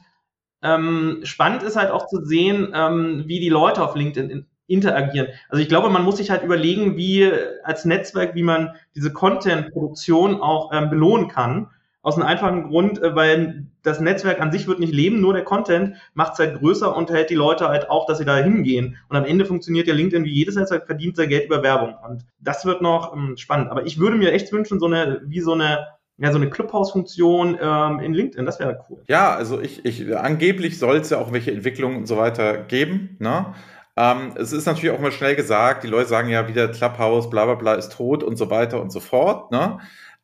ähm, 0.62 1.20
spannend 1.22 1.62
ist 1.62 1.76
halt 1.76 1.90
auch 1.90 2.07
zu 2.07 2.24
sehen, 2.24 2.72
ähm, 2.74 3.24
wie 3.26 3.40
die 3.40 3.48
Leute 3.48 3.83
auf 3.83 3.94
LinkedIn 3.94 4.46
interagieren. 4.66 5.29
Also 5.48 5.62
ich 5.62 5.68
glaube, 5.68 5.90
man 5.90 6.05
muss 6.05 6.18
sich 6.18 6.31
halt 6.31 6.42
überlegen, 6.42 6.96
wie 6.96 7.31
als 7.64 7.85
Netzwerk, 7.85 8.35
wie 8.35 8.42
man 8.42 8.74
diese 8.94 9.12
Content-Produktion 9.12 10.40
auch 10.40 10.72
ähm, 10.72 10.90
belohnen 10.90 11.29
kann. 11.29 11.70
Aus 12.03 12.17
einem 12.17 12.27
einfachen 12.27 12.69
Grund, 12.69 13.03
äh, 13.03 13.15
weil 13.15 13.67
das 13.83 14.01
Netzwerk 14.01 14.41
an 14.41 14.53
sich 14.53 14.67
wird 14.67 14.81
nicht 14.81 14.95
leben, 14.95 15.21
nur 15.21 15.33
der 15.33 15.45
Content 15.45 15.97
macht 16.15 16.35
es 16.35 16.39
halt 16.39 16.59
größer 16.59 16.95
und 16.95 17.11
hält 17.11 17.31
die 17.31 17.35
Leute 17.35 17.69
halt 17.69 17.91
auch, 17.91 18.07
dass 18.07 18.19
sie 18.19 18.25
da 18.25 18.37
hingehen. 18.37 18.97
Und 19.09 19.17
am 19.17 19.25
Ende 19.25 19.45
funktioniert 19.45 19.87
ja 19.87 19.95
LinkedIn 19.95 20.25
wie 20.25 20.33
jedes 20.33 20.57
Netzwerk, 20.57 20.87
verdient 20.87 21.17
sein 21.17 21.29
Geld 21.29 21.47
über 21.47 21.63
Werbung. 21.63 21.95
Und 22.09 22.25
das 22.39 22.65
wird 22.65 22.83
noch 22.83 23.15
ähm, 23.15 23.37
spannend. 23.37 23.71
Aber 23.71 23.85
ich 23.87 23.99
würde 23.99 24.17
mir 24.17 24.33
echt 24.33 24.53
wünschen, 24.53 24.81
so 24.81 24.87
eine, 24.87 25.23
wie 25.27 25.41
so 25.41 25.53
eine 25.53 25.87
ja, 26.23 26.31
so 26.31 26.37
eine 26.37 26.51
Clubhouse-Funktion 26.51 27.59
ähm, 27.61 28.01
in 28.01 28.13
LinkedIn, 28.13 28.45
das 28.45 28.61
wäre 28.61 28.85
cool. 28.91 29.03
Ja, 29.09 29.35
also 29.35 29.59
ich, 29.59 29.87
ich 29.87 30.15
angeblich 30.15 30.79
soll 30.79 30.99
es 30.99 31.09
ja 31.09 31.17
auch 31.17 31.33
welche 31.33 31.51
Entwicklungen 31.51 31.97
und 31.97 32.07
so 32.07 32.19
weiter 32.19 32.59
geben, 32.59 33.17
ne? 33.21 33.55
Ähm, 33.97 34.35
es 34.37 34.53
ist 34.53 34.67
natürlich 34.67 34.95
auch 34.95 35.01
mal 35.01 35.13
schnell 35.13 35.35
gesagt, 35.35 35.83
die 35.83 35.89
Leute 35.89 36.09
sagen 36.09 36.29
ja 36.29 36.47
wieder 36.47 36.69
Clubhouse, 36.69 37.29
bla 37.29 37.47
bla 37.47 37.55
bla 37.55 37.75
ist 37.75 37.93
tot 37.93 38.23
und 38.23 38.37
so 38.37 38.51
weiter 38.51 38.81
und 38.81 38.93
so 38.93 39.01
fort, 39.01 39.51
ne? 39.51 39.79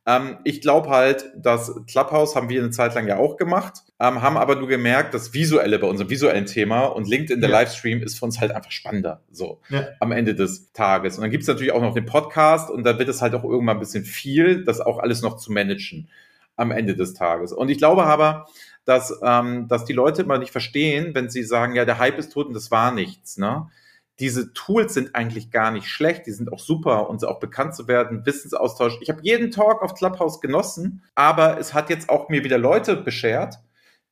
Ähm, 0.06 0.38
ich 0.44 0.60
glaube 0.60 0.88
halt, 0.88 1.32
dass 1.36 1.74
Clubhouse 1.88 2.36
haben 2.36 2.48
wir 2.48 2.62
eine 2.62 2.70
Zeit 2.70 2.94
lang 2.94 3.08
ja 3.08 3.16
auch 3.16 3.36
gemacht, 3.36 3.82
ähm, 3.98 4.22
haben 4.22 4.36
aber 4.36 4.54
nur 4.54 4.68
gemerkt, 4.68 5.14
das 5.14 5.34
Visuelle 5.34 5.80
bei 5.80 5.88
unserem 5.88 6.08
visuellen 6.10 6.46
Thema 6.46 6.84
und 6.84 7.08
LinkedIn, 7.08 7.40
der 7.40 7.50
ja. 7.50 7.60
Livestream, 7.60 8.02
ist 8.02 8.18
für 8.18 8.24
uns 8.24 8.40
halt 8.40 8.52
einfach 8.52 8.70
spannender, 8.70 9.22
so 9.32 9.60
ja. 9.68 9.88
am 9.98 10.12
Ende 10.12 10.36
des 10.36 10.72
Tages. 10.72 11.16
Und 11.16 11.22
dann 11.22 11.30
gibt's 11.32 11.48
natürlich 11.48 11.72
auch 11.72 11.82
noch 11.82 11.94
den 11.94 12.06
Podcast 12.06 12.70
und 12.70 12.84
da 12.84 12.98
wird 12.98 13.08
es 13.08 13.20
halt 13.20 13.34
auch 13.34 13.42
irgendwann 13.42 13.78
ein 13.78 13.80
bisschen 13.80 14.04
viel, 14.04 14.64
das 14.64 14.80
auch 14.80 14.98
alles 14.98 15.22
noch 15.22 15.38
zu 15.38 15.52
managen 15.52 16.08
am 16.54 16.70
Ende 16.70 16.94
des 16.94 17.14
Tages. 17.14 17.52
Und 17.52 17.68
ich 17.68 17.78
glaube 17.78 18.04
aber, 18.04 18.46
dass, 18.84 19.18
ähm, 19.22 19.66
dass 19.66 19.84
die 19.84 19.92
Leute 19.92 20.22
immer 20.22 20.38
nicht 20.38 20.52
verstehen, 20.52 21.14
wenn 21.14 21.28
sie 21.28 21.42
sagen, 21.42 21.74
ja, 21.74 21.84
der 21.84 21.98
Hype 21.98 22.18
ist 22.18 22.32
tot 22.32 22.46
und 22.46 22.54
das 22.54 22.70
war 22.70 22.92
nichts, 22.92 23.36
ne? 23.36 23.68
Diese 24.18 24.52
Tools 24.54 24.94
sind 24.94 25.14
eigentlich 25.14 25.50
gar 25.50 25.70
nicht 25.70 25.88
schlecht, 25.88 26.26
die 26.26 26.32
sind 26.32 26.52
auch 26.52 26.58
super 26.58 27.10
und 27.10 27.24
auch 27.24 27.38
bekannt 27.38 27.74
zu 27.74 27.86
werden, 27.86 28.24
Wissensaustausch. 28.24 28.98
Ich 29.00 29.10
habe 29.10 29.20
jeden 29.22 29.50
Talk 29.50 29.82
auf 29.82 29.94
Clubhouse 29.94 30.40
genossen, 30.40 31.02
aber 31.14 31.58
es 31.58 31.74
hat 31.74 31.90
jetzt 31.90 32.08
auch 32.08 32.28
mir 32.28 32.42
wieder 32.42 32.58
Leute 32.58 32.96
beschert, 32.96 33.58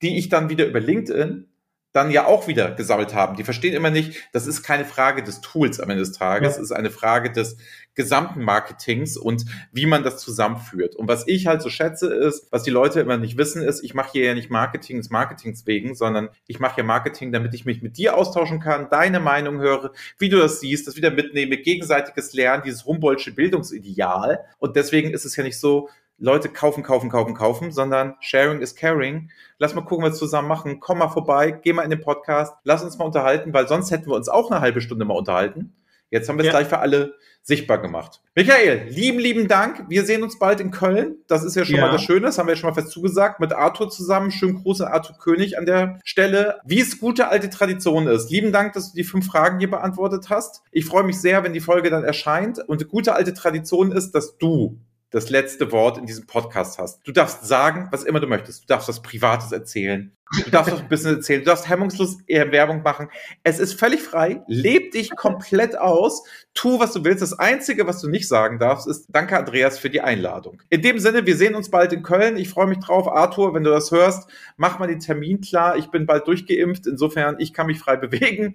die 0.03 0.19
ich 0.19 0.29
dann 0.29 0.51
wieder 0.51 0.67
über 0.67 0.81
LinkedIn 0.81 1.49
dann 1.95 2.11
ja 2.11 2.27
auch 2.27 2.49
wieder 2.49 2.73
gesammelt 2.73 3.15
haben. 3.15 3.37
Die 3.37 3.45
verstehen 3.45 3.73
immer 3.73 3.91
nicht, 3.91 4.29
das 4.33 4.49
ist 4.49 4.65
keine 4.65 4.85
Frage 4.85 5.23
des 5.23 5.41
Tools 5.41 5.79
am 5.79 5.89
Ende 5.91 6.03
des 6.03 6.13
Tages, 6.13 6.51
es 6.51 6.57
ja. 6.57 6.63
ist 6.65 6.73
eine 6.73 6.91
Frage 6.91 7.31
des 7.31 7.57
gesamten 7.95 8.43
Marketings 8.43 9.17
und 9.17 9.45
wie 9.71 9.87
man 9.87 10.03
das 10.03 10.19
zusammenführt. 10.19 10.97
Und 10.97 11.07
was 11.07 11.29
ich 11.29 11.47
halt 11.47 11.63
so 11.63 11.71
schätze 11.71 12.13
ist, 12.13 12.49
was 12.51 12.65
die 12.65 12.73
Leute 12.73 12.99
immer 12.99 13.17
nicht 13.17 13.39
wissen, 13.39 13.63
ist, 13.63 13.85
ich 13.85 13.95
mache 13.95 14.11
hier 14.11 14.25
ja 14.25 14.35
nicht 14.35 14.51
Marketing 14.51 14.97
des 14.97 15.11
Marketings 15.11 15.67
wegen, 15.67 15.95
sondern 15.95 16.31
ich 16.49 16.59
mache 16.59 16.75
hier 16.75 16.85
Marketing, 16.85 17.31
damit 17.31 17.55
ich 17.55 17.65
mich 17.65 17.81
mit 17.81 17.97
dir 17.97 18.17
austauschen 18.17 18.59
kann, 18.59 18.89
deine 18.91 19.21
Meinung 19.21 19.61
höre, 19.61 19.93
wie 20.19 20.29
du 20.29 20.39
das 20.39 20.59
siehst, 20.59 20.89
das 20.89 20.97
wieder 20.97 21.13
mitnehme, 21.13 21.59
gegenseitiges 21.59 22.33
Lernen, 22.33 22.65
dieses 22.65 22.85
Humboldtsche 22.85 23.33
Bildungsideal. 23.33 24.45
Und 24.59 24.75
deswegen 24.75 25.13
ist 25.13 25.25
es 25.25 25.37
ja 25.37 25.45
nicht 25.45 25.61
so, 25.61 25.89
Leute 26.19 26.49
kaufen, 26.49 26.83
kaufen, 26.83 27.11
kaufen, 27.11 27.35
kaufen, 27.35 27.73
sondern 27.73 28.15
Sharing 28.21 28.61
is 28.61 28.77
Caring. 28.77 29.31
Lass 29.59 29.75
mal 29.75 29.83
gucken, 29.83 30.05
was 30.05 30.15
wir 30.15 30.19
zusammen 30.19 30.49
machen. 30.49 30.81
Komm 30.81 30.99
mal 30.99 31.09
vorbei, 31.09 31.51
geh 31.51 31.73
mal 31.73 31.83
in 31.83 31.91
den 31.91 32.01
Podcast, 32.01 32.55
lass 32.63 32.85
uns 32.85 32.99
mal 32.99 33.05
unterhalten, 33.05 33.53
weil 33.53 33.67
sonst 33.67 33.91
hätten 33.91 34.07
wir 34.07 34.15
uns 34.15 34.29
auch 34.29 34.51
eine 34.51 34.61
halbe 34.61 34.81
Stunde 34.81 35.05
mal 35.05 35.15
unterhalten. 35.17 35.75
Jetzt 36.11 36.29
haben 36.29 36.37
wir 36.37 36.43
es 36.43 36.47
ja. 36.47 36.53
gleich 36.53 36.69
für 36.69 36.79
alle 36.79 37.15
sichtbar 37.43 37.79
gemacht. 37.79 38.23
Michael, 38.37 38.87
lieben, 38.89 39.19
lieben 39.19 39.49
Dank. 39.49 39.87
Wir 39.89 40.05
sehen 40.05 40.23
uns 40.23 40.39
bald 40.39 40.61
in 40.61 40.71
Köln. 40.71 41.17
Das 41.27 41.43
ist 41.43 41.57
ja 41.57 41.65
schon 41.65 41.75
ja. 41.75 41.83
mal 41.83 41.91
das 41.91 42.03
Schöne. 42.03 42.27
Das 42.27 42.39
haben 42.39 42.47
wir 42.47 42.55
ja 42.55 42.57
schon 42.57 42.71
mal 42.71 42.75
fest 42.75 42.91
zugesagt. 42.91 43.41
Mit 43.41 43.53
Arthur 43.53 43.91
zusammen. 43.91 44.31
Schönen 44.31 44.63
Gruß 44.63 44.81
an 44.83 44.93
Arthur 44.93 45.19
König 45.19 45.59
an 45.59 45.67
der 45.67 45.99
Stelle. 46.05 46.61
Wie 46.65 46.81
es 46.81 47.01
gute 47.01 47.29
alte 47.29 47.51
Tradition 47.51 48.07
ist. 48.07 48.31
Lieben 48.31 48.53
Dank, 48.53 48.75
dass 48.75 48.93
du 48.93 48.97
die 48.97 49.05
fünf 49.05 49.27
Fragen 49.27 49.59
hier 49.59 49.71
beantwortet 49.71 50.31
hast. 50.31 50.63
Ich 50.71 50.87
freue 50.87 51.03
mich 51.03 51.21
sehr, 51.21 51.43
wenn 51.43 51.53
die 51.53 51.61
Folge 51.61 51.91
dann 51.91 52.05
erscheint. 52.05 52.61
Und 52.61 52.89
gute 52.89 53.15
alte 53.15 53.35
Tradition 53.35 53.91
ist, 53.91 54.13
dass 54.13 54.39
du 54.39 54.79
das 55.15 55.31
letzte 55.31 55.71
Wort 55.71 55.97
in 55.97 56.07
diesem 56.07 56.27
Podcast 56.27 56.79
hast. 56.79 57.07
Du 57.07 57.13
darfst 57.13 57.47
sagen, 57.47 57.87
was 57.93 58.03
immer 58.03 58.19
du 58.19 58.27
möchtest. 58.27 58.65
Du 58.65 58.67
darfst 58.67 58.89
was 58.89 59.01
Privates 59.01 59.53
erzählen. 59.53 60.11
Du 60.45 60.51
darfst 60.51 60.73
auch 60.73 60.81
ein 60.81 60.89
bisschen 60.89 61.17
erzählen. 61.17 61.41
Du 61.41 61.47
darfst 61.47 61.69
hemmungslos 61.69 62.19
Werbung 62.27 62.83
machen. 62.83 63.09
Es 63.43 63.59
ist 63.59 63.79
völlig 63.79 64.03
frei. 64.03 64.43
Leb 64.47 64.93
dich 64.93 65.15
komplett 65.15 65.79
aus. 65.79 66.25
Tu, 66.55 66.81
was 66.81 66.93
du 66.93 67.05
willst. 67.05 67.23
Das 67.23 67.39
Einzige, 67.39 67.87
was 67.87 68.01
du 68.01 68.09
nicht 68.09 68.27
sagen 68.27 68.59
darfst, 68.59 68.89
ist 68.89 69.07
Danke, 69.11 69.37
Andreas, 69.37 69.79
für 69.79 69.91
die 69.91 70.01
Einladung. 70.01 70.63
In 70.71 70.83
dem 70.83 70.99
Sinne, 70.99 71.27
wir 71.27 71.37
sehen 71.37 71.55
uns 71.55 71.71
bald 71.71 71.93
in 71.93 72.03
Köln. 72.03 72.37
Ich 72.37 72.49
freue 72.49 72.67
mich 72.67 72.79
drauf. 72.79 73.07
Arthur, 73.07 73.55
wenn 73.55 73.65
du 73.65 73.71
das 73.71 73.91
hörst, 73.91 74.29
mach 74.57 74.79
mal 74.79 74.87
den 74.87 75.01
Termin 75.01 75.41
klar. 75.41 75.77
Ich 75.77 75.89
bin 75.89 76.07
bald 76.07 76.27
durchgeimpft. 76.27 76.87
Insofern, 76.87 77.37
ich 77.39 77.53
kann 77.53 77.67
mich 77.67 77.79
frei 77.79 77.97
bewegen. 77.97 78.55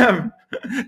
Ähm, 0.00 0.32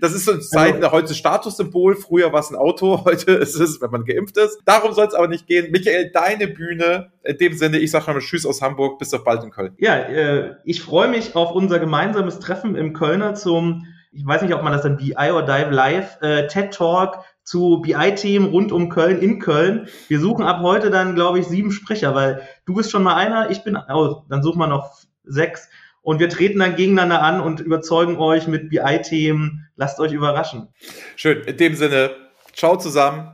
das 0.01 0.13
ist 0.13 0.25
so 0.25 0.39
seit 0.39 0.81
heute 0.91 1.13
Statussymbol. 1.13 1.95
Früher 1.95 2.33
war 2.33 2.39
es 2.39 2.49
ein 2.49 2.55
Auto. 2.55 3.05
Heute 3.05 3.31
ist 3.33 3.55
es, 3.55 3.81
wenn 3.81 3.91
man 3.91 4.05
geimpft 4.05 4.37
ist. 4.37 4.59
Darum 4.65 4.93
soll 4.93 5.07
es 5.07 5.13
aber 5.13 5.27
nicht 5.27 5.47
gehen. 5.47 5.71
Michael, 5.71 6.11
deine 6.11 6.47
Bühne. 6.47 7.11
In 7.25 7.37
dem 7.37 7.53
Sinne, 7.53 7.79
ich 7.79 7.91
sage 7.91 8.11
mal 8.11 8.19
Tschüss 8.19 8.45
aus 8.45 8.61
Hamburg. 8.61 8.99
Bis 8.99 9.13
auf 9.13 9.23
bald 9.23 9.43
in 9.43 9.51
Köln. 9.51 9.73
Ja, 9.77 9.95
äh, 9.95 10.55
ich 10.63 10.81
freue 10.81 11.07
mich 11.07 11.35
auf 11.35 11.51
unser 11.51 11.79
gemeinsames 11.79 12.39
Treffen 12.39 12.75
im 12.75 12.93
Kölner 12.93 13.33
zum, 13.33 13.87
ich 14.11 14.25
weiß 14.25 14.43
nicht, 14.43 14.53
ob 14.53 14.63
man 14.63 14.73
das 14.73 14.83
dann 14.83 14.97
BI 14.97 15.31
or 15.31 15.43
Dive 15.43 15.71
Live, 15.71 16.21
äh, 16.21 16.47
TED 16.47 16.71
Talk 16.73 17.25
zu 17.43 17.81
BI-Themen 17.81 18.49
rund 18.49 18.71
um 18.71 18.89
Köln 18.89 19.19
in 19.19 19.39
Köln. 19.39 19.87
Wir 20.07 20.19
suchen 20.19 20.45
ab 20.45 20.61
heute 20.61 20.89
dann, 20.89 21.15
glaube 21.15 21.39
ich, 21.39 21.47
sieben 21.47 21.71
Sprecher, 21.71 22.15
weil 22.15 22.41
du 22.65 22.75
bist 22.75 22.91
schon 22.91 23.03
mal 23.03 23.15
einer, 23.15 23.49
ich 23.49 23.63
bin, 23.63 23.77
oh, 23.77 24.23
dann 24.29 24.41
suchen 24.41 24.59
wir 24.59 24.67
noch 24.67 24.91
sechs. 25.23 25.69
Und 26.01 26.19
wir 26.19 26.29
treten 26.29 26.59
dann 26.59 26.75
gegeneinander 26.75 27.23
an 27.23 27.41
und 27.41 27.59
überzeugen 27.59 28.17
euch 28.17 28.47
mit 28.47 28.69
BI-Themen. 28.69 29.67
Lasst 29.75 29.99
euch 29.99 30.11
überraschen. 30.11 30.67
Schön. 31.15 31.41
In 31.41 31.57
dem 31.57 31.75
Sinne, 31.75 32.11
ciao 32.53 32.77
zusammen. 32.77 33.33